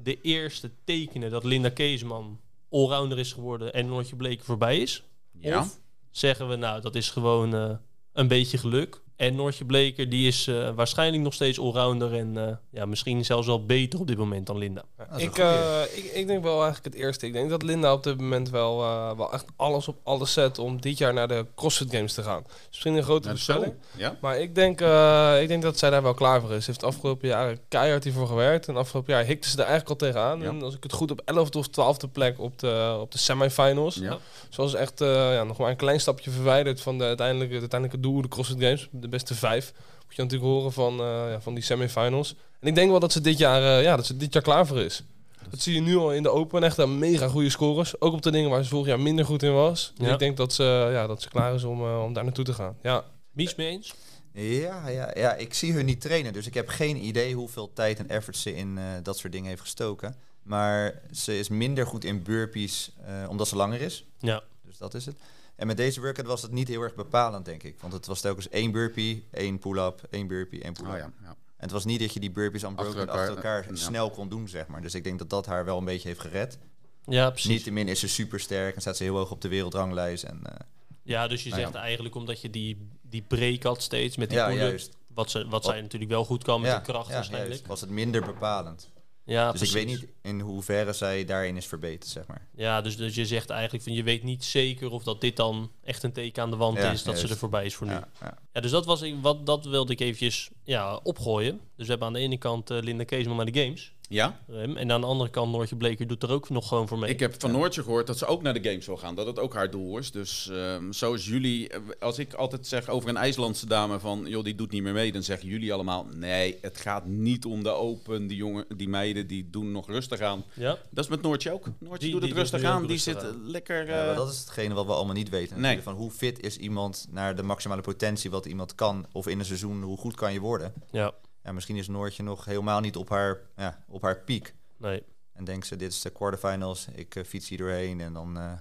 de 0.02 0.20
eerste 0.20 0.70
tekenen 0.84 1.30
dat 1.30 1.44
Linda 1.44 1.68
Keesman 1.68 2.40
allrounder 2.70 3.18
is 3.18 3.32
geworden 3.32 3.72
en 3.72 3.86
Noortje 3.86 4.16
Bleken 4.16 4.44
voorbij 4.44 4.78
is? 4.78 5.02
Ja. 5.38 5.58
Of 5.60 5.80
zeggen 6.10 6.48
we 6.48 6.56
nou, 6.56 6.80
dat 6.80 6.94
is 6.94 7.10
gewoon 7.10 7.54
eh, 7.54 7.70
een 8.12 8.28
beetje 8.28 8.58
geluk. 8.58 9.02
En 9.20 9.34
Noortje 9.34 9.64
Bleker 9.64 10.08
die 10.08 10.26
is 10.26 10.46
eh, 10.46 10.70
waarschijnlijk 10.74 11.22
nog 11.22 11.34
steeds 11.34 11.60
allrounder 11.60 12.14
en 12.14 12.36
eh, 12.36 12.56
ja, 12.70 12.86
misschien 12.86 13.24
zelfs 13.24 13.46
wel 13.46 13.66
beter 13.66 14.00
op 14.00 14.06
dit 14.06 14.18
moment 14.18 14.46
dan 14.46 14.58
Linda. 14.58 14.84
Ik, 15.16 15.38
eh, 15.38 15.82
ik, 15.94 16.04
ik 16.04 16.26
denk 16.26 16.42
wel 16.42 16.62
eigenlijk 16.62 16.84
het 16.84 17.04
eerste. 17.04 17.26
Ik 17.26 17.32
denk 17.32 17.50
dat 17.50 17.62
Linda 17.62 17.92
op 17.92 18.02
dit 18.02 18.20
moment 18.20 18.50
wel, 18.50 18.82
eh, 18.82 19.16
wel 19.16 19.32
echt 19.32 19.44
alles 19.56 19.88
op 19.88 19.96
alles 20.02 20.32
zet 20.32 20.58
om 20.58 20.80
dit 20.80 20.98
jaar 20.98 21.12
naar 21.12 21.28
de 21.28 21.46
CrossFit 21.54 21.90
Games 21.90 22.12
te 22.12 22.22
gaan. 22.22 22.42
Dus 22.42 22.66
misschien 22.68 22.94
een 22.94 23.02
grote 23.02 23.38
zo. 23.38 23.74
Ja. 23.96 24.16
Maar 24.20 24.38
ik 24.38 24.54
denk, 24.54 24.80
eh, 24.80 25.42
ik 25.42 25.48
denk 25.48 25.62
dat 25.62 25.78
zij 25.78 25.90
daar 25.90 26.02
wel 26.02 26.14
klaar 26.14 26.40
voor 26.40 26.52
is. 26.52 26.64
Ze 26.64 26.66
heeft 26.66 26.80
de 26.80 26.86
afgelopen 26.86 27.28
jaren 27.28 27.58
keihard 27.68 28.04
hiervoor 28.04 28.26
gewerkt. 28.26 28.68
En 28.68 28.76
afgelopen 28.76 29.12
jaar 29.12 29.24
hikte 29.24 29.48
ze 29.48 29.54
er 29.56 29.66
eigenlijk 29.66 29.90
al 29.90 30.08
tegenaan. 30.08 30.40
Ja. 30.40 30.48
En 30.48 30.62
als 30.62 30.74
ik 30.74 30.82
het 30.82 30.92
goed 30.92 31.10
op 31.10 31.22
11e 31.24 31.56
of 31.58 31.68
12e 31.68 32.10
plek 32.12 32.38
op 32.40 32.58
de, 32.58 32.98
op 33.00 33.12
de 33.12 33.18
semifinals. 33.18 33.94
Ja. 33.94 34.18
Zoals 34.48 34.74
echt 34.74 35.00
eh, 35.00 35.34
ja, 35.34 35.44
nog 35.44 35.58
maar 35.58 35.70
een 35.70 35.76
klein 35.76 36.00
stapje 36.00 36.30
verwijderd 36.30 36.80
van 36.80 36.98
de 36.98 37.04
uiteindelijke, 37.04 37.52
het 37.52 37.60
uiteindelijke 37.60 38.08
doel, 38.08 38.22
de 38.22 38.28
CrossFit 38.28 38.62
Games. 38.62 38.88
De 38.90 39.08
beste 39.10 39.34
vijf. 39.34 39.72
Moet 40.06 40.16
je 40.16 40.22
natuurlijk 40.22 40.50
horen 40.50 40.72
van, 40.72 41.00
eh, 41.00 41.30
ja, 41.30 41.40
van 41.40 41.54
die 41.54 41.62
semifinals. 41.62 42.34
En 42.60 42.68
ik 42.68 42.74
denk 42.74 42.90
wel 42.90 43.00
dat 43.00 43.12
ze 43.12 43.20
dit 43.20 43.38
jaar, 43.38 43.78
eh, 43.78 43.82
ja, 43.82 43.96
dat 43.96 44.06
ze 44.06 44.16
dit 44.16 44.32
jaar 44.32 44.42
klaar 44.42 44.66
voor 44.66 44.80
is. 44.80 45.04
Dat 45.50 45.60
zie 45.60 45.74
je 45.74 45.80
nu 45.80 45.96
al 45.96 46.12
in 46.12 46.22
de 46.22 46.28
Open. 46.28 46.62
Echt 46.62 46.78
een 46.78 46.98
mega 46.98 47.28
goede 47.28 47.50
scores. 47.50 48.00
Ook 48.00 48.12
op 48.12 48.22
de 48.22 48.30
dingen 48.30 48.50
waar 48.50 48.62
ze 48.62 48.68
vorig 48.68 48.86
jaar 48.86 49.00
minder 49.00 49.24
goed 49.24 49.42
in 49.42 49.52
was. 49.52 49.92
Ja. 49.96 50.12
ik 50.12 50.18
denk 50.18 50.36
dat 50.36 50.52
ze, 50.52 50.88
ja, 50.92 51.06
dat 51.06 51.22
ze 51.22 51.28
klaar 51.28 51.54
is 51.54 51.64
om, 51.64 51.80
eh, 51.80 52.02
om 52.04 52.12
daar 52.12 52.24
naartoe 52.24 52.44
te 52.44 52.54
gaan. 52.54 52.76
Ja. 52.82 53.04
Mies 53.32 53.54
mee 53.54 53.68
eens? 53.68 53.94
Ja, 54.32 54.88
ja, 54.88 55.10
ja, 55.14 55.34
ik 55.34 55.54
zie 55.54 55.72
hun 55.72 55.84
niet 55.84 56.00
trainen, 56.00 56.32
dus 56.32 56.46
ik 56.46 56.54
heb 56.54 56.68
geen 56.68 57.04
idee 57.04 57.34
hoeveel 57.34 57.72
tijd 57.72 57.98
en 57.98 58.08
effort 58.08 58.36
ze 58.36 58.54
in 58.54 58.78
eh, 58.78 58.84
dat 59.02 59.18
soort 59.18 59.32
dingen 59.32 59.48
heeft 59.48 59.60
gestoken. 59.60 60.16
Maar 60.42 61.02
ze 61.12 61.38
is 61.38 61.48
minder 61.48 61.86
goed 61.86 62.04
in 62.04 62.22
burpees, 62.22 62.92
eh, 63.04 63.28
omdat 63.28 63.48
ze 63.48 63.56
langer 63.56 63.80
is. 63.80 64.04
Ja. 64.18 64.42
Dus 64.64 64.78
dat 64.78 64.94
is 64.94 65.06
het. 65.06 65.16
En 65.60 65.66
met 65.66 65.76
deze 65.76 66.00
workout 66.00 66.26
was 66.26 66.42
het 66.42 66.50
niet 66.50 66.68
heel 66.68 66.82
erg 66.82 66.94
bepalend, 66.94 67.44
denk 67.44 67.62
ik. 67.62 67.80
Want 67.80 67.92
het 67.92 68.06
was 68.06 68.20
telkens 68.20 68.48
één 68.48 68.72
burpee, 68.72 69.26
één 69.30 69.58
pull-up, 69.58 70.00
één 70.10 70.26
burpee, 70.26 70.62
één 70.62 70.72
pull-up. 70.72 70.92
Oh 70.92 70.98
ja, 70.98 71.12
ja. 71.22 71.28
En 71.28 71.36
het 71.56 71.70
was 71.70 71.84
niet 71.84 72.00
dat 72.00 72.12
je 72.12 72.20
die 72.20 72.30
burpees 72.30 72.62
unbroken 72.62 73.00
Achter 73.00 73.10
achter 73.10 73.34
elkaar, 73.34 73.66
ja. 73.68 73.76
snel 73.76 74.10
kon 74.10 74.28
doen, 74.28 74.48
zeg 74.48 74.66
maar. 74.66 74.82
Dus 74.82 74.94
ik 74.94 75.04
denk 75.04 75.18
dat 75.18 75.30
dat 75.30 75.46
haar 75.46 75.64
wel 75.64 75.78
een 75.78 75.84
beetje 75.84 76.08
heeft 76.08 76.20
gered. 76.20 76.58
Ja, 77.06 77.30
precies. 77.30 77.50
Niettemin 77.50 77.88
is 77.88 78.00
ze 78.00 78.08
super 78.08 78.40
sterk 78.40 78.74
en 78.74 78.80
staat 78.80 78.96
ze 78.96 79.02
heel 79.02 79.16
hoog 79.16 79.30
op 79.30 79.40
de 79.40 79.48
wereldranglijst. 79.48 80.24
En, 80.24 80.40
eh, 80.44 80.54
Ja, 81.02 81.28
dus 81.28 81.42
je 81.42 81.48
Nou 81.48 81.60
ja. 81.60 81.66
zegt 81.66 81.78
eigenlijk 81.78 82.14
omdat 82.14 82.40
je 82.40 82.50
die, 82.50 82.88
die 83.02 83.22
break 83.22 83.62
had 83.62 83.82
steeds 83.82 84.16
met 84.16 84.28
die 84.28 84.38
ja, 84.38 84.46
pull-up, 84.46 84.68
juist. 84.68 84.96
Wat, 85.14 85.30
ze, 85.30 85.48
wat 85.48 85.64
zij 85.64 85.80
natuurlijk 85.80 86.10
wel 86.10 86.24
goed 86.24 86.44
kan 86.44 86.60
met 86.60 86.70
ja, 86.70 86.76
de 86.76 86.84
kracht 86.84 87.08
ja, 87.08 87.14
waarschijnlijk. 87.14 87.52
juist. 87.52 87.66
Was 87.66 87.80
het 87.80 87.90
minder 87.90 88.24
bepalend. 88.24 88.90
Ja, 89.30 89.52
dus 89.52 89.62
ik 89.62 89.70
weet 89.70 89.86
niet 89.86 90.06
in 90.22 90.40
hoeverre 90.40 90.92
zij 90.92 91.24
daarin 91.24 91.56
is 91.56 91.66
verbeterd, 91.66 92.10
zeg 92.10 92.26
maar. 92.26 92.46
Ja, 92.54 92.80
dus, 92.80 92.96
dus 92.96 93.14
je 93.14 93.26
zegt 93.26 93.50
eigenlijk 93.50 93.84
van 93.84 93.92
je 93.92 94.02
weet 94.02 94.22
niet 94.22 94.44
zeker 94.44 94.90
of 94.90 95.02
dat 95.02 95.20
dit 95.20 95.36
dan 95.36 95.70
echt 95.84 96.02
een 96.02 96.12
teken 96.12 96.42
aan 96.42 96.50
de 96.50 96.56
wand 96.56 96.76
Ja, 96.78 96.90
is 96.90 97.02
dat 97.02 97.18
ze 97.18 97.28
er 97.28 97.36
voorbij 97.36 97.64
is 97.64 97.74
voor 97.74 97.86
nu. 97.86 97.92
Ja, 97.92 98.08
ja. 98.52 98.60
Dus 98.60 98.70
dat, 98.70 98.86
was, 98.86 99.02
ik- 99.02 99.14
wat, 99.20 99.46
dat 99.46 99.64
wilde 99.64 99.92
ik 99.92 100.00
eventjes 100.00 100.50
ja, 100.64 100.96
opgooien. 101.02 101.60
Dus 101.76 101.84
we 101.84 101.90
hebben 101.90 102.06
aan 102.06 102.12
de 102.14 102.18
ene 102.20 102.38
kant 102.38 102.70
eh, 102.70 102.78
Linda 102.80 103.04
Keesman 103.04 103.36
naar 103.36 103.50
de 103.50 103.62
games. 103.64 103.92
Ja, 104.12 104.40
Rem, 104.46 104.76
en 104.76 104.92
aan 104.92 105.00
de 105.00 105.06
andere 105.06 105.30
kant 105.30 105.52
Noortje 105.52 105.76
Bleker 105.76 106.06
doet 106.06 106.22
er 106.22 106.30
ook 106.30 106.48
nog 106.48 106.68
gewoon 106.68 106.88
voor 106.88 106.98
mee. 106.98 107.10
ik 107.10 107.20
heb 107.20 107.34
van 107.38 107.50
Noortje 107.50 107.82
gehoord 107.82 108.06
dat 108.06 108.18
ze 108.18 108.26
ook 108.26 108.42
naar 108.42 108.54
de 108.54 108.68
games 108.68 108.86
wil 108.86 108.96
gaan. 108.96 109.14
Dat 109.14 109.26
het 109.26 109.38
ook 109.38 109.54
haar 109.54 109.70
doel 109.70 109.98
is. 109.98 110.10
Dus 110.10 110.48
ehm, 110.52 110.92
zoals 110.92 111.26
jullie, 111.26 111.68
eh, 111.68 111.80
als 112.00 112.18
ik 112.18 112.34
altijd 112.34 112.66
zeg 112.66 112.88
over 112.88 113.08
een 113.08 113.16
IJslandse 113.16 113.66
dame 113.66 113.98
van, 113.98 114.24
joh, 114.26 114.44
die 114.44 114.54
doet 114.54 114.70
niet 114.70 114.82
meer 114.82 114.92
mee, 114.92 115.12
dan 115.12 115.22
zeggen 115.22 115.48
jullie 115.48 115.72
allemaal, 115.72 116.06
nee, 116.14 116.58
het 116.60 116.80
gaat 116.80 117.06
niet 117.06 117.44
om 117.44 117.62
de 117.62 117.68
open. 117.70 118.26
Die 118.26 118.36
jongen, 118.36 118.64
die 118.76 118.88
meiden, 118.88 119.26
die 119.26 119.50
doen 119.50 119.72
nog 119.72 119.86
rustig 119.86 120.20
aan. 120.20 120.44
ja? 120.54 120.78
Dat 120.90 121.04
is 121.04 121.10
met 121.10 121.22
Noortje 121.22 121.52
ook. 121.52 121.66
Noortje 121.78 121.98
Die- 122.08 122.10
doet 122.20 122.22
het 122.28 122.38
rustig 122.38 122.62
aan. 122.62 122.80
Die 122.80 122.90
rustig 122.90 123.12
zit 123.14 123.22
aan. 123.24 123.30
eh, 123.44 123.48
lekker. 123.48 123.86
Ja, 123.86 124.10
eh, 124.10 124.16
dat 124.16 124.30
is 124.32 124.38
hetgene 124.38 124.74
wat 124.74 124.86
we 124.86 124.92
allemaal 124.92 125.14
niet 125.14 125.28
weten. 125.28 125.60
Nee. 125.60 125.82
Van 125.82 125.94
hoe 125.94 126.10
fit 126.10 126.40
is 126.40 126.56
iemand 126.56 127.06
naar 127.10 127.36
de 127.36 127.42
maximale 127.42 127.82
potentie 127.82 128.30
wat 128.30 128.46
iemand 128.46 128.74
kan. 128.74 129.06
Of 129.12 129.26
in 129.26 129.38
een 129.38 129.44
seizoen, 129.44 129.82
hoe 129.82 129.98
goed 129.98 130.14
kan 130.14 130.32
je 130.32 130.40
worden. 130.40 130.72
Ja, 130.90 131.12
Ja, 131.44 131.52
misschien 131.52 131.76
is 131.76 131.88
Noortje 131.88 132.22
nog 132.22 132.44
helemaal 132.44 132.80
niet 132.80 132.96
op 132.96 133.08
haar, 133.08 133.40
ja, 133.56 133.84
op 133.88 134.02
haar 134.02 134.20
piek. 134.24 134.54
nee. 134.76 135.02
En 135.32 135.44
denkt 135.46 135.66
ze, 135.66 135.76
dit 135.76 135.92
is 135.92 136.00
de 136.00 136.10
quarterfinals, 136.10 136.86
ik 136.94 137.14
eh, 137.14 137.24
fiets 137.24 137.48
hier 137.48 137.58
doorheen. 137.58 138.00
En 138.00 138.12
dan 138.12 138.38
eh, 138.38 138.52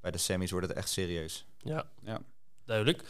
bij 0.00 0.10
de 0.10 0.18
semis 0.18 0.50
wordt 0.50 0.68
het 0.68 0.76
echt 0.76 0.88
serieus. 0.88 1.46
Ja, 1.58 1.86
Ja. 2.02 2.20
duidelijk. 2.64 3.02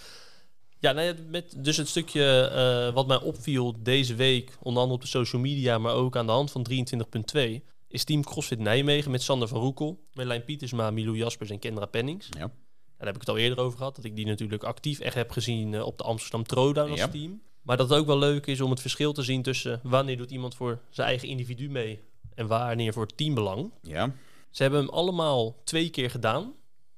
Ja, 0.78 0.92
nou 0.92 1.06
ja, 1.06 1.14
met 1.28 1.54
dus 1.64 1.76
het 1.76 1.88
stukje 1.88 2.40
eh, 2.40 2.94
wat 2.94 3.06
mij 3.06 3.20
opviel 3.20 3.82
deze 3.82 4.14
week, 4.14 4.56
onder 4.60 4.82
andere 4.82 4.98
op 4.98 5.04
de 5.04 5.10
social 5.10 5.42
media, 5.42 5.78
maar 5.78 5.94
ook 5.94 6.16
aan 6.16 6.26
de 6.26 6.32
hand 6.32 6.50
van 6.50 6.66
23.2, 6.70 7.62
is 7.88 8.04
Team 8.04 8.24
CrossFit 8.24 8.58
Nijmegen 8.58 9.10
met 9.10 9.22
Sander 9.22 9.48
van 9.48 9.60
Roekel, 9.60 10.04
Merlijn 10.12 10.44
Pietersma, 10.44 10.90
Milou 10.90 11.16
Jaspers 11.16 11.50
en 11.50 11.58
Kendra 11.58 11.86
Pennings. 11.86 12.26
Ja. 12.30 12.50
Daar 12.96 13.06
heb 13.06 13.14
ik 13.14 13.20
het 13.20 13.28
al 13.30 13.36
eerder 13.38 13.58
over 13.58 13.78
gehad, 13.78 13.96
dat 13.96 14.04
ik 14.04 14.16
die 14.16 14.26
natuurlijk 14.26 14.64
actief 14.64 15.00
echt 15.00 15.14
heb 15.14 15.30
gezien 15.30 15.82
op 15.82 15.98
de 15.98 16.04
Amsterdam 16.04 16.42
Throwdown 16.44 16.90
als 16.90 16.98
Ja. 17.00 17.08
team. 17.08 17.42
Maar 17.68 17.76
dat 17.76 17.88
het 17.88 17.98
ook 17.98 18.06
wel 18.06 18.18
leuk 18.18 18.46
is 18.46 18.60
om 18.60 18.70
het 18.70 18.80
verschil 18.80 19.12
te 19.12 19.22
zien 19.22 19.42
tussen 19.42 19.80
wanneer 19.82 20.16
doet 20.16 20.30
iemand 20.30 20.54
voor 20.54 20.78
zijn 20.90 21.08
eigen 21.08 21.28
individu 21.28 21.70
mee 21.70 22.00
en 22.34 22.46
wanneer 22.46 22.92
voor 22.92 23.06
teambelang. 23.06 23.70
ja. 23.82 24.14
Ze 24.50 24.62
hebben 24.62 24.80
hem 24.80 24.90
allemaal 24.90 25.56
twee 25.64 25.90
keer 25.90 26.10
gedaan. 26.10 26.52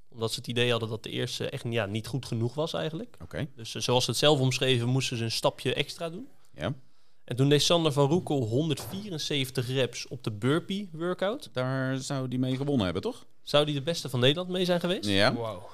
Omdat 0.09 0.33
ze 0.33 0.38
het 0.38 0.48
idee 0.48 0.70
hadden 0.70 0.88
dat 0.88 1.02
de 1.02 1.11
eerste 1.11 1.50
echt 1.50 1.64
ja, 1.68 1.87
niet 1.87 2.06
goed 2.06 2.26
genoeg 2.26 2.54
was 2.54 2.72
eigenlijk. 2.72 3.16
Oké. 3.22 3.46
Dus 3.56 3.74
eh, 3.74 3.83
zoals 3.83 4.04
ze 4.04 4.11
het 4.11 4.18
zelf 4.18 4.40
omschreven, 4.40 4.88
moesten 4.88 5.16
ze 5.16 5.24
een 5.24 5.30
stapje 5.30 5.74
extra 5.74 6.11
doen. 6.11 6.28
Ja. 6.54 6.74
En 7.24 7.37
toen 7.37 7.48
deed 7.48 7.62
Sander 7.62 7.92
van 7.92 8.09
Roekel 8.09 8.42
174 8.42 9.68
reps 9.68 10.09
op 10.09 10.24
de 10.24 10.33
burpee 10.33 10.88
workout. 10.92 11.48
Daar 11.52 11.98
zou 11.98 12.28
die 12.28 12.38
mee 12.38 12.56
gewonnen 12.56 12.85
hebben, 12.85 13.02
toch? 13.02 13.26
Zou 13.42 13.64
die 13.64 13.74
de 13.74 13.83
beste 13.83 14.09
van 14.09 14.20
Nederland 14.20 14.48
mee 14.48 14.64
zijn 14.64 14.80
geweest? 14.80 15.09
Ja. 15.09 15.35
Wauw. 15.35 15.68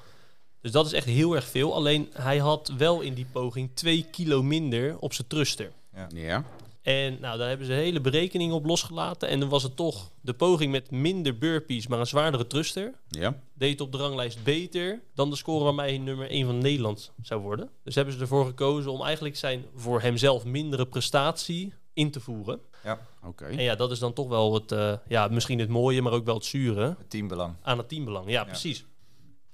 Dus 0.67 0.75
dat 0.75 0.87
is 0.87 0.93
echt 0.93 1.07
heel 1.07 1.35
erg 1.35 1.45
veel. 1.45 1.75
Alleen 1.75 2.09
hij 2.13 2.39
had 2.39 2.73
wel 2.77 3.01
in 3.01 3.15
die 3.15 3.27
poging 3.33 3.71
2 3.75 4.07
kilo 4.11 4.43
minder 4.43 4.99
op 4.99 5.13
zijn 5.13 5.29
thruster. 5.29 5.73
Ja. 6.09 6.45
En 6.83 7.19
nou, 7.21 7.39
daar 7.39 7.49
hebben 7.49 7.67
ze 7.67 7.73
hele 7.73 8.01
berekeningen 8.01 8.55
op 8.55 8.67
losgelaten. 8.67 9.29
En 9.29 9.41
dan 9.41 9.49
was 9.49 9.63
het 9.63 9.77
toch 9.77 10.11
de 10.21 10.35
poging 10.35 10.73
met 10.73 10.91
minder 10.91 11.39
burpees, 11.39 11.87
maar 11.87 11.99
een 11.99 12.07
zwaardere 12.07 12.47
thruster. 12.47 12.95
Ja. 13.09 13.41
deed 13.55 13.81
op 13.81 13.93
de 13.93 13.99
ranglijst 13.99 14.43
beter 14.45 15.01
dan 15.15 15.31
de 15.31 15.37
score 15.37 15.65
waarmee 15.65 15.89
hij 15.89 15.99
nummer 15.99 16.31
1 16.31 16.47
van 16.47 16.59
Nederland 16.59 17.13
zou 17.23 17.41
worden. 17.41 17.71
Dus 17.83 17.95
hebben 17.95 18.15
ze 18.15 18.21
ervoor 18.21 18.47
gekozen 18.47 18.91
om 18.93 19.03
eigenlijk 19.03 19.37
zijn 19.37 19.65
voor 19.75 20.01
hemzelf 20.01 20.45
mindere 20.45 20.87
prestatie 20.87 21.73
in 21.93 22.11
te 22.11 22.21
voeren. 22.21 22.61
Oké. 23.25 23.45
En 23.45 23.63
ja, 23.63 23.75
dat 23.75 23.91
is 23.91 23.99
dan 23.99 24.13
toch 24.13 24.29
wel 24.29 24.55
het, 24.55 24.73
eh, 24.73 24.93
ja, 25.09 25.29
misschien 25.29 25.59
het 25.59 25.69
mooie, 25.69 26.03
maar 26.03 26.13
ook 26.13 26.25
wel 26.25 26.35
het 26.35 26.45
zure 26.45 26.81
Het 26.99 27.11
teambelang. 27.11 27.55
aan 27.63 27.79
het 27.79 27.89
teambelang. 27.89 28.31
Ja, 28.31 28.45
precies. 28.45 28.85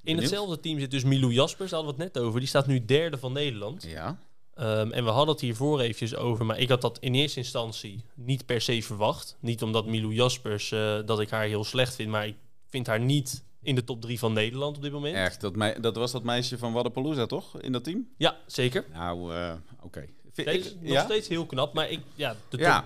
In 0.04 0.16
hetzelfde 0.18 0.60
team 0.60 0.78
zit 0.78 0.90
dus 0.90 1.04
Milou 1.04 1.32
Jaspers, 1.32 1.70
daar 1.70 1.78
hadden 1.78 1.96
we 1.98 2.02
het 2.04 2.14
net 2.14 2.22
over. 2.22 2.40
Die 2.40 2.48
staat 2.48 2.66
nu 2.66 2.84
derde 2.84 3.18
van 3.18 3.32
Nederland. 3.32 3.82
Ja. 3.82 4.18
Ehm, 4.54 4.90
en 4.90 5.04
we 5.04 5.10
hadden 5.10 5.34
het 5.34 5.40
hiervoor 5.40 5.80
eventjes 5.80 6.14
over, 6.16 6.46
maar 6.46 6.58
ik 6.58 6.68
had 6.68 6.80
dat 6.80 6.98
in 7.00 7.14
eerste 7.14 7.38
instantie 7.38 8.04
niet 8.14 8.46
per 8.46 8.60
se 8.60 8.82
verwacht. 8.82 9.36
Niet 9.40 9.62
omdat 9.62 9.86
Milou 9.86 10.14
Jaspers, 10.14 10.72
eh, 10.72 10.98
dat 11.06 11.20
ik 11.20 11.30
haar 11.30 11.44
heel 11.46 11.64
slecht 11.64 11.94
vind, 11.94 12.10
maar 12.10 12.26
ik 12.26 12.36
vind 12.68 12.86
haar 12.86 13.00
niet 13.00 13.44
in 13.62 13.74
de 13.74 13.84
top 13.84 14.00
3 14.00 14.18
van 14.18 14.32
Nederland 14.32 14.76
op 14.76 14.82
dit 14.82 14.92
moment. 14.92 15.14
Echt, 15.14 15.40
dat, 15.40 15.56
mei- 15.56 15.80
dat 15.80 15.96
was 15.96 16.12
dat 16.12 16.22
meisje 16.22 16.58
van 16.58 16.72
Wadapalooza, 16.72 17.26
toch? 17.26 17.60
In 17.60 17.72
dat 17.72 17.84
team? 17.84 18.08
Ja, 18.16 18.36
zeker. 18.46 18.84
Nou, 18.92 19.34
eh, 19.34 19.52
oké. 19.82 20.06
Is 20.34 20.74
nog 20.80 20.92
ja? 20.92 21.04
steeds 21.04 21.28
heel 21.28 21.46
knap, 21.46 21.74
maar 21.74 21.90
ik, 21.90 22.00
ja, 22.14 22.30
de 22.32 22.38
top 22.48 22.60
Ja. 22.60 22.82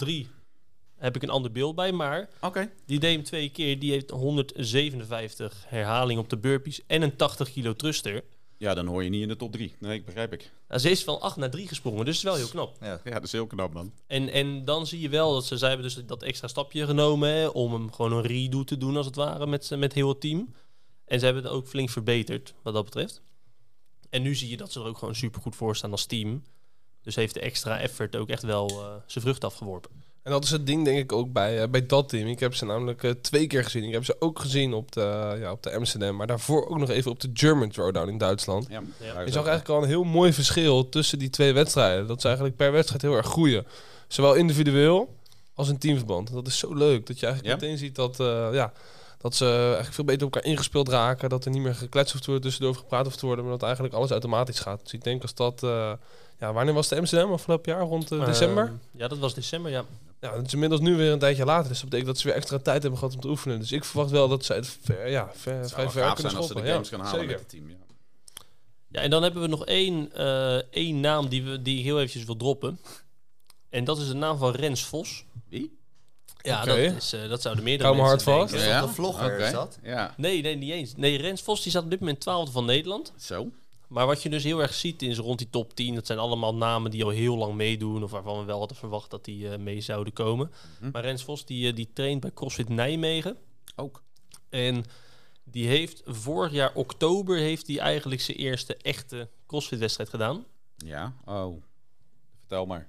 3 0.96 1.04
heb 1.04 1.16
ik 1.16 1.22
een 1.22 1.30
ander 1.30 1.52
beeld 1.52 1.74
bij. 1.74 1.92
Maar 1.92 2.28
Oké. 2.40 2.70
die 2.86 2.98
deed 2.98 3.14
hem 3.14 3.24
twee 3.24 3.48
keer. 3.48 3.78
Die 3.78 3.92
heeft 3.92 4.10
157 4.10 5.64
herhalingen 5.66 6.22
op 6.22 6.30
de 6.30 6.38
burpees 6.38 6.86
en 6.86 7.02
een 7.02 7.16
80 7.16 7.50
kilo 7.50 7.72
thruster. 7.72 8.24
Ja, 8.58 8.74
dan 8.74 8.86
hoor 8.86 9.04
je 9.04 9.10
niet 9.10 9.22
in 9.22 9.28
de 9.28 9.36
top 9.36 9.52
3. 9.52 9.74
Nee, 9.78 10.02
begrijp 10.02 10.32
ik. 10.32 10.50
Nou, 10.68 10.80
ze 10.80 10.90
is 10.90 11.04
van 11.04 11.20
8 11.20 11.36
naar 11.36 11.50
3 11.50 11.68
gesprongen, 11.68 12.04
dus 12.04 12.16
het 12.16 12.24
is 12.24 12.30
wel 12.30 12.34
heel 12.34 12.48
knap. 12.48 12.76
Ja. 12.80 13.00
Ja, 13.04 13.12
dat 13.12 13.24
is 13.24 13.32
heel 13.32 13.46
knap, 13.46 13.72
man. 13.72 13.92
En, 14.06 14.28
en 14.28 14.64
dan 14.64 14.86
zie 14.86 15.00
je 15.00 15.08
wel 15.08 15.32
dat 15.32 15.44
ze, 15.44 15.56
zij 15.56 15.68
hebben 15.68 15.86
dus 15.86 16.06
dat 16.06 16.22
extra 16.22 16.48
stapje 16.48 16.86
genomen 16.86 17.28
hè, 17.28 17.46
om 17.46 17.72
hem 17.72 17.92
gewoon 17.92 18.12
een 18.12 18.22
redo 18.22 18.64
te 18.64 18.78
doen 18.78 18.96
als 18.96 19.06
het 19.06 19.16
ware 19.16 19.46
met, 19.46 19.70
met 19.76 19.92
heel 19.92 20.08
het 20.08 20.20
team. 20.20 20.54
En 21.04 21.18
ze 21.18 21.24
hebben 21.24 21.42
het 21.42 21.52
ook 21.52 21.68
flink 21.68 21.90
verbeterd 21.90 22.54
wat 22.62 22.74
dat 22.74 22.84
betreft. 22.84 23.22
En 24.10 24.22
nu 24.22 24.34
zie 24.34 24.48
je 24.48 24.56
dat 24.56 24.72
ze 24.72 24.80
er 24.80 24.86
ook 24.86 24.98
gewoon 24.98 25.14
super 25.14 25.40
goed 25.40 25.56
voor 25.56 25.76
staan 25.76 25.90
als 25.90 26.06
team. 26.06 26.42
Dus 27.02 27.14
heeft 27.14 27.34
de 27.34 27.40
extra 27.40 27.78
effort 27.78 28.16
ook 28.16 28.28
echt 28.28 28.42
wel 28.42 28.68
eh, 28.68 28.94
zijn 29.06 29.24
vrucht 29.24 29.44
afgeworpen. 29.44 30.04
En 30.26 30.32
dat 30.32 30.44
is 30.44 30.50
het 30.50 30.66
ding 30.66 30.84
denk 30.84 30.98
ik 30.98 31.12
ook 31.12 31.32
bij, 31.32 31.62
eh, 31.62 31.68
bij 31.68 31.86
dat 31.86 32.08
team. 32.08 32.28
Ik 32.28 32.40
heb 32.40 32.54
ze 32.54 32.64
namelijk 32.64 33.02
eh, 33.02 33.10
twee 33.10 33.46
keer 33.46 33.64
gezien. 33.64 33.84
Ik 33.84 33.92
heb 33.92 34.04
ze 34.04 34.16
ook 34.18 34.38
gezien 34.38 34.72
op 34.74 34.92
de, 34.92 35.36
ja, 35.40 35.52
op 35.52 35.62
de 35.62 35.74
Amsterdam, 35.74 36.16
maar 36.16 36.26
daarvoor 36.26 36.68
ook 36.68 36.78
nog 36.78 36.88
even 36.90 37.10
op 37.10 37.20
de 37.20 37.30
German 37.34 37.68
Throwdown 37.70 38.08
in 38.08 38.18
Duitsland. 38.18 38.66
Ja, 38.70 38.82
Je 38.98 39.04
is 39.04 39.12
zag 39.14 39.18
ook- 39.42 39.48
eigenlijk 39.48 39.68
al 39.68 39.82
een 39.82 39.88
heel 39.88 40.04
mooi 40.04 40.32
verschil 40.32 40.88
tussen 40.88 41.18
die 41.18 41.30
twee 41.30 41.52
wedstrijden. 41.52 42.06
Dat 42.06 42.20
ze 42.20 42.26
eigenlijk 42.26 42.56
per 42.56 42.72
wedstrijd 42.72 43.02
heel 43.02 43.14
erg 43.16 43.26
groeien. 43.26 43.66
Zowel 44.08 44.34
individueel 44.34 45.14
als 45.54 45.68
in 45.68 45.78
teamverband. 45.78 46.32
Dat 46.32 46.46
is 46.46 46.58
zo 46.58 46.74
leuk. 46.74 47.06
Dat 47.06 47.20
je 47.20 47.26
eigenlijk 47.26 47.60
Ja. 47.60 47.66
meteen 47.66 47.78
ziet 47.78 47.94
dat, 47.94 48.20
eh, 48.20 48.48
ja, 48.52 48.72
dat 49.18 49.34
ze 49.34 49.44
eigenlijk 49.64 49.92
veel 49.94 50.04
beter 50.04 50.26
op 50.26 50.34
elkaar 50.34 50.50
ingespeeld 50.50 50.88
raken. 50.88 51.28
Dat 51.28 51.44
er 51.44 51.50
niet 51.50 51.62
meer 51.62 51.74
gekletst 51.74 52.12
hoeft 52.12 52.24
te 52.24 52.30
worden, 52.30 52.48
tussendoor 52.50 52.74
gepraat 52.74 53.04
hoeft 53.04 53.18
te 53.18 53.26
worden. 53.26 53.44
Maar 53.44 53.52
dat 53.52 53.62
eigenlijk 53.62 53.94
alles 53.94 54.10
automatisch 54.10 54.60
gaat. 54.60 54.80
Dus 54.82 54.92
ik 54.92 55.04
denk 55.04 55.22
als 55.22 55.34
dat... 55.34 55.62
eh, 55.62 55.92
ja, 56.40 56.52
wanneer 56.52 56.74
was 56.74 56.88
de 56.88 56.96
Amsterdam 56.96 57.32
afgelopen 57.32 57.72
jaar? 57.72 57.82
Rond 57.82 58.12
eh, 58.12 58.24
december? 58.24 58.72
Ja, 58.90 59.08
dat 59.08 59.18
was 59.18 59.34
december, 59.34 59.70
ja. 59.70 59.84
Ja, 60.20 60.36
het 60.36 60.46
is 60.46 60.52
inmiddels 60.52 60.80
nu 60.80 60.96
weer 60.96 61.12
een 61.12 61.18
tijdje 61.18 61.44
later. 61.44 61.68
Dus 61.68 61.80
dat 61.80 61.88
betekent 61.88 62.08
dat 62.12 62.18
ze 62.20 62.26
weer 62.26 62.36
extra 62.36 62.58
tijd 62.58 62.82
hebben 62.82 62.98
gehad 62.98 63.14
om 63.14 63.20
te 63.20 63.28
oefenen. 63.28 63.58
Dus 63.58 63.72
ik 63.72 63.84
verwacht 63.84 64.10
wel 64.10 64.28
dat 64.28 64.44
ze 64.44 64.52
het 64.52 64.78
ver, 64.82 65.08
ja, 65.08 65.30
ver, 65.34 65.54
Het 65.58 65.72
vrij 65.72 65.90
ver 65.90 66.02
kunnen 66.04 66.20
zijn 66.22 66.36
als 66.36 66.46
ze 66.46 66.54
de 66.54 66.62
games 66.62 66.88
Ja, 66.88 66.96
gaan 66.96 67.06
halen 67.06 67.20
zeker. 67.20 67.32
met 67.32 67.40
het 67.40 67.48
team. 67.48 67.68
Ja. 67.70 67.76
Ja, 68.88 69.00
en 69.00 69.10
dan 69.10 69.22
hebben 69.22 69.42
we 69.42 69.48
nog 69.48 69.64
één, 69.66 70.12
eh, 70.12 70.56
één 70.56 71.00
naam 71.00 71.28
die, 71.28 71.42
we, 71.44 71.62
die 71.62 71.78
ik 71.78 71.84
heel 71.84 71.96
eventjes 71.96 72.24
wil 72.24 72.36
droppen. 72.36 72.80
En 73.70 73.84
dat 73.84 73.98
is 73.98 74.06
de 74.06 74.14
naam 74.14 74.38
van 74.38 74.50
Rens 74.54 74.84
Vos. 74.84 75.24
Wie? 75.48 75.78
Ja, 76.42 76.64
dat, 76.64 76.76
is, 76.76 77.12
eh, 77.12 77.28
dat 77.28 77.42
zouden 77.42 77.64
meerdere 77.64 77.88
mensen 77.90 78.08
hard 78.08 78.22
vast. 78.22 78.50
denken. 78.52 78.68
Is 78.68 78.80
dat 78.80 78.88
de 78.88 78.94
vlogger, 78.94 79.38
is 79.38 79.52
dat? 79.52 79.78
Ja. 79.82 80.14
Nee, 80.16 80.42
nee, 80.42 80.56
niet 80.56 80.70
eens. 80.70 80.92
Nee, 80.96 81.16
Rens 81.16 81.42
Vos 81.42 81.62
die 81.62 81.70
staat 81.70 81.84
op 81.84 81.90
dit 81.90 82.00
moment 82.00 82.20
twaalfde 82.20 82.52
van 82.52 82.64
Nederland. 82.64 83.12
Zo. 83.18 83.50
Maar 83.86 84.06
wat 84.06 84.22
je 84.22 84.28
dus 84.28 84.44
heel 84.44 84.62
erg 84.62 84.74
ziet 84.74 85.02
is 85.02 85.18
rond 85.18 85.38
die 85.38 85.50
top 85.50 85.74
10, 85.74 85.94
dat 85.94 86.06
zijn 86.06 86.18
allemaal 86.18 86.54
namen 86.54 86.90
die 86.90 87.04
al 87.04 87.10
heel 87.10 87.36
lang 87.36 87.54
meedoen. 87.54 88.02
Of 88.02 88.10
waarvan 88.10 88.38
we 88.38 88.44
wel 88.44 88.58
hadden 88.58 88.76
verwacht 88.76 89.10
dat 89.10 89.24
die 89.24 89.50
eh, 89.50 89.58
mee 89.58 89.80
zouden 89.80 90.12
komen. 90.12 90.50
Mhm. 90.80 90.90
Maar 90.90 91.02
Rens 91.02 91.24
Vos 91.24 91.44
die, 91.44 91.68
eh, 91.68 91.74
die 91.76 91.90
traint 91.92 92.20
bij 92.20 92.30
CrossFit 92.34 92.68
Nijmegen. 92.68 93.36
Ook. 93.76 94.02
En 94.48 94.84
die 95.44 95.66
heeft 95.66 96.02
vorig 96.04 96.52
jaar 96.52 96.70
oktober 96.74 97.36
heeft 97.38 97.66
hij 97.66 97.78
eigenlijk 97.78 98.20
zijn 98.20 98.36
eerste 98.36 98.76
echte 98.76 99.28
CrossFit 99.46 99.78
wedstrijd 99.78 100.08
gedaan. 100.10 100.44
Ja. 100.76 101.12
Oh. 101.24 101.62
Vertel 102.38 102.66
maar. 102.66 102.88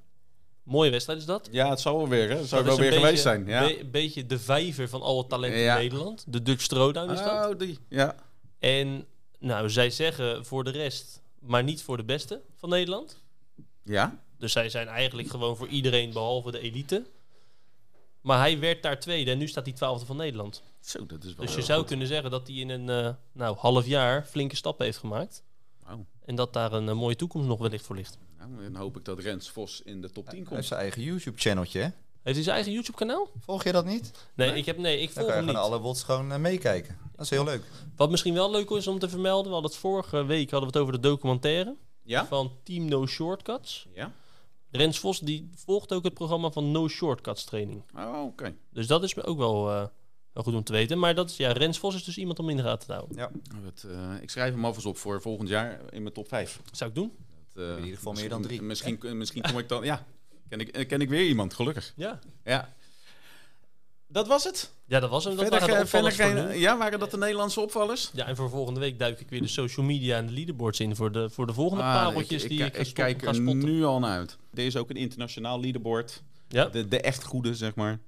Mooie 0.63 0.91
wedstrijd 0.91 1.19
is 1.19 1.25
dat. 1.25 1.49
Ja, 1.51 1.69
het 1.69 1.79
zal 1.79 1.97
wel 1.97 2.07
weer, 2.07 2.29
hè? 2.29 2.35
Het 2.35 2.47
zou 2.47 2.63
Dat 2.63 2.77
wel 2.77 2.89
weer 2.89 2.99
geweest 2.99 3.21
zijn. 3.21 3.45
Ja. 3.45 3.69
Een 3.69 3.91
beetje 3.91 4.25
de 4.25 4.39
vijver 4.39 4.89
van 4.89 5.01
alle 5.01 5.27
talenten 5.27 5.59
Ja. 5.59 5.75
in 5.75 5.81
Nederland. 5.81 6.23
De 6.27 6.41
Dutch 6.41 6.67
Throwdown 6.67 7.11
is 7.11 7.19
dat. 7.19 7.51
Oh, 7.53 7.59
die. 7.59 7.79
Ja. 7.89 8.15
En 8.59 9.05
nou, 9.39 9.69
zij 9.69 9.89
zeggen 9.89 10.45
voor 10.45 10.63
de 10.63 10.69
rest, 10.69 11.21
maar 11.39 11.63
niet 11.63 11.83
voor 11.83 11.97
de 11.97 12.03
beste 12.03 12.41
van 12.55 12.69
Nederland. 12.69 13.21
Ja. 13.83 14.19
Dus 14.37 14.51
zij 14.51 14.69
zijn 14.69 14.87
eigenlijk 14.87 15.29
gewoon 15.29 15.57
voor 15.57 15.67
iedereen 15.67 16.13
behalve 16.13 16.51
de 16.51 16.59
elite. 16.59 17.05
Maar 18.21 18.39
hij 18.39 18.59
werd 18.59 18.83
daar 18.83 18.99
tweede 18.99 19.31
en 19.31 19.37
nu 19.37 19.47
staat 19.47 19.65
hij 19.65 19.73
twaalfde 19.75 20.05
van 20.05 20.17
Nederland. 20.17 20.63
Zo, 20.79 21.05
dat 21.05 21.23
is 21.23 21.35
wel 21.35 21.45
Dus 21.45 21.55
je 21.55 21.61
zou 21.61 21.79
goed. 21.79 21.87
kunnen 21.87 22.07
zeggen 22.07 22.31
dat 22.31 22.47
hij 22.47 22.55
in 22.55 22.69
een 22.69 22.89
eh, 22.89 23.13
nou, 23.31 23.57
half 23.57 23.85
jaar 23.85 24.25
flinke 24.25 24.55
stappen 24.55 24.85
heeft 24.85 24.97
gemaakt. 24.97 25.43
Wauw. 25.83 26.05
En 26.25 26.35
dat 26.35 26.53
daar 26.53 26.73
een 26.73 26.89
eh, 26.89 26.95
mooie 26.95 27.15
toekomst 27.15 27.47
nog 27.47 27.59
wellicht 27.59 27.85
voor 27.85 27.95
ligt. 27.95 28.17
Nou, 28.37 28.63
dan 28.71 28.75
hoop 28.75 28.97
ik 28.97 29.05
dat 29.05 29.19
Rens 29.19 29.49
Vos 29.49 29.81
in 29.81 30.01
de 30.01 30.07
top 30.09 30.15
10 30.15 30.25
Hij 30.25 30.37
heeft 30.37 30.49
komt. 30.49 30.65
zijn 30.65 30.79
eigen 30.79 31.01
YouTube-channeltje, 31.01 31.79
hè? 31.81 31.89
Heeft 32.27 32.39
hij 32.39 32.45
zijn 32.45 32.55
eigen 32.55 32.73
YouTube-kanaal? 32.73 33.29
Volg 33.39 33.63
je 33.63 33.71
dat 33.71 33.85
niet? 33.85 34.11
Nee, 34.35 34.49
Nee? 34.49 34.57
ik, 34.57 34.65
heb, 34.65 34.77
nee, 34.77 34.99
ik 35.01 35.09
volg 35.09 35.33
hem 35.33 35.45
niet. 35.45 35.55
alle 35.55 35.79
wots 35.79 36.03
gewoon 36.03 36.31
eh, 36.31 36.37
meekijken. 36.39 36.97
Dat 37.15 37.25
is 37.25 37.29
heel 37.29 37.43
leuk. 37.43 37.63
Wat 37.95 38.09
misschien 38.09 38.33
wel 38.33 38.51
leuk 38.51 38.69
is 38.69 38.87
om 38.87 38.99
te 38.99 39.09
vermelden, 39.09 39.45
we 39.47 39.51
hadden 39.53 39.71
het 39.71 39.79
vorige 39.79 40.25
week 40.25 40.51
hadden 40.51 40.71
we 40.71 40.77
het 40.77 40.87
over 40.87 41.01
de 41.01 41.07
documentaire 41.07 41.75
Ja? 42.03 42.25
van 42.25 42.51
Team 42.63 42.85
No 42.85 43.05
Shortcuts. 43.05 43.87
Ja? 43.93 44.11
Rens 44.71 44.99
Vos 44.99 45.19
die 45.19 45.49
volgt 45.55 45.93
ook 45.93 46.03
het 46.03 46.13
programma 46.13 46.49
van 46.51 46.71
No 46.71 46.87
Shortcuts 46.87 47.43
training. 47.43 47.83
Oh, 47.95 48.23
oké. 48.23 48.55
Dus 48.71 48.87
dat 48.87 49.03
is 49.03 49.13
me 49.13 49.23
ook 49.23 49.37
wel, 49.37 49.69
eh, 49.71 49.85
wel 50.33 50.43
goed 50.43 50.53
om 50.53 50.63
te 50.63 50.71
weten. 50.71 50.99
Maar 50.99 51.15
dat 51.15 51.29
is, 51.29 51.37
ja, 51.37 51.51
Rens 51.51 51.77
Vos 51.79 51.95
is 51.95 52.03
dus 52.03 52.17
iemand 52.17 52.39
om 52.39 52.49
in 52.49 52.57
de 52.57 52.63
gaten 52.63 52.87
te 52.87 52.93
houden. 52.93 53.17
Ja. 53.17 53.31
Dat, 53.63 53.85
eh, 53.91 54.21
ik 54.21 54.29
schrijf 54.29 54.53
hem 54.53 54.65
alvast 54.65 54.85
op 54.85 54.97
voor 54.97 55.21
volgend 55.21 55.49
jaar 55.49 55.79
in 55.89 56.01
mijn 56.01 56.13
top 56.13 56.27
5. 56.27 56.61
Zou 56.71 56.89
ik 56.89 56.95
doen? 56.95 57.11
Dat, 57.53 57.63
eh, 57.63 57.71
In 57.71 57.83
ieder 57.83 57.97
geval 57.97 58.13
meer 58.13 58.29
dan 58.29 58.41
drie. 58.41 58.61
Misschien, 58.61 58.99
misschien 59.17 59.41
kom 59.41 59.57
ik 59.57 59.69
dan... 59.69 59.83
Ja, 59.83 60.05
ken 60.49 60.59
ik, 60.59 60.67
eh, 60.67 60.87
ken 60.87 61.01
ik 61.01 61.09
weer 61.09 61.27
iemand, 61.27 61.53
gelukkig. 61.53 61.93
Ja. 61.95 62.19
Ja. 62.43 62.75
Dat 64.07 64.27
was 64.27 64.43
het. 64.43 64.71
Ja, 64.85 64.99
dat 64.99 65.09
was 65.09 65.23
hem. 65.23 65.35
Dat 65.35 65.47
Verder, 65.47 65.69
waren 65.69 65.87
verder 65.87 66.11
geen, 66.11 66.59
ja, 66.59 66.77
waren 66.77 66.99
dat 66.99 67.11
de 67.11 67.17
Nederlandse 67.17 67.59
opvallers? 67.59 68.11
Ja, 68.13 68.25
en 68.25 68.35
voor 68.35 68.49
volgende 68.49 68.79
week 68.79 68.99
duik 68.99 69.19
ik 69.19 69.29
weer 69.29 69.41
de 69.41 69.47
social 69.47 69.85
media 69.85 70.17
en 70.17 70.25
de 70.25 70.33
leaderboards 70.33 70.79
in 70.79 70.95
voor 70.95 71.11
de, 71.11 71.29
voor 71.29 71.47
de 71.47 71.53
volgende 71.53 71.83
Ah, 71.83 71.93
pareltjes 71.93 72.43
ik, 72.43 72.49
die 72.49 72.59
ik, 72.59 72.65
ik, 72.65 72.73
ga, 72.73 72.81
ik 72.81 72.93
kijk 72.93 73.21
er 73.21 73.35
spotten. 73.35 73.65
nu 73.65 73.83
al 73.83 73.99
naar 73.99 74.17
uit. 74.17 74.37
Er 74.53 74.65
is 74.65 74.75
ook 74.75 74.89
een 74.89 74.95
internationaal 74.95 75.59
leaderboard. 75.59 76.23
Ja? 76.47 76.65
De, 76.65 76.87
de 76.87 77.01
echt 77.01 77.23
goede, 77.23 77.55
zeg 77.55 77.75
maar. 77.75 77.99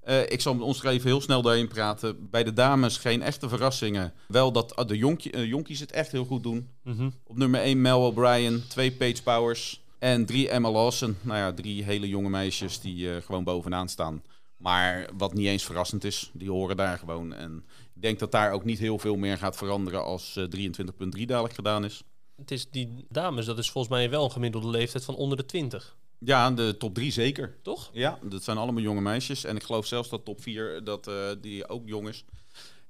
Eh, 0.00 0.22
ik 0.22 0.40
zal 0.40 0.60
ons 0.60 0.82
er 0.82 0.90
even 0.90 1.08
heel 1.08 1.20
snel 1.20 1.42
doorheen 1.42 1.68
praten. 1.68 2.30
Bij 2.30 2.44
de 2.44 2.52
dames 2.52 2.96
geen 2.96 3.22
echte 3.22 3.48
verrassingen. 3.48 4.12
Wel 4.28 4.52
dat 4.52 4.76
ah, 4.76 4.88
de 4.88 4.96
jonkie, 4.96 5.32
eh, 5.32 5.44
jonkies 5.44 5.80
het 5.80 5.92
echt 5.92 6.12
heel 6.12 6.24
goed 6.24 6.42
doen. 6.42 6.68
Mhm. 6.82 7.10
Op 7.24 7.36
nummer 7.36 7.60
1 7.60 7.80
Mel 7.80 8.06
O'Brien, 8.06 8.64
2 8.68 8.92
Paige 8.92 9.22
Powers 9.22 9.80
en 9.98 10.26
3 10.26 10.48
Emma 10.48 10.70
Lawson. 10.70 11.16
Nou 11.20 11.38
ja, 11.38 11.52
drie 11.52 11.84
hele 11.84 12.08
jonge 12.08 12.28
meisjes 12.28 12.80
die 12.80 13.14
eh, 13.14 13.22
gewoon 13.22 13.44
bovenaan 13.44 13.88
staan. 13.88 14.22
Maar 14.56 15.08
wat 15.16 15.34
niet 15.34 15.46
eens 15.46 15.64
verrassend 15.64 16.04
is, 16.04 16.30
die 16.32 16.50
horen 16.50 16.76
daar 16.76 16.98
gewoon. 16.98 17.34
En 17.34 17.64
ik 17.94 18.02
denk 18.02 18.18
dat 18.18 18.32
daar 18.32 18.52
ook 18.52 18.64
niet 18.64 18.78
heel 18.78 18.98
veel 18.98 19.16
meer 19.16 19.38
gaat 19.38 19.56
veranderen 19.56 20.04
als 20.04 20.36
eh, 20.36 20.44
23.3 20.44 21.24
dadelijk 21.24 21.54
gedaan 21.54 21.84
is. 21.84 22.02
Het 22.36 22.50
is 22.50 22.70
die 22.70 23.06
dames, 23.08 23.46
dat 23.46 23.58
is 23.58 23.70
volgens 23.70 23.94
mij 23.94 24.10
wel 24.10 24.24
een 24.24 24.30
gemiddelde 24.30 24.68
leeftijd 24.68 25.04
van 25.04 25.14
onder 25.14 25.36
de 25.36 25.44
20. 25.44 25.96
Ja, 26.18 26.50
de 26.50 26.76
top 26.76 26.94
3 26.94 27.12
zeker. 27.12 27.56
Toch? 27.62 27.90
Ja, 27.92 28.18
dat 28.22 28.42
zijn 28.42 28.56
allemaal 28.56 28.82
jonge 28.82 29.00
meisjes. 29.00 29.44
En 29.44 29.56
ik 29.56 29.62
geloof 29.62 29.86
zelfs 29.86 30.08
dat 30.08 30.24
top 30.24 30.42
4 30.42 30.84
dat, 30.84 31.06
eh, 31.06 31.14
die 31.40 31.68
ook 31.68 31.82
jong 31.88 32.08
is. 32.08 32.24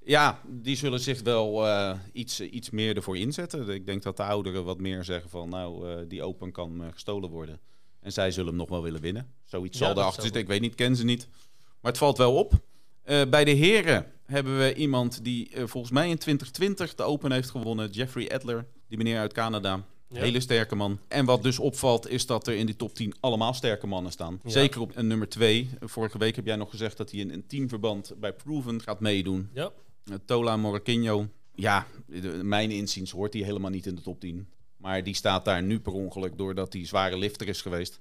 Ja, 0.03 0.41
die 0.47 0.75
zullen 0.75 0.99
zich 0.99 1.21
wel 1.21 1.67
eh, 1.67 1.97
iets, 2.13 2.41
iets 2.41 2.69
meer 2.69 2.95
ervoor 2.95 3.17
inzetten. 3.17 3.69
Ik 3.69 3.85
denk 3.85 4.03
dat 4.03 4.17
de 4.17 4.23
ouderen 4.23 4.63
wat 4.63 4.79
meer 4.79 5.03
zeggen 5.03 5.29
van... 5.29 5.49
nou, 5.49 5.89
eh, 5.89 5.97
die 6.07 6.23
open 6.23 6.51
kan 6.51 6.83
eh, 6.83 6.91
gestolen 6.91 7.29
worden. 7.29 7.59
En 7.99 8.11
zij 8.11 8.31
zullen 8.31 8.49
hem 8.49 8.57
nog 8.57 8.69
wel 8.69 8.83
willen 8.83 9.01
winnen. 9.01 9.33
Zoiets 9.43 9.79
Ja, 9.79 9.85
zal 9.85 9.97
erachter 9.97 10.23
zitten. 10.23 10.41
Ik 10.41 10.47
weet 10.47 10.61
niet, 10.61 10.75
ken 10.75 10.95
ze 10.95 11.05
niet. 11.05 11.27
Maar 11.81 11.91
het 11.91 11.97
valt 11.97 12.17
wel 12.17 12.35
op. 12.35 12.53
Eh, 13.09 13.21
bij 13.29 13.43
de 13.43 13.51
heren 13.51 14.05
hebben 14.25 14.57
we 14.57 14.73
iemand 14.73 15.23
die 15.23 15.49
eh, 15.49 15.63
volgens 15.65 15.93
mij 15.93 16.09
in 16.09 16.17
2020 16.17 16.95
de 16.95 17.03
Open 17.03 17.31
heeft 17.31 17.49
gewonnen. 17.49 17.89
Jeffrey 17.89 18.31
Adler, 18.31 18.65
die 18.87 18.97
meneer 18.97 19.19
uit 19.19 19.33
Canada. 19.33 19.83
Ja. 20.07 20.19
Hele 20.19 20.39
sterke 20.39 20.75
man. 20.75 20.99
En 21.07 21.25
wat 21.25 21.43
dus 21.43 21.59
opvalt 21.59 22.09
is 22.09 22.25
dat 22.25 22.47
er 22.47 22.55
in 22.55 22.65
die 22.65 22.75
top 22.75 22.95
10 22.95 23.13
allemaal 23.19 23.53
sterke 23.53 23.87
mannen 23.87 24.11
staan. 24.11 24.39
Ja. 24.43 24.49
Zeker 24.49 24.81
op 24.81 25.01
nummer 25.01 25.29
2. 25.29 25.69
Vorige 25.79 26.17
week 26.17 26.35
heb 26.35 26.45
jij 26.45 26.55
nog 26.55 26.69
gezegd 26.69 26.97
dat 26.97 27.11
hij 27.11 27.19
in 27.19 27.31
een 27.31 27.47
teamverband 27.47 28.13
bij 28.19 28.33
Proven 28.33 28.81
gaat 28.81 28.99
meedoen. 28.99 29.49
Ja. 29.53 29.71
Eh, 30.09 30.15
Tola 30.25 30.57
Morakinho. 30.57 31.27
Ja, 31.55 31.87
mijn 32.41 32.71
inziens 32.71 33.11
hoort 33.11 33.33
hij 33.33 33.43
helemaal 33.43 33.69
niet 33.69 33.85
in 33.85 33.95
de 33.95 34.01
top 34.01 34.19
10. 34.19 34.47
Maar 34.77 35.03
die 35.03 35.15
staat 35.15 35.45
daar 35.45 35.63
nu 35.63 35.79
per 35.79 35.93
ongeluk 35.93 36.37
doordat 36.37 36.73
hij 36.73 36.85
zware 36.85 37.17
lifter 37.17 37.47
is 37.47 37.61
geweest. 37.61 37.99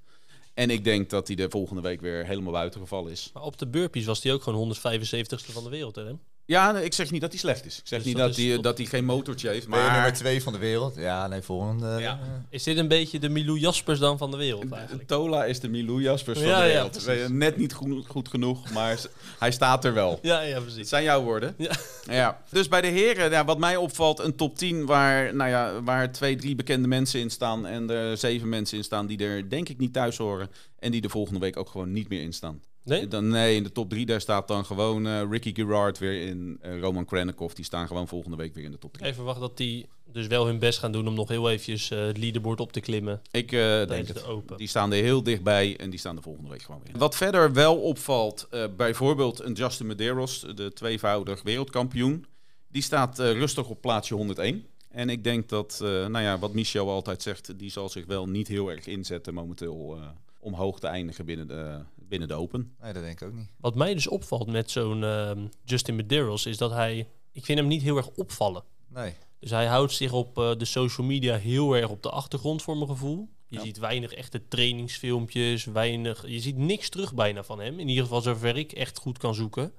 En 0.55 0.71
ik 0.71 0.85
denk 0.85 1.11
dat 1.11 1.27
hij 1.27 1.37
de 1.37 1.51
volgende 1.51 1.83
week 1.83 2.01
weer 2.01 2.27
helemaal 2.27 2.53
buiten 2.53 2.81
gevallen 2.81 3.13
is. 3.13 3.31
Maar 3.35 3.43
op 3.43 3.59
de 3.59 3.67
burpees 3.67 4.05
was 4.05 4.23
hij 4.23 4.33
ook 4.33 4.43
gewoon 4.43 4.77
175ste 4.77 5.53
van 5.53 5.65
de 5.65 5.71
wereld, 5.71 5.95
hè? 5.95 6.13
Ja, 6.51 6.79
ik 6.79 6.93
zeg 6.95 7.11
niet 7.11 7.21
dat 7.21 7.31
hij 7.31 7.39
slecht 7.39 7.67
is. 7.67 7.79
Ik 7.79 7.87
zeg 7.87 7.99
Dus 7.99 8.09
niet 8.09 8.17
dat 8.17 8.29
dat, 8.29 8.39
is 8.39 8.45
hij, 8.45 8.55
top. 8.55 8.63
dat 8.63 8.79
hij 8.79 8.87
geen 8.87 9.05
motortje 9.05 9.49
heeft. 9.49 9.63
Je 9.63 9.69
nummer 9.71 9.91
Maar 9.91 10.13
twee 10.13 10.43
van 10.43 10.53
de 10.53 10.59
wereld? 10.59 10.95
Ja, 10.97 11.27
nee, 11.27 11.43
volgende. 11.43 11.87
Ja. 12.01 12.19
eh, 12.23 12.29
Is 12.51 12.63
dit 12.63 12.77
een 12.77 12.89
beetje 12.89 13.19
de 13.19 13.29
Milou 13.29 13.59
Jaspers 13.59 13.99
dan 13.99 14.19
van 14.19 14.31
de 14.31 14.37
wereld 14.37 14.73
eigenlijk? 14.73 15.09
Tola 15.09 15.45
is 15.45 15.61
de 15.61 15.69
Milou 15.69 16.03
Jaspers 16.03 16.39
van 16.39 16.49
Ja, 16.49 16.59
de 16.61 16.67
ja, 16.67 16.73
wereld. 16.73 17.05
precies. 17.05 17.29
Net 17.29 17.57
niet 17.57 17.73
goed, 17.73 18.07
goed 18.07 18.29
genoeg, 18.29 18.71
maar 18.71 18.99
s- 18.99 19.09
hij 19.39 19.51
staat 19.53 19.85
er 19.85 19.95
wel. 19.95 20.19
Ja, 20.23 20.41
ja, 20.41 20.55
Het 20.55 20.63
precies. 20.65 20.89
zijn 20.89 21.03
jouw 21.05 21.23
woorden. 21.23 21.55
Ja. 21.59 21.71
Ja. 22.11 22.43
Dus 22.51 22.69
bij 22.69 22.81
de 22.81 22.87
heren, 22.87 23.31
ja, 23.31 23.45
wat 23.45 23.59
mij 23.59 23.77
opvalt, 23.77 24.19
een 24.19 24.37
top 24.37 24.57
10 24.59 24.87
waar, 24.87 25.35
nou 25.35 25.51
ja, 25.51 25.83
waar 25.83 26.13
twee, 26.13 26.37
drie 26.37 26.55
bekende 26.55 26.89
mensen 26.89 27.21
in 27.21 27.31
staan. 27.31 27.67
En 27.67 27.91
er 27.91 28.17
zeven 28.17 28.49
mensen 28.49 28.79
in 28.79 28.85
staan 28.85 29.07
die 29.07 29.19
er 29.25 29.49
denk 29.51 29.69
ik 29.69 29.79
niet 29.79 29.93
thuis 29.93 30.17
horen. 30.17 30.51
En 30.79 30.91
die 30.91 31.01
de 31.01 31.09
volgende 31.09 31.41
week 31.41 31.57
ook 31.57 31.69
gewoon 31.69 31.93
niet 31.93 32.09
meer 32.09 32.23
in 32.23 32.33
staan. 32.33 32.61
Nee? 32.89 33.09
Dan, 33.09 33.29
nee, 33.29 33.57
in 33.57 33.63
de 33.63 33.73
top 33.73 33.91
3 33.91 34.07
daar 34.07 34.21
staat 34.21 34.49
dan 34.49 34.65
gewoon 34.65 35.07
eh, 35.07 35.23
Ricky 35.31 35.55
Gerard 35.55 35.99
weer 35.99 36.27
in. 36.27 36.59
eh, 36.61 36.81
Roman 36.81 37.05
Krennikov, 37.05 37.53
die 37.53 37.65
staan 37.65 37.87
gewoon 37.87 38.09
volgende 38.09 38.37
week 38.37 38.55
weer 38.55 38.65
in 38.65 38.71
de 38.71 38.79
top 38.79 38.93
3. 38.93 39.09
Ik 39.09 39.15
verwacht 39.15 39.41
dat 39.41 39.57
die 39.57 39.87
dus 40.13 40.27
wel 40.27 40.47
hun 40.47 40.59
best 40.59 40.79
gaan 40.79 40.93
doen 40.93 41.09
om 41.09 41.15
nog 41.15 41.29
heel 41.29 41.51
eventjes 41.51 41.91
eh, 41.91 42.07
het 42.07 42.19
leaderboard 42.19 42.61
op 42.61 42.73
te 42.73 42.81
klimmen 42.81 43.21
Ik 43.31 43.51
denk 43.51 44.09
het. 44.09 44.25
Open. 44.25 44.57
Die 44.57 44.69
staan 44.69 44.93
er 44.93 45.03
heel 45.03 45.23
dichtbij 45.23 45.77
en 45.77 45.91
die 45.91 45.99
staan 45.99 46.17
de 46.17 46.23
volgende 46.23 46.51
week 46.51 46.63
gewoon 46.63 46.81
weer. 46.85 46.99
Wat 46.99 47.17
verder 47.17 47.53
wel 47.53 47.77
opvalt, 47.77 48.49
bijvoorbeeld 48.77 49.41
een 49.41 49.53
Justin 49.53 49.87
Medeiros, 49.87 50.47
de 50.55 50.73
tweevoudig 50.73 51.43
wereldkampioen. 51.43 52.27
Die 52.69 52.83
staat 52.83 53.19
rustig 53.19 53.69
op 53.69 53.81
plaatsje 53.81 54.15
101. 54.15 54.67
En 54.91 55.11
ik 55.11 55.25
denk 55.25 55.49
dat, 55.49 55.79
nou 55.81 56.21
ja, 56.21 56.39
wat 56.39 56.53
Michel 56.53 56.91
altijd 56.91 57.23
zegt, 57.23 57.59
die 57.59 57.71
zal 57.71 57.89
zich 57.89 58.07
wel 58.07 58.29
niet 58.29 58.49
heel 58.49 58.71
erg 58.71 58.87
inzetten 58.87 59.35
momenteel 59.35 59.99
om 60.41 60.55
hoog 60.55 60.81
te 60.81 60.87
eindigen 60.87 61.25
binnen 61.25 61.49
de, 61.49 61.81
binnen 62.09 62.29
de 62.29 62.35
Open. 62.35 62.75
Nee, 62.83 62.93
dat 62.93 63.03
denk 63.03 63.21
ik 63.21 63.29
ook 63.29 63.35
niet. 63.35 63.49
Wat 63.57 63.75
mij 63.75 63.95
dus 63.95 64.09
opvalt 64.09 64.47
met 64.51 64.71
zo'n 64.71 65.05
ehm, 65.05 65.47
Justin 65.65 65.97
Medeiros 65.97 66.47
is 66.47 66.57
dat 66.57 66.71
hij... 66.71 67.09
Ik 67.33 67.45
vind 67.45 67.59
hem 67.59 67.69
niet 67.69 67.83
heel 67.83 67.97
erg 67.97 68.09
opvallen. 68.09 68.63
Nee. 68.89 69.15
Dus 69.41 69.51
hij 69.51 69.67
houdt 69.67 69.93
zich 69.93 70.13
op 70.13 70.39
eh, 70.39 70.57
de 70.57 70.65
social 70.65 71.07
media 71.07 71.37
heel 71.37 71.77
erg 71.77 71.89
op 71.89 72.03
de 72.03 72.11
achtergrond 72.11 72.63
voor 72.63 72.77
mijn 72.77 72.89
gevoel. 72.89 73.29
Je 73.47 73.57
Ja. 73.57 73.63
ziet 73.63 73.79
weinig 73.79 74.13
echte 74.13 74.49
trainingsfilmpjes, 74.49 75.65
weinig... 75.65 76.27
Je 76.27 76.41
ziet 76.41 76.57
niks 76.57 76.89
terug 76.89 77.15
bijna 77.15 77.43
van 77.43 77.61
hem. 77.61 77.79
In 77.79 77.89
ieder 77.89 78.03
geval 78.05 78.21
zover 78.21 78.57
ik 78.57 78.73
echt 78.73 78.99
goed 78.99 79.19
kan 79.19 79.35
zoeken. 79.35 79.73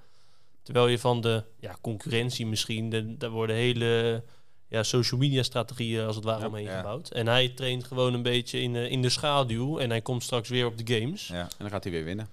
Terwijl 0.64 0.88
je 0.88 1.00
van 1.00 1.22
de 1.22 1.44
ja, 1.60 1.78
concurrentie 1.82 2.46
misschien... 2.46 2.90
De, 2.90 3.18
daar 3.18 3.30
worden 3.30 3.56
hele 3.56 4.24
ja, 4.70 4.84
social 4.84 5.20
media 5.20 5.44
strategieën 5.44 6.06
als 6.06 6.16
het 6.16 6.26
ware 6.26 6.40
Ja, 6.42 6.48
omheen 6.48 6.64
ja. 6.64 6.78
gebouwd. 6.78 7.10
En 7.12 7.28
hij 7.28 7.50
traint 7.50 7.84
gewoon 7.84 8.14
een 8.14 8.22
beetje 8.22 8.62
in, 8.62 8.76
eh, 8.76 8.92
in 8.92 9.02
de 9.02 9.10
schaduw. 9.10 9.80
En 9.80 9.90
hij 9.90 10.02
komt 10.02 10.24
straks 10.24 10.50
weer 10.50 10.66
op 10.66 10.78
de 10.86 11.00
games. 11.00 11.28
Ja, 11.28 11.36
Ja. 11.36 11.42
En 11.42 11.50
dan 11.58 11.70
gaat 11.70 11.84
hij 11.84 11.92
weer 11.94 12.04
winnen. 12.04 12.30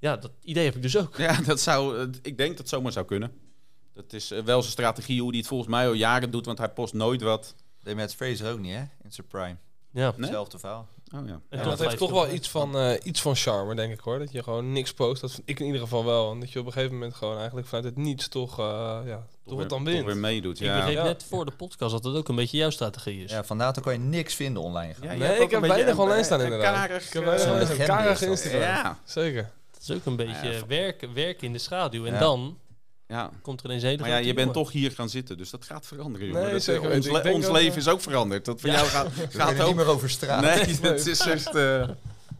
dat 0.00 0.30
idee 0.42 0.64
heb 0.64 0.76
ik 0.76 0.82
dus 0.82 0.96
ook. 0.96 1.16
Ja, 1.16 1.40
dat 1.42 1.60
zou, 1.60 2.10
ik 2.22 2.36
denk 2.36 2.48
dat 2.50 2.58
het 2.58 2.68
zomaar 2.68 2.92
zou 2.92 3.06
kunnen. 3.06 3.32
Dat 3.94 4.12
is 4.12 4.30
eh, 4.30 4.42
wel 4.42 4.60
zijn 4.60 4.72
strategie, 4.72 5.20
hoe 5.20 5.28
hij 5.30 5.38
het 5.38 5.46
volgens 5.46 5.70
mij 5.70 5.86
al 5.86 5.92
jaren 5.92 6.30
doet, 6.30 6.46
want 6.46 6.58
hij 6.58 6.68
post 6.68 6.94
nooit 6.94 7.22
wat. 7.22 7.54
Deed 7.82 7.94
met 7.96 8.14
Fraser 8.14 8.52
ook 8.52 8.58
niet, 8.58 8.74
hè? 8.74 8.80
In 8.80 9.12
zijn 9.12 9.26
prime. 9.26 9.56
Ja. 9.92 10.10
Nee? 10.10 10.20
Hetzelfde 10.20 10.58
verhaal. 10.58 10.88
Oh 11.14 11.26
ja. 11.28 11.40
En 11.48 11.64
dat 11.64 11.78
heeft 11.78 11.98
toch 11.98 12.10
wel 12.10 12.30
iets 12.32 12.48
van, 12.48 12.76
eh, 12.78 12.92
iets 13.02 13.20
van 13.20 13.34
charme, 13.36 13.74
denk 13.74 13.92
ik 13.92 14.00
hoor. 14.00 14.18
Dat 14.18 14.32
je 14.32 14.42
gewoon 14.42 14.72
niks 14.72 14.92
post. 14.94 15.20
Dat 15.20 15.30
vind 15.32 15.42
ik 15.48 15.60
in 15.60 15.66
ieder 15.66 15.80
geval 15.80 16.04
wel. 16.04 16.30
En 16.32 16.40
dat 16.40 16.50
je 16.52 16.58
op 16.60 16.66
een 16.66 16.72
gegeven 16.72 16.94
moment 16.94 17.14
gewoon 17.14 17.36
eigenlijk 17.38 17.66
vanuit 17.66 17.84
het 17.86 17.96
niets 17.96 18.28
toch, 18.28 18.58
eh, 18.58 18.64
ja, 19.04 19.16
toch, 19.16 19.26
weer, 19.44 19.56
wat 19.56 19.68
dan 19.68 19.84
wint. 19.84 20.04
weer 20.06 20.16
meedoet. 20.16 20.60
Ik 20.60 20.66
Ja. 20.66 20.76
begreep 20.76 20.94
Ja. 20.96 21.02
net 21.02 21.24
voor 21.28 21.44
de 21.44 21.50
podcast 21.50 21.92
dat 21.92 22.02
dat 22.02 22.16
ook 22.16 22.28
een 22.28 22.34
beetje 22.36 22.56
jouw 22.56 22.70
strategie 22.70 23.24
is. 23.24 23.30
Ja, 23.30 23.44
van 23.44 23.56
NATO 23.56 23.82
kan 23.82 23.92
je 23.92 23.98
niks 23.98 24.34
vinden 24.34 24.62
online. 24.62 24.94
Ja, 25.00 25.08
gaan. 25.08 25.18
Nee, 25.18 25.38
ik 25.40 25.50
heb 25.50 25.60
weinig 25.60 25.92
een- 25.94 25.98
online 25.98 26.24
staan 26.24 26.40
inderdaad. 26.40 26.74
karig, 26.86 27.06
Ik 27.06 27.12
heb 27.12 27.22
eh, 27.22 27.28
weinig 27.28 28.18
dat. 28.18 28.28
Instagram. 28.28 28.60
Ja, 28.60 28.98
Zeker. 29.04 29.50
Het 29.72 29.82
is 29.88 29.90
ook 29.96 30.04
een 30.04 30.16
beetje 30.16 30.48
Ja, 30.52 30.66
werk, 30.66 31.08
werk 31.14 31.42
in 31.42 31.52
de 31.52 31.58
schaduw. 31.58 32.06
En 32.06 32.12
Ja. 32.12 32.18
dan 32.18 32.58
ja. 33.08 33.30
komt 33.42 33.60
er 33.60 33.66
ineens 33.66 33.82
een 33.82 33.88
hele 33.88 34.00
Maar 34.00 34.10
ja, 34.10 34.16
je 34.16 34.24
bent 34.24 34.38
jongen. 34.38 34.52
toch 34.52 34.72
hier 34.72 34.90
gaan 34.90 35.08
zitten, 35.08 35.36
dus 35.38 35.50
dat 35.50 35.64
gaat 35.64 35.86
veranderen, 35.86 36.26
jongen. 36.26 36.42
Nee, 36.42 36.52
Dat, 36.52 36.62
zeker 36.62 36.90
eh, 36.90 36.96
ons 36.96 37.06
le- 37.10 37.30
ons 37.32 37.46
ook, 37.46 37.52
leven 37.52 37.72
eh, 37.72 37.78
is 37.78 37.88
ook 37.88 38.00
veranderd. 38.00 38.44
Dat 38.44 38.60
voor 38.60 38.70
Ja. 38.70 38.76
jou 38.76 38.88
gaat, 38.88 39.06
gaat 39.12 39.28
kunnen 39.30 39.54
niet 39.54 39.62
ook... 39.62 39.74
meer 39.74 39.86
over 39.86 40.10
straat. 40.10 40.40
Nee, 40.42 40.78
dat 40.80 41.06
is 41.06 41.20
echt... 41.20 41.54
eh, 41.54 41.88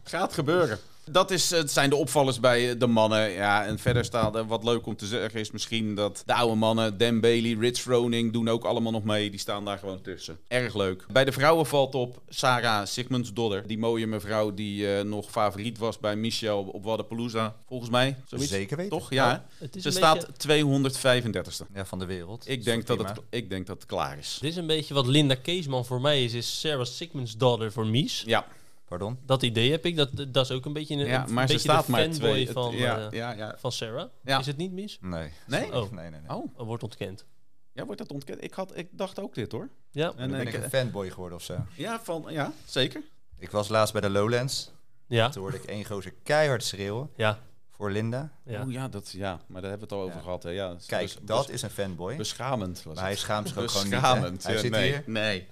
gaat 0.03 0.33
gebeuren. 0.33 0.79
Dat 1.11 1.31
is, 1.31 1.49
het 1.49 1.71
zijn 1.71 1.89
de 1.89 1.95
opvallers 1.95 2.39
bij 2.39 2.77
de 2.77 2.87
mannen. 2.87 3.31
Ja, 3.31 3.65
en 3.65 3.79
verder 3.79 4.05
staat 4.05 4.35
er 4.35 4.47
wat 4.47 4.63
leuk 4.63 4.85
om 4.85 4.95
te 4.95 5.05
zeggen 5.05 5.39
is 5.39 5.51
misschien 5.51 5.95
dat 5.95 6.23
de 6.25 6.33
oude 6.33 6.55
mannen, 6.55 6.97
Dan 6.97 7.19
Bailey, 7.19 7.55
Rich 7.59 7.77
Froning, 7.77 8.33
doen 8.33 8.49
ook 8.49 8.63
allemaal 8.63 8.91
nog 8.91 9.03
mee. 9.03 9.29
Die 9.29 9.39
staan 9.39 9.65
daar 9.65 9.77
gewoon 9.77 10.01
tussen. 10.01 10.39
Erg 10.47 10.75
leuk. 10.75 11.05
Bij 11.11 11.25
de 11.25 11.31
vrouwen 11.31 11.65
valt 11.65 11.95
op 11.95 12.21
Sarah 12.29 12.85
Sigmundsdodder. 12.85 13.67
Die 13.67 13.77
mooie 13.77 14.07
mevrouw 14.07 14.53
die 14.53 14.95
eh, 14.95 15.03
nog 15.03 15.29
favoriet 15.29 15.77
was 15.77 15.99
bij 15.99 16.15
Michel 16.15 16.63
op 16.63 16.83
Wadapalooza. 16.83 17.55
Volgens 17.67 17.89
mij. 17.89 18.15
Zoiets. 18.25 18.49
Zeker 18.49 18.77
weten. 18.77 18.97
Toch? 18.97 19.09
Ja. 19.09 19.45
is 19.71 19.83
Ze 19.83 19.91
staat 19.91 20.27
beetje, 20.47 20.91
235ste. 20.91 21.73
Ja, 21.73 21.85
van 21.85 21.99
de 21.99 22.05
wereld. 22.05 22.49
Ik 22.49 22.63
denk 22.63 22.85
dat, 22.85 22.97
het, 22.97 23.19
ik 23.29 23.49
denk 23.49 23.67
dat 23.67 23.75
het 23.75 23.85
klaar 23.85 24.17
is. 24.17 24.37
dit 24.41 24.49
is 24.49 24.57
een 24.57 24.67
beetje 24.67 24.93
wat 24.93 25.07
Linda 25.07 25.35
Keesman 25.35 25.85
voor 25.85 26.01
mij 26.01 26.23
is, 26.23 26.33
is 26.33 26.59
Sarah 26.59 26.85
Sigmunds 26.85 27.37
daughter 27.37 27.71
voor 27.71 27.87
Mies. 27.87 28.23
Ja, 28.25 28.45
Pardon? 28.89 29.19
Dat 29.25 29.43
idee 29.43 29.71
heb 29.71 29.85
ik. 29.85 29.95
Dat, 29.95 30.09
dat 30.27 30.45
is 30.45 30.51
ook 30.51 30.65
een 30.65 30.73
beetje 30.73 30.95
een, 30.95 31.05
Ja, 31.05 31.23
een 31.27 31.33
maar 31.33 31.47
ze 31.47 31.53
beetje 31.53 31.69
staat 31.69 31.85
de 31.85 31.91
maar 31.91 32.01
fanboy 32.01 32.19
twee. 32.29 32.43
het- 32.43 32.53
van, 32.53 32.75
ja, 32.75 32.97
eh, 32.99 33.11
ja, 33.11 33.31
ja. 33.31 33.55
van 33.57 33.71
Sarah. 33.71 34.09
Ja. 34.23 34.39
Is 34.39 34.45
het 34.45 34.57
niet 34.57 34.71
mis? 34.71 34.97
Nee. 35.01 35.31
Nee? 35.47 35.73
Oh. 35.75 35.91
Nee, 35.91 36.09
nee, 36.09 36.19
nee. 36.21 36.37
Oh, 36.37 36.59
Er 36.59 36.65
wordt 36.65 36.83
ontkend. 36.83 37.25
ja, 37.73 37.85
wordt 37.85 37.99
dat 38.01 38.11
ontkend? 38.11 38.43
Ik, 38.43 38.53
had, 38.53 38.77
ik 38.77 38.87
dacht 38.91 39.19
ook 39.19 39.33
dit 39.35 39.51
hoor. 39.51 39.69
Ja. 39.91 40.07
En, 40.09 40.17
Dan 40.17 40.37
ben 40.37 40.47
ik, 40.47 40.53
ik 40.53 40.63
een 40.63 40.69
fanboy 40.69 41.09
geworden 41.09 41.37
of 41.37 41.43
zo. 41.43 41.57
ja, 41.75 41.99
van, 42.03 42.25
ja, 42.29 42.51
zeker. 42.65 43.01
Ik 43.37 43.51
was 43.51 43.67
laatst 43.67 43.93
bij 43.93 44.01
de 44.01 44.09
Lowlands. 44.09 44.71
Ja. 45.07 45.29
Toen 45.29 45.41
hoorde 45.41 45.57
ik 45.57 45.63
één 45.63 45.85
gozer 45.85 46.13
keihard 46.23 46.63
schreeuwen 46.63 47.09
Ja. 47.15 47.39
voor 47.71 47.91
Linda. 47.91 48.31
Ja. 48.45 48.61
Oh 48.61 48.71
ja, 48.71 48.87
dat, 48.87 49.09
ja, 49.11 49.39
maar 49.47 49.61
daar 49.61 49.69
hebben 49.69 49.89
we 49.89 49.95
het 49.95 50.03
al 50.03 50.07
over 50.07 50.17
Ja. 50.17 50.23
gehad. 50.23 50.43
Hè. 50.43 50.49
Ja, 50.49 50.75
Kijk, 50.87 51.01
bes- 51.01 51.17
dat 51.21 51.49
is 51.49 51.61
een 51.61 51.69
fanboy. 51.69 52.15
beschamend. 52.15 52.83
Was 52.83 52.93
Maar 52.93 53.03
hij 53.03 53.11
het. 53.11 53.21
schaamt 53.21 53.47
zich 53.47 53.57
ook 53.57 53.67
gewoon 53.69 53.83
niet. 53.83 53.93
Beschamend. 53.93 54.43
Hij 54.43 54.53
ja, 54.53 54.59
zit 54.59 54.71
nee, 54.71 54.89
hier. 54.91 55.03
Nee. 55.05 55.47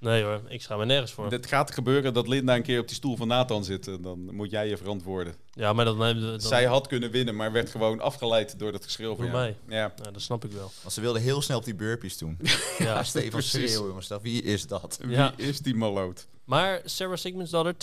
Nee 0.00 0.22
hoor, 0.22 0.40
ik 0.48 0.62
schaam 0.62 0.78
me 0.78 0.84
nergens 0.84 1.12
voor. 1.12 1.30
Het 1.30 1.46
gaat 1.46 1.70
gebeuren 1.70 2.14
dat 2.14 2.28
Linda 2.28 2.54
een 2.56 2.62
keer 2.62 2.80
op 2.80 2.86
die 2.86 2.96
stoel 2.96 3.16
van 3.16 3.28
Nathan 3.28 3.64
zit. 3.64 3.86
en 3.86 4.02
Dan 4.02 4.34
moet 4.34 4.50
jij 4.50 4.68
je 4.68 4.76
verantwoorden. 4.76 5.34
Ja, 5.52 5.72
maar. 5.72 5.84
Dan, 5.84 6.40
Zij 6.40 6.64
had 6.64 6.86
kunnen 6.86 7.10
winnen, 7.10 7.36
maar 7.36 7.52
werd 7.52 7.70
gewoon 7.70 8.00
afgeleid 8.00 8.58
door 8.58 8.72
dat 8.72 8.84
geschreeuw 8.84 9.16
van 9.16 9.30
mij. 9.30 9.56
Ja. 9.68 9.76
Ja, 10.04 10.10
dat 10.10 10.22
snap 10.22 10.44
ik 10.44 10.52
wel. 10.52 10.70
Want 10.82 10.94
ze 10.94 11.00
wilde 11.00 11.18
heel 11.18 11.42
snel 11.42 11.58
op 11.58 11.64
die 11.64 11.74
burpees 11.74 12.18
doen. 12.18 12.38
Ja. 12.78 12.84
Ja, 12.84 13.02
Stefan 13.12 13.42
schreeuwen, 13.42 13.86
jongens. 13.88 14.08
Dat- 14.08 14.22
Wie 14.22 14.42
is 14.42 14.66
dat? 14.66 14.98
Wie 15.02 15.32
is 15.36 15.58
die 15.60 15.74
maloot? 15.74 16.26
Maar 16.44 16.80
Sarah 16.84 17.16
Sigmunds 17.16 17.50
daughter, 17.50 17.74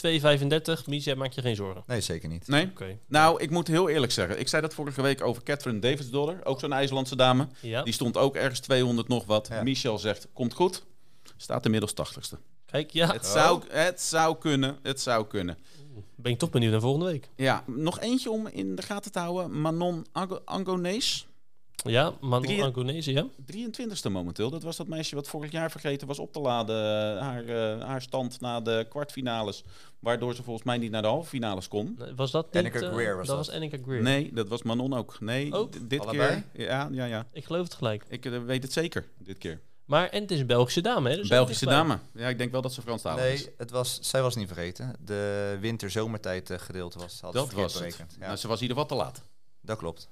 2,35. 0.79 0.85
Misha, 0.85 1.15
maak 1.15 1.31
je 1.33 1.41
geen 1.41 1.55
zorgen. 1.55 1.83
Nee, 1.87 2.01
zeker 2.01 2.29
niet. 2.29 2.47
Nee? 2.47 2.65
Oké. 2.65 2.97
Nou, 3.07 3.41
ik 3.41 3.49
moet 3.49 3.67
heel 3.67 3.89
eerlijk 3.89 4.11
zeggen. 4.11 4.39
Ik 4.39 4.47
zei 4.47 4.61
dat 4.61 4.73
vorige 4.73 5.01
week 5.01 5.23
over 5.23 5.43
Catherine 5.43 5.79
Davis 5.79 6.09
Dollar. 6.09 6.39
Ook 6.43 6.59
zo'n 6.59 6.73
IJslandse 6.73 7.15
dame. 7.15 7.47
Ja. 7.61 7.83
Die 7.83 7.93
stond 7.93 8.17
ook 8.17 8.35
ergens 8.35 8.59
200 8.59 9.07
nog 9.07 9.25
wat. 9.25 9.47
Ja. 9.47 9.63
Michel 9.63 9.97
zegt, 9.97 10.27
komt 10.33 10.53
goed. 10.53 10.83
Staat 11.37 11.65
inmiddels 11.65 11.93
80ste. 11.93 12.37
Kijk, 12.65 12.91
ja. 12.91 13.11
Het, 13.11 13.25
zou, 13.25 13.61
het 13.69 14.01
zou 14.01 14.37
kunnen. 14.37 14.77
Het 14.81 15.01
zou 15.01 15.27
kunnen. 15.27 15.57
Ben 16.15 16.31
ik 16.31 16.39
toch 16.39 16.49
benieuwd 16.49 16.71
naar 16.71 16.81
volgende 16.81 17.05
week. 17.05 17.29
Ja, 17.35 17.63
nog 17.67 17.99
eentje 17.99 18.29
om 18.31 18.47
in 18.47 18.75
de 18.75 18.81
gaten 18.81 19.11
te 19.11 19.19
houden. 19.19 19.61
Manon 19.61 20.05
Ango- 20.11 20.41
Angonees. 20.45 21.27
Ja, 21.75 22.13
Manon 22.21 22.61
Angonese, 22.61 23.11
ja. 23.11 23.27
23ste 23.45 24.11
momenteel. 24.11 24.49
Dat 24.49 24.63
was 24.63 24.77
dat 24.77 24.87
meisje 24.87 25.15
wat 25.15 25.27
vorig 25.27 25.51
jaar 25.51 25.71
vergeten 25.71 26.07
was 26.07 26.19
op 26.19 26.33
te 26.33 26.39
laden. 26.39 26.75
eh, 27.15 27.21
Haar, 27.21 27.45
eh, 27.45 27.85
haar 27.87 28.01
stand 28.01 28.39
na 28.41 28.61
de 28.61 28.85
kwartfinales. 28.89 29.63
Waardoor 29.99 30.35
ze 30.35 30.43
volgens 30.43 30.65
mij 30.65 30.77
niet 30.77 30.91
naar 30.91 31.01
de 31.01 31.07
halve 31.07 31.29
finales 31.29 31.67
kon. 31.67 31.99
Was 32.15 32.31
dat 32.31 32.45
niet... 32.45 32.55
Annika 32.55 32.79
eh, 32.87 32.93
Greer 32.93 33.15
was 33.17 33.27
dat. 33.27 33.35
dat. 33.37 33.45
was 33.45 33.55
Annika 33.55 33.77
Greer. 33.85 34.01
Nee, 34.01 34.33
dat 34.33 34.47
was 34.47 34.63
Manon 34.63 34.93
ook. 34.93 35.17
Nee, 35.19 35.53
Ook? 35.53 35.89
dit 35.89 35.99
Allebei? 35.99 36.43
keer. 36.53 36.65
Ja, 36.65 36.89
ja, 36.91 37.05
ja. 37.05 37.27
Ik 37.33 37.45
geloof 37.45 37.63
het 37.63 37.73
gelijk. 37.73 38.05
Ik 38.09 38.23
weet 38.23 38.63
het 38.63 38.73
zeker, 38.73 39.07
dit 39.17 39.37
keer. 39.37 39.61
Maar, 39.85 40.09
en 40.09 40.21
het 40.21 40.31
is 40.31 40.39
een 40.39 40.47
Belgische 40.47 40.81
dame, 40.81 41.09
hè? 41.09 41.15
Dus 41.15 41.27
Belgische 41.27 41.65
dame. 41.65 41.99
Ja, 42.13 42.27
ik 42.27 42.37
denk 42.37 42.51
wel 42.51 42.61
dat 42.61 42.73
ze 42.73 42.81
Franstalig 42.81 43.25
is. 43.33 43.43
Nee, 43.45 43.53
het 43.57 43.71
was, 43.71 43.97
zij 44.01 44.21
was 44.21 44.35
niet 44.35 44.47
vergeten. 44.47 44.95
De 44.99 45.57
winter-zomertijd 45.59 46.49
eh, 46.49 46.57
gedeelte 46.59 46.99
was, 46.99 47.17
hadden 47.21 47.41
Dat 47.41 47.53
was 47.53 47.73
het. 47.79 47.95
Ja, 48.19 48.25
Nou, 48.25 48.35
ze 48.37 48.47
was 48.47 48.61
in 48.61 48.67
ieder 48.67 48.77
geval 48.81 48.97
te 48.97 49.03
laat. 49.03 49.21
dat 49.61 49.77
klopt. 49.77 50.09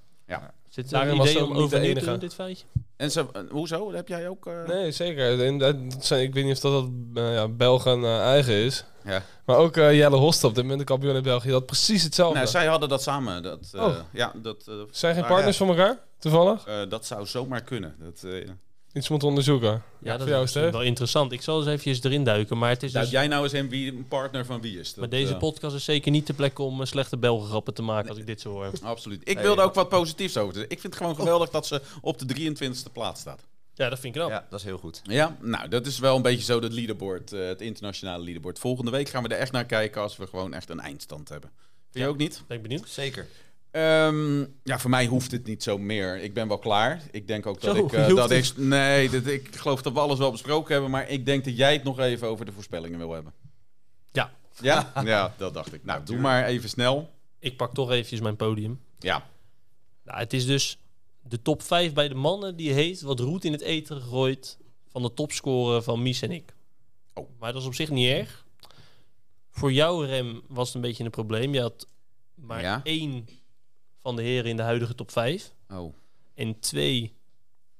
Zit 0.69 0.85
er 0.85 0.91
Daarin 0.91 1.11
een 1.11 1.17
was 1.17 1.29
idee 1.29 1.41
ze 1.41 1.49
om 1.49 1.67
te 1.69 1.79
enige. 1.79 2.05
doen, 2.05 2.19
dit 2.19 2.33
feitje? 2.33 2.65
En 2.97 3.11
ze, 3.11 3.25
eh, 3.33 3.41
hoezo? 3.49 3.93
Heb 3.93 4.07
jij 4.07 4.27
ook... 4.29 4.45
eh, 4.47 4.65
Nee, 4.67 4.91
zeker. 4.91 5.57
Dat 5.57 5.75
zijn, 5.99 6.21
ik 6.23 6.33
weet 6.33 6.43
niet 6.45 6.53
of 6.53 6.59
dat, 6.59 6.71
dat 7.13 7.23
eh, 7.23 7.33
ja, 7.33 7.47
Belgen 7.47 8.05
eigen 8.05 8.53
is. 8.53 8.83
Ja. 9.03 9.23
Maar 9.45 9.57
ook 9.57 9.77
eh, 9.77 9.93
Jelle 9.97 10.15
Hostel, 10.17 10.49
op 10.49 10.55
dit 10.55 10.63
moment 10.63 10.81
de 10.81 10.85
kampioen 10.87 11.15
in 11.15 11.23
België, 11.23 11.49
dat 11.49 11.65
precies 11.65 12.03
hetzelfde. 12.03 12.35
Nou, 12.37 12.49
zij 12.49 12.65
hadden 12.65 12.89
dat 12.89 13.01
samen. 13.01 13.43
Dat, 13.43 13.69
eh, 13.73 13.83
Oh. 13.83 13.95
Ja, 14.11 14.31
dat, 14.35 14.63
eh, 14.67 14.73
Zijn 14.91 15.13
geen 15.13 15.23
Ah, 15.23 15.29
partners 15.29 15.57
van 15.57 15.67
elkaar, 15.67 15.97
toevallig? 16.19 16.65
eh, 16.65 16.89
dat 16.89 17.05
zou 17.05 17.25
zomaar 17.25 17.61
kunnen. 17.61 17.95
Dat, 17.99 18.23
eh 18.23 18.49
Iets 18.93 19.09
moeten 19.09 19.27
onderzoeken. 19.27 19.83
Ja, 19.99 20.17
dat 20.17 20.27
jou, 20.27 20.43
is 20.43 20.53
wel 20.53 20.81
interessant. 20.81 21.31
Ik 21.31 21.41
zal 21.41 21.57
eens 21.67 21.85
even 21.85 22.09
erin 22.11 22.23
duiken, 22.23 22.57
maar 22.57 22.69
het 22.69 22.83
is 22.83 22.91
Duik 22.91 23.05
dus... 23.05 23.13
jij 23.13 23.27
nou 23.27 23.43
eens 23.43 23.53
in 23.53 23.69
wie 23.69 23.91
een 23.91 24.07
partner 24.07 24.45
van 24.45 24.61
wie 24.61 24.79
is? 24.79 24.87
Dat, 24.87 24.97
Maar 24.97 25.09
deze 25.09 25.33
eh, 25.33 25.39
podcast 25.39 25.75
is 25.75 25.83
zeker 25.83 26.11
niet 26.11 26.27
de 26.27 26.33
plek 26.33 26.59
om 26.59 26.81
eh, 26.81 26.87
slechte 26.87 27.17
Belgengrappen 27.17 27.73
te 27.73 27.81
maken 27.81 28.09
als 28.09 28.17
ik 28.17 28.25
dit 28.25 28.41
zo 28.41 28.49
hoor. 28.49 28.71
Absoluut. 28.81 29.21
Ik 29.23 29.35
Nee, 29.35 29.43
wilde 29.43 29.61
ook 29.61 29.73
wat 29.73 29.89
positiefs 29.89 30.37
over. 30.37 30.61
Ik 30.61 30.67
vind 30.67 30.83
het 30.83 30.95
gewoon 30.95 31.15
geweldig 31.15 31.49
dat 31.49 31.67
ze 31.67 31.81
op 32.01 32.19
de 32.19 32.53
23e 32.53 32.91
plaats 32.91 33.21
staat. 33.21 33.41
Ja, 33.73 33.89
dat 33.89 33.99
vind 33.99 34.15
ik 34.15 34.21
knap. 34.21 34.31
Ja, 34.31 34.47
dat 34.49 34.59
is 34.59 34.65
heel 34.65 34.77
goed. 34.77 35.01
Ja, 35.03 35.37
nou, 35.41 35.67
dat 35.67 35.85
is 35.85 35.99
wel 35.99 36.15
een 36.15 36.21
beetje 36.21 36.43
zo 36.43 36.59
dat 36.59 36.73
leaderboard, 36.73 37.33
eh, 37.33 37.45
het 37.45 37.61
internationale 37.61 38.23
leaderboard. 38.23 38.59
Volgende 38.59 38.91
week 38.91 39.09
gaan 39.09 39.23
we 39.23 39.29
er 39.29 39.39
echt 39.39 39.51
naar 39.51 39.65
kijken 39.65 40.01
als 40.01 40.17
we 40.17 40.27
gewoon 40.27 40.53
echt 40.53 40.69
een 40.69 40.79
eindstand 40.79 41.29
hebben. 41.29 41.51
Vind 41.91 42.05
je 42.05 42.11
ook 42.11 42.17
niet? 42.17 42.43
Ben 42.47 42.57
ik 42.57 42.63
benieuwd. 42.63 42.89
Zeker. 42.89 43.27
Ehm, 43.73 44.39
ja, 44.63 44.79
voor 44.79 44.89
mij 44.89 45.05
hoeft 45.05 45.31
het 45.31 45.45
niet 45.45 45.63
zo 45.63 45.77
meer. 45.77 46.17
Ik 46.21 46.33
ben 46.33 46.47
wel 46.47 46.57
klaar. 46.59 47.01
Ik 47.11 47.27
denk 47.27 47.45
ook 47.45 47.61
dat 47.61 47.75
Zo, 47.75 47.85
ik... 47.85 47.91
eh, 47.91 48.15
dat 48.15 48.31
ik 48.31 48.57
nee, 48.57 49.09
dat, 49.09 49.25
ik 49.27 49.55
geloof 49.55 49.81
dat 49.81 49.93
we 49.93 49.99
alles 49.99 50.19
wel 50.19 50.31
besproken 50.31 50.73
hebben. 50.73 50.91
Maar 50.91 51.09
ik 51.09 51.25
denk 51.25 51.45
dat 51.45 51.57
jij 51.57 51.73
het 51.73 51.83
nog 51.83 51.99
even 51.99 52.27
over 52.27 52.45
de 52.45 52.51
voorspellingen 52.51 52.97
wil 52.99 53.11
hebben. 53.11 53.33
Ja. 54.11 54.31
Ja? 54.61 54.91
Ja, 55.05 55.33
dat 55.37 55.53
dacht 55.53 55.73
ik. 55.73 55.83
Nou, 55.85 56.03
doe 56.05 56.17
maar 56.17 56.45
even 56.45 56.69
snel. 56.69 57.09
Ik 57.39 57.57
pak 57.57 57.73
toch 57.73 57.91
eventjes 57.91 58.19
mijn 58.19 58.35
podium. 58.35 58.79
Ja. 58.99 59.25
Nou, 60.03 60.19
het 60.19 60.33
is 60.33 60.45
dus 60.45 60.77
de 61.21 61.41
top 61.41 61.61
5 61.61 61.93
bij 61.93 62.07
de 62.07 62.15
mannen 62.15 62.55
die 62.55 62.73
heet 62.73 63.01
wat 63.01 63.19
roet 63.19 63.45
in 63.45 63.51
het 63.51 63.61
eten 63.61 64.01
gegooid 64.01 64.57
van 64.87 65.01
de 65.01 65.13
topscorer 65.13 65.81
van 65.83 66.01
Mies 66.01 66.21
en 66.21 66.31
ik. 66.31 66.53
Oh. 67.13 67.29
Maar 67.39 67.51
dat 67.53 67.61
is 67.61 67.67
op 67.67 67.73
zich 67.75 67.89
niet 67.89 68.09
erg. 68.09 68.45
Voor 69.49 69.71
jou, 69.71 70.05
Rem, 70.05 70.41
was 70.47 70.65
het 70.67 70.75
een 70.75 70.81
beetje 70.81 71.03
een 71.03 71.09
probleem. 71.09 71.53
Je 71.53 71.61
had 71.61 71.87
maar 72.35 72.61
Ja. 72.61 72.81
één 72.83 73.27
van 74.03 74.15
de 74.15 74.21
heren 74.21 74.49
in 74.49 74.57
de 74.57 74.63
huidige 74.63 74.95
top 74.95 75.11
5 75.11 75.53
Oh. 75.71 75.93
en 76.33 76.59
twee 76.59 77.13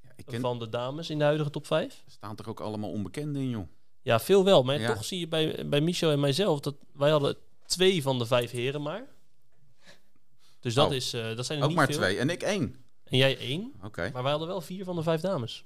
Ja, 0.03 0.09
ik 0.15 0.26
ken, 0.26 0.41
van 0.41 0.59
de 0.59 0.69
dames 0.69 1.09
in 1.09 1.17
de 1.17 1.24
huidige 1.24 1.49
top 1.49 1.65
5. 1.67 2.01
er 2.05 2.11
staan 2.11 2.36
toch 2.36 2.47
ook 2.47 2.59
allemaal 2.59 2.89
onbekenden 2.89 3.41
in, 3.41 3.49
joh. 3.49 3.67
Ja, 4.01 4.19
veel 4.19 4.43
wel. 4.43 4.63
Maar 4.63 4.80
Ja. 4.80 4.93
toch 4.93 5.05
zie 5.05 5.19
je 5.19 5.28
bij, 5.28 5.69
bij 5.69 5.82
Michel 5.82 6.11
en 6.11 6.19
mijzelf 6.19 6.59
dat 6.59 6.76
wij 6.93 7.09
hadden 7.11 7.36
twee 7.65 8.01
van 8.01 8.17
de 8.19 8.26
vijf 8.26 8.51
heren 8.51 8.82
maar. 8.82 9.07
Dus 10.59 10.74
dat, 10.74 10.88
Oh. 10.88 10.93
is, 10.93 11.13
eh, 11.13 11.36
dat 11.36 11.45
zijn 11.45 11.57
er 11.57 11.63
Ook 11.63 11.69
niet 11.69 11.78
maar 11.80 11.88
veel. 11.88 11.95
twee. 11.97 12.17
En 12.17 12.30
ik 12.30 12.41
één. 12.43 12.76
En 13.03 13.17
jij 13.17 13.38
één. 13.38 13.74
Oké. 13.84 14.09
Maar 14.13 14.21
wij 14.21 14.32
hadden 14.32 14.49
wel 14.49 14.61
vier 14.61 14.84
van 14.84 14.95
de 14.95 15.03
vijf 15.03 15.21
dames. 15.21 15.63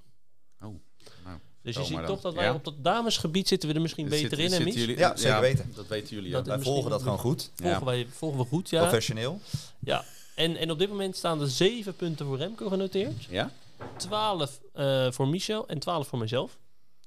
Oh. 0.62 0.76
Nou, 1.24 1.40
Dus 1.62 1.76
je 1.76 1.82
Zo 1.82 1.88
ziet 1.88 1.98
toch 1.98 2.06
dan. 2.08 2.20
dat 2.22 2.34
wij 2.34 2.44
Ja. 2.46 2.54
op 2.54 2.64
dat 2.64 2.84
damesgebied 2.84 3.48
zitten 3.48 3.70
we 3.70 3.76
er 3.76 3.82
misschien 3.82 4.06
beter 4.10 4.20
Zitten- 4.38 4.60
in, 4.60 4.68
hè, 4.74 4.80
jullie- 4.80 4.98
Ja, 4.98 5.16
zeker 5.16 5.40
weten. 5.40 5.72
Dat 5.76 5.88
weten 5.88 6.16
jullie 6.16 6.32
Dat 6.32 6.48
Wij 6.48 6.60
volgen 6.60 6.90
dat 6.90 7.02
gewoon 7.02 7.18
goed. 7.20 7.52
Volgen, 7.56 7.80
Ja. 7.80 7.86
wij, 7.86 8.08
volgen 8.12 8.40
we 8.40 8.46
goed, 8.46 8.70
ja. 8.70 8.82
Professioneel. 8.82 9.40
ja. 9.80 10.04
En, 10.38 10.56
en 10.58 10.72
op 10.72 10.80
dit 10.80 10.90
moment 10.90 11.16
staan 11.16 11.42
er 11.42 11.48
zeven 11.50 11.96
punten 11.96 12.26
voor 12.26 12.38
Remco 12.38 12.68
genoteerd. 12.70 13.24
Ja? 13.30 13.52
12 13.98 14.60
eh, 14.74 15.12
voor 15.12 15.28
Michel 15.28 15.68
en 15.68 15.80
12 15.80 16.08
voor 16.08 16.20
mezelf. 16.20 16.58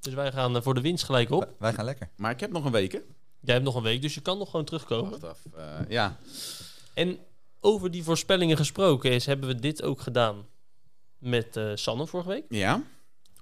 Dus 0.00 0.14
wij 0.14 0.32
gaan 0.32 0.56
eh, 0.56 0.62
voor 0.62 0.74
de 0.74 0.80
winst 0.80 1.04
gelijk 1.04 1.30
op. 1.30 1.48
Wij- 1.58 1.72
gaan 1.72 1.84
lekker. 1.84 2.08
Maar 2.16 2.30
ik 2.30 2.40
heb 2.40 2.50
nog 2.52 2.64
een 2.64 2.72
week, 2.72 2.92
hè? 2.92 2.98
Jij 3.40 3.54
hebt 3.54 3.64
nog 3.66 3.74
een 3.74 3.82
week, 3.82 4.02
dus 4.02 4.14
je 4.14 4.20
kan 4.20 4.38
nog 4.38 4.50
gewoon 4.50 4.64
terugkomen. 4.66 5.10
Wacht 5.10 5.24
af. 5.24 5.38
Eh, 5.56 5.64
ja. 5.88 6.16
En 6.94 7.18
over 7.60 7.90
die 7.90 8.04
voorspellingen 8.04 8.56
gesproken 8.56 9.10
is, 9.12 9.26
hebben 9.26 9.48
we 9.48 9.54
dit 9.54 9.82
ook 9.82 10.00
gedaan 10.00 10.46
met 11.18 11.56
eh 11.56 11.70
Sanne 11.74 12.06
vorige 12.06 12.28
week. 12.28 12.44
Ja? 12.48 12.82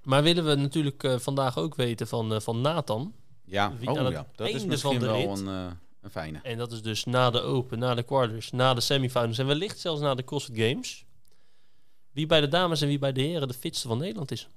Maar 0.03 0.23
willen 0.23 0.45
we 0.45 0.55
natuurlijk 0.55 1.13
vandaag 1.17 1.57
ook 1.57 1.75
weten 1.75 2.07
van, 2.07 2.41
van 2.41 2.61
Nathan. 2.61 3.13
Ja. 3.45 3.73
Wie 3.79 3.89
Oh 3.89 3.97
aan 3.97 4.05
het 4.05 4.13
ja. 4.13 4.25
Dat 4.35 4.47
is 4.49 4.65
misschien 4.65 4.99
van 4.99 4.99
de 4.99 5.05
wel 5.05 5.15
rit- 5.35 5.39
een, 5.39 5.47
eh, 5.47 5.71
een 6.15 6.21
fijne. 6.21 6.39
En 6.43 6.57
dat 6.57 6.71
is 6.71 6.81
dus 6.81 7.03
na 7.05 7.29
de 7.29 7.41
Open, 7.41 7.79
na 7.79 7.95
de 7.95 8.03
quarters, 8.03 8.51
na 8.51 8.73
de 8.73 8.81
semifinals 8.81 9.37
en 9.37 9.47
wellicht 9.47 9.79
zelfs 9.79 10.01
na 10.01 10.15
de 10.15 10.23
CrossFit 10.23 10.57
Games. 10.57 11.05
Wie 12.11 12.25
bij 12.25 12.41
de 12.41 12.47
dames 12.47 12.81
en 12.81 12.87
wie 12.87 12.99
bij 12.99 13.11
de 13.11 13.21
heren 13.21 13.47
de 13.47 13.53
fitste 13.53 13.87
van 13.87 13.97
Nederland 13.97 14.31
is. 14.31 14.47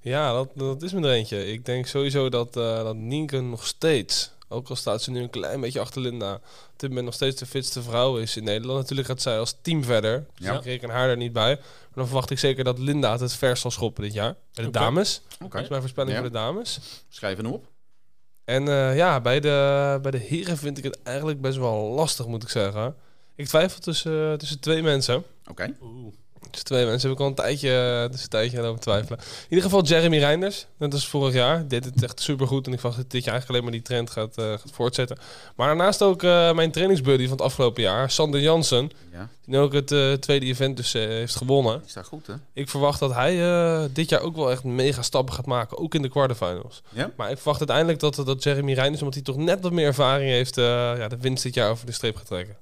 Ja, 0.00 0.32
dat, 0.32 0.48
dat 0.54 0.82
is 0.82 0.92
me 0.92 1.00
er 1.06 1.12
eentje. 1.14 1.46
Ik 1.52 1.64
denk 1.64 1.86
sowieso 1.86 2.28
dat, 2.28 2.56
eh 2.56 2.82
dat 2.82 2.96
Nienke 2.96 3.40
nog 3.40 3.66
steeds, 3.66 4.30
ook 4.48 4.68
al 4.68 4.76
staat 4.76 5.02
ze 5.02 5.10
nu 5.10 5.20
een 5.22 5.30
klein 5.30 5.60
beetje 5.60 5.80
achter 5.80 6.00
Linda, 6.02 6.34
op 6.34 6.40
dit 6.76 6.88
moment 6.88 7.06
nog 7.06 7.14
steeds 7.14 7.36
de 7.36 7.46
fitste 7.46 7.82
vrouw 7.82 8.16
is 8.16 8.36
in 8.36 8.44
Nederland. 8.44 8.78
Natuurlijk 8.80 9.08
gaat 9.08 9.22
zij 9.22 9.38
als 9.38 9.56
team 9.62 9.84
verder. 9.84 10.26
Dus 10.34 10.46
Ja. 10.46 10.52
ik 10.58 10.64
reken 10.64 10.90
haar 10.90 11.08
er 11.08 11.16
niet 11.16 11.32
bij. 11.32 11.54
Maar 11.56 11.94
dan 11.94 12.04
verwacht 12.06 12.30
ik 12.30 12.38
zeker 12.38 12.64
dat 12.64 12.78
Linda 12.78 13.10
het 13.12 13.20
het 13.20 13.34
vers 13.34 13.60
zal 13.60 13.70
schoppen 13.70 14.02
dit 14.02 14.12
jaar. 14.12 14.34
Bij 14.54 14.64
de 14.64 14.70
dames. 14.70 15.20
Oké. 15.42 15.52
Dat 15.54 15.62
is 15.62 15.68
mijn 15.68 15.80
voorspelling 15.80 16.12
Ja. 16.16 16.20
voor 16.20 16.30
de 16.30 16.36
dames. 16.38 16.78
Schrijf 17.08 17.36
hem 17.36 17.46
op. 17.46 17.66
En 18.44 18.68
eh, 18.68 18.96
ja, 18.96 19.20
bij 19.20 19.40
de, 19.40 19.98
bij 20.02 20.10
de 20.10 20.18
heren 20.18 20.56
vind 20.56 20.78
ik 20.78 20.84
het 20.84 21.02
eigenlijk 21.02 21.40
best 21.40 21.58
wel 21.58 21.90
lastig, 21.90 22.26
moet 22.26 22.42
ik 22.42 22.48
zeggen. 22.48 22.94
Ik 23.34 23.46
twijfel 23.46 23.80
tussen, 23.80 24.38
tussen 24.38 24.60
twee 24.60 24.82
mensen. 24.82 25.22
Oké. 25.46 25.76
Oeh. 25.82 26.14
Tussen 26.54 26.74
twee 26.74 26.86
mensen 26.86 27.08
heb 27.08 27.18
ik 27.18 27.22
al 27.22 27.30
een 27.30 27.34
tijdje, 27.34 28.08
dus 28.10 28.22
een 28.22 28.28
tijdje 28.28 28.58
aan 28.58 28.64
over 28.64 28.80
twijfelen. 28.80 29.18
In 29.18 29.46
ieder 29.48 29.64
geval 29.64 29.82
Jeremy 29.82 30.18
Reinders, 30.18 30.66
net 30.76 30.92
als 30.92 31.08
vorig 31.08 31.34
jaar. 31.34 31.68
Deed 31.68 31.84
het 31.84 32.02
echt 32.02 32.20
supergoed 32.20 32.66
en 32.66 32.72
ik 32.72 32.80
verwacht 32.80 33.00
dat 33.00 33.10
dit 33.10 33.24
jaar 33.24 33.32
eigenlijk 33.32 33.48
alleen 33.48 33.62
maar 33.62 33.80
die 33.80 33.88
trend 33.88 34.10
gaat, 34.10 34.38
eh, 34.38 34.44
gaat 34.44 34.70
voortzetten. 34.72 35.18
Maar 35.56 35.66
daarnaast 35.66 36.02
ook 36.02 36.22
eh, 36.22 36.52
mijn 36.52 36.70
trainingsbuddy 36.70 37.22
van 37.22 37.32
het 37.32 37.46
afgelopen 37.46 37.82
jaar, 37.82 38.10
Sander 38.10 38.40
Jansen. 38.40 38.90
Ja. 39.12 39.28
Die 39.44 39.54
nu 39.54 39.60
ook 39.60 39.72
het 39.72 39.92
eh, 39.92 40.12
tweede 40.12 40.46
event 40.46 40.76
dus 40.76 40.94
eh, 40.94 41.02
heeft 41.02 41.36
gewonnen. 41.36 41.80
Die 41.80 41.90
staat 41.90 42.06
goed, 42.06 42.26
hè? 42.26 42.34
Ik 42.52 42.68
verwacht 42.68 43.00
dat 43.00 43.14
hij 43.14 43.42
eh, 43.42 43.84
dit 43.92 44.08
jaar 44.08 44.20
ook 44.20 44.36
wel 44.36 44.50
echt 44.50 44.64
mega 44.64 45.02
stappen 45.02 45.34
gaat 45.34 45.46
maken, 45.46 45.78
ook 45.78 45.94
in 45.94 46.02
de 46.02 46.08
quarterfinals. 46.08 46.82
Ja? 46.88 47.10
Maar 47.16 47.30
ik 47.30 47.36
verwacht 47.36 47.58
uiteindelijk 47.58 48.00
dat, 48.00 48.26
dat 48.26 48.42
Jeremy 48.42 48.72
Reinders, 48.72 49.00
omdat 49.00 49.14
hij 49.14 49.22
toch 49.22 49.36
net 49.36 49.60
wat 49.60 49.72
meer 49.72 49.86
ervaring 49.86 50.30
heeft, 50.30 50.58
eh, 50.58 50.64
ja, 50.96 51.08
de 51.08 51.16
winst 51.16 51.42
dit 51.42 51.54
jaar 51.54 51.70
over 51.70 51.86
de 51.86 51.92
streep 51.92 52.16
gaat 52.16 52.26
trekken. 52.26 52.56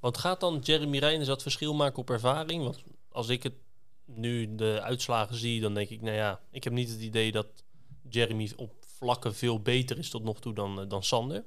Want 0.00 0.18
gaat 0.18 0.40
dan 0.40 0.60
Jeremy 0.62 0.98
Reinders 0.98 1.28
dat 1.28 1.42
verschil 1.42 1.74
maken 1.74 1.98
op 1.98 2.10
ervaring? 2.10 2.62
Want 2.62 2.78
als 3.14 3.28
ik 3.28 3.42
het 3.42 3.54
nu 4.04 4.54
de 4.54 4.80
uitslagen 4.82 5.36
zie, 5.36 5.60
dan 5.60 5.74
denk 5.74 5.88
ik, 5.88 6.02
nou 6.02 6.16
ja, 6.16 6.40
ik 6.50 6.64
heb 6.64 6.72
niet 6.72 6.90
het 6.90 7.00
idee 7.00 7.32
dat 7.32 7.46
Jeremy 8.08 8.50
op 8.56 8.70
vlakken 8.98 9.34
veel 9.34 9.60
beter 9.60 9.98
is 9.98 10.10
tot 10.10 10.24
nog 10.24 10.40
toe 10.40 10.54
dan, 10.54 10.80
eh, 10.80 10.88
dan 10.88 11.02
Sander. 11.02 11.44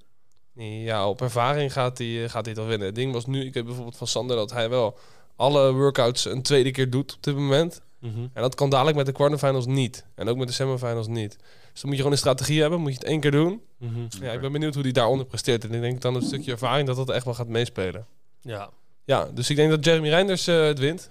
Ja, 0.53 1.09
op 1.09 1.22
ervaring 1.22 1.74
gaat 1.74 1.97
hij 1.97 2.30
gaat 2.30 2.45
hij 2.45 2.55
wel 2.55 2.65
winnen. 2.65 2.88
Het 2.88 2.95
ding 2.95 3.13
was 3.13 3.26
nu, 3.26 3.45
ik 3.45 3.53
heb 3.53 3.65
bijvoorbeeld 3.65 3.97
van 3.97 4.07
Sander 4.07 4.36
dat 4.36 4.51
hij 4.51 4.70
wel 4.70 4.97
alle 5.36 5.74
workouts 5.74 6.26
een 6.26 6.41
tweede 6.41 6.72
keer 6.72 6.89
doet 6.89 7.15
op 7.15 7.24
dit 7.24 7.36
moment. 7.36 7.82
Mhm. 7.99 8.20
En 8.20 8.41
dat 8.41 8.55
kan 8.55 8.70
dadelijk 8.70 8.97
met 8.97 9.05
de 9.05 9.11
quarterfinals 9.11 9.65
niet. 9.65 10.05
En 10.15 10.28
ook 10.28 10.38
met 10.38 10.47
de 10.47 10.53
semifinals 10.53 11.07
niet. 11.07 11.38
Dus 11.72 11.82
dan 11.82 11.84
moet 11.84 11.91
je 11.91 11.97
gewoon 11.97 12.11
een 12.11 12.18
strategie 12.18 12.61
hebben, 12.61 12.80
moet 12.80 12.91
je 12.91 12.97
het 12.97 13.07
één 13.07 13.20
keer 13.20 13.32
doen. 13.32 13.61
Mhm. 13.78 14.07
Ja, 14.22 14.32
ik 14.32 14.41
ben 14.41 14.51
benieuwd 14.51 14.74
hoe 14.74 14.84
hij 14.84 14.91
daaronder 14.91 15.26
presteert. 15.26 15.63
En 15.63 15.74
ik 15.74 15.82
denk 15.82 16.01
dan 16.01 16.15
een 16.15 16.22
stukje 16.22 16.51
ervaring 16.51 16.88
dat 16.88 16.95
dat 16.95 17.09
echt 17.09 17.26
wel 17.26 17.34
gaat 17.34 17.47
meespelen. 17.47 18.05
Ja. 18.41 18.70
Ja, 19.03 19.26
dus 19.34 19.49
ik 19.49 19.55
denk 19.55 19.70
dat 19.70 19.86
Jeremy 19.86 20.09
Reinders 20.09 20.47
eh, 20.47 20.63
het 20.63 20.80
wint. 20.80 21.09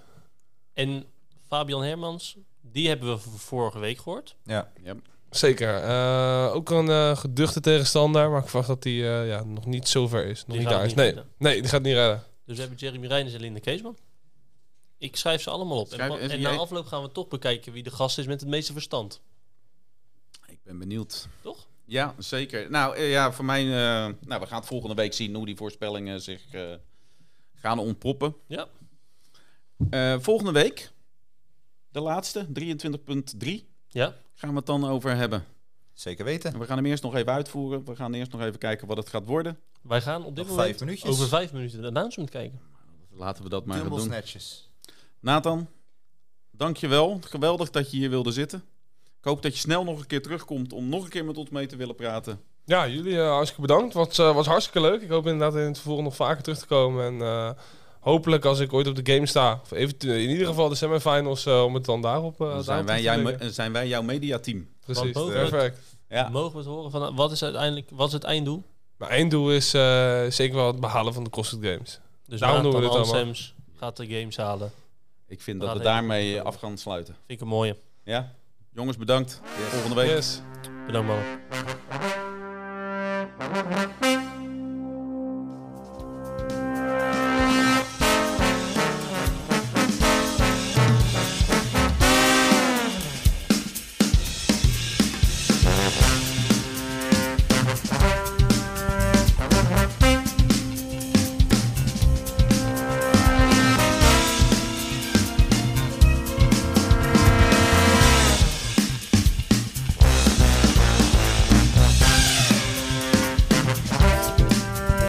En 0.77 1.05
Fabian 1.47 1.83
Hermans, 1.83 2.37
die 2.61 2.87
hebben 2.87 3.13
we 3.13 3.19
vorige 3.19 3.79
week 3.79 3.97
gehoord. 3.97 4.35
Ja, 4.43 4.71
Zeker. 5.29 5.75
Eh, 5.83 6.51
ook 6.55 6.69
een 6.69 6.89
eh, 6.89 7.17
geduchte 7.17 7.59
tegenstander, 7.61 8.29
maar 8.29 8.41
ik 8.41 8.47
verwacht 8.47 8.67
dat 8.67 8.83
hij 8.83 8.93
eh, 8.93 9.27
ja, 9.27 9.43
nog 9.43 9.65
niet 9.65 9.87
zo 9.87 10.07
ver 10.07 10.25
is. 10.25 10.39
Nog 10.39 10.47
Die 10.47 10.57
niet 10.57 10.67
gaat 10.67 10.75
daar 10.77 10.83
is. 10.85 10.87
niet 10.87 10.97
Nee, 10.97 11.05
redden. 11.07 11.31
nee, 11.37 11.61
die 11.61 11.69
gaat 11.69 11.81
niet 11.81 11.93
redden. 11.93 12.23
Dus 12.45 12.55
we 12.55 12.61
hebben 12.61 12.79
Jeremy 12.79 13.07
Reinders 13.07 13.35
en 13.35 13.41
Linda 13.41 13.59
Keesman. 13.59 13.97
Ik 14.97 15.15
schrijf 15.15 15.41
ze 15.41 15.49
allemaal 15.49 15.79
op. 15.79 15.87
Schrijf- 15.87 16.15
en, 16.31 16.41
na 16.41 16.49
afloop 16.55 16.85
gaan 16.85 17.01
we 17.01 17.11
toch 17.11 17.27
bekijken 17.27 17.73
wie 17.73 17.83
de 17.83 17.91
gast 17.91 18.17
is 18.17 18.25
met 18.25 18.39
het 18.39 18.49
meeste 18.49 18.73
verstand. 18.73 19.21
Ik 20.47 20.59
ben 20.63 20.77
benieuwd. 20.79 21.27
Toch? 21.41 21.67
Ja, 21.85 22.15
zeker. 22.17 22.69
Nou 22.69 22.99
ja, 22.99 23.31
voor 23.31 23.45
mij... 23.45 23.61
eh, 23.61 24.13
nou, 24.25 24.41
we 24.41 24.47
gaan 24.47 24.57
het 24.59 24.67
volgende 24.67 24.95
week 24.95 25.13
zien 25.13 25.35
hoe 25.35 25.45
die 25.45 25.55
voorspellingen 25.55 26.21
zich 26.21 26.41
eh, 26.51 26.73
gaan 27.55 27.79
ontpoppen. 27.79 28.35
Ja. 28.47 28.67
Eh, 29.89 30.15
volgende 30.19 30.51
week, 30.51 30.91
de 31.89 31.99
laatste, 31.99 32.45
23.3, 32.51 33.67
Ja. 33.87 34.15
gaan 34.33 34.49
we 34.49 34.55
het 34.55 34.65
dan 34.65 34.85
over 34.87 35.15
hebben. 35.15 35.45
zeker 35.93 36.25
weten. 36.25 36.53
En 36.53 36.59
we 36.59 36.65
gaan 36.65 36.77
hem 36.77 36.85
eerst 36.85 37.03
nog 37.03 37.15
even 37.15 37.31
uitvoeren. 37.33 37.85
We 37.85 37.95
gaan 37.95 38.13
eerst 38.13 38.31
nog 38.31 38.41
even 38.41 38.59
kijken 38.59 38.87
wat 38.87 38.97
het 38.97 39.09
gaat 39.09 39.25
worden. 39.25 39.59
Wij 39.81 40.01
gaan 40.01 40.23
op 40.25 40.35
dit 40.35 40.45
Nog 40.45 40.47
moment 40.47 40.67
vijf 40.67 40.79
minuutjes. 40.79 41.09
over 41.09 41.27
vijf 41.27 41.53
minuten 41.53 41.81
de 41.81 41.87
announcement 41.87 42.29
kijken. 42.29 42.59
Laten 43.09 43.43
we 43.43 43.49
dat 43.49 43.65
maar 43.65 43.75
gaan 43.77 43.85
Dumbbell 43.85 44.03
doen. 44.05 44.13
snatches. 44.13 44.69
Nathan, 45.19 45.67
dankjewel. 46.51 47.19
Geweldig 47.21 47.69
dat 47.69 47.91
je 47.91 47.97
hier 47.97 48.09
wilde 48.09 48.31
zitten. 48.31 48.63
Ik 49.03 49.23
hoop 49.23 49.41
dat 49.41 49.53
je 49.53 49.59
snel 49.59 49.83
nog 49.83 49.99
een 49.99 50.07
keer 50.07 50.21
terugkomt 50.21 50.73
om 50.73 50.89
nog 50.89 51.03
een 51.03 51.09
keer 51.09 51.25
met 51.25 51.37
ons 51.37 51.49
mee 51.49 51.65
te 51.65 51.75
willen 51.75 51.95
praten. 51.95 52.41
Ja, 52.65 52.87
jullie 52.87 53.17
eh, 53.19 53.29
hartstikke 53.29 53.61
bedankt. 53.67 53.93
Was, 53.93 54.17
eh, 54.19 54.33
was 54.35 54.45
hartstikke 54.45 54.81
leuk. 54.81 55.01
Ik 55.01 55.09
hoop 55.09 55.25
inderdaad 55.27 55.53
in 55.59 55.67
het 55.67 55.79
vervolg 55.79 56.01
nog 56.01 56.15
vaker 56.15 56.43
terug 56.43 56.59
te 56.59 56.65
komen. 56.65 57.05
En 57.05 57.21
eh, 57.27 57.51
hopelijk 58.07 58.45
als 58.45 58.59
ik 58.59 58.73
ooit 58.73 58.87
op 58.87 58.95
de 58.95 59.13
game 59.13 59.25
sta, 59.25 59.59
of 59.63 59.71
eventueel 59.71 60.15
in 60.15 60.29
ieder 60.29 60.47
geval 60.47 60.69
de 60.69 60.75
semifinals, 60.75 61.45
eh, 61.45 61.63
om 61.63 61.73
het 61.73 61.85
dan 61.85 62.01
daarop, 62.01 62.41
eh 62.41 62.49
Dan 62.49 62.63
zijn 62.63 62.85
wij, 62.85 63.37
zijn 63.51 63.71
wij 63.73 63.87
jouw 63.87 64.01
mediateam. 64.01 64.67
Precies, 64.79 65.11
perfect. 65.11 65.79
Ja. 66.09 66.29
Mogen 66.29 66.51
we 66.51 66.57
het 66.57 66.67
horen 66.67 66.91
van 66.91 67.15
wat 67.15 67.31
is 67.31 67.43
uiteindelijk 67.43 67.89
wat 67.91 68.07
is 68.07 68.13
het 68.13 68.23
einddoel? 68.23 68.63
Maar 68.97 69.09
één 69.09 69.29
doel 69.29 69.51
is 69.51 69.73
eh, 69.73 70.25
zeker 70.29 70.55
wel 70.55 70.67
het 70.67 70.79
behalen 70.79 71.13
van 71.13 71.23
de 71.23 71.29
CrossFit 71.29 71.59
Games. 71.61 71.99
Dus 72.25 72.39
Daarom 72.39 72.61
doen 72.63 72.73
we 72.73 72.79
dit 72.79 72.89
allemaal. 72.89 73.33
Gaat 73.75 73.97
de 73.97 74.07
games 74.07 74.37
halen. 74.37 74.71
Ik 75.27 75.41
vind 75.41 75.61
dat 75.61 75.77
we 75.77 75.83
daarmee 75.83 76.41
af 76.41 76.55
gaan 76.55 76.77
sluiten. 76.77 77.13
Vind 77.13 77.39
ik 77.39 77.41
een 77.41 77.47
mooie. 77.47 77.77
Ja? 78.03 78.33
Jongens, 78.73 78.97
bedankt. 78.97 79.41
Volgende 79.69 79.95
week. 79.95 80.09
Yes. 80.09 80.41
Bedankt 80.85 81.07
mannen. 81.07 81.39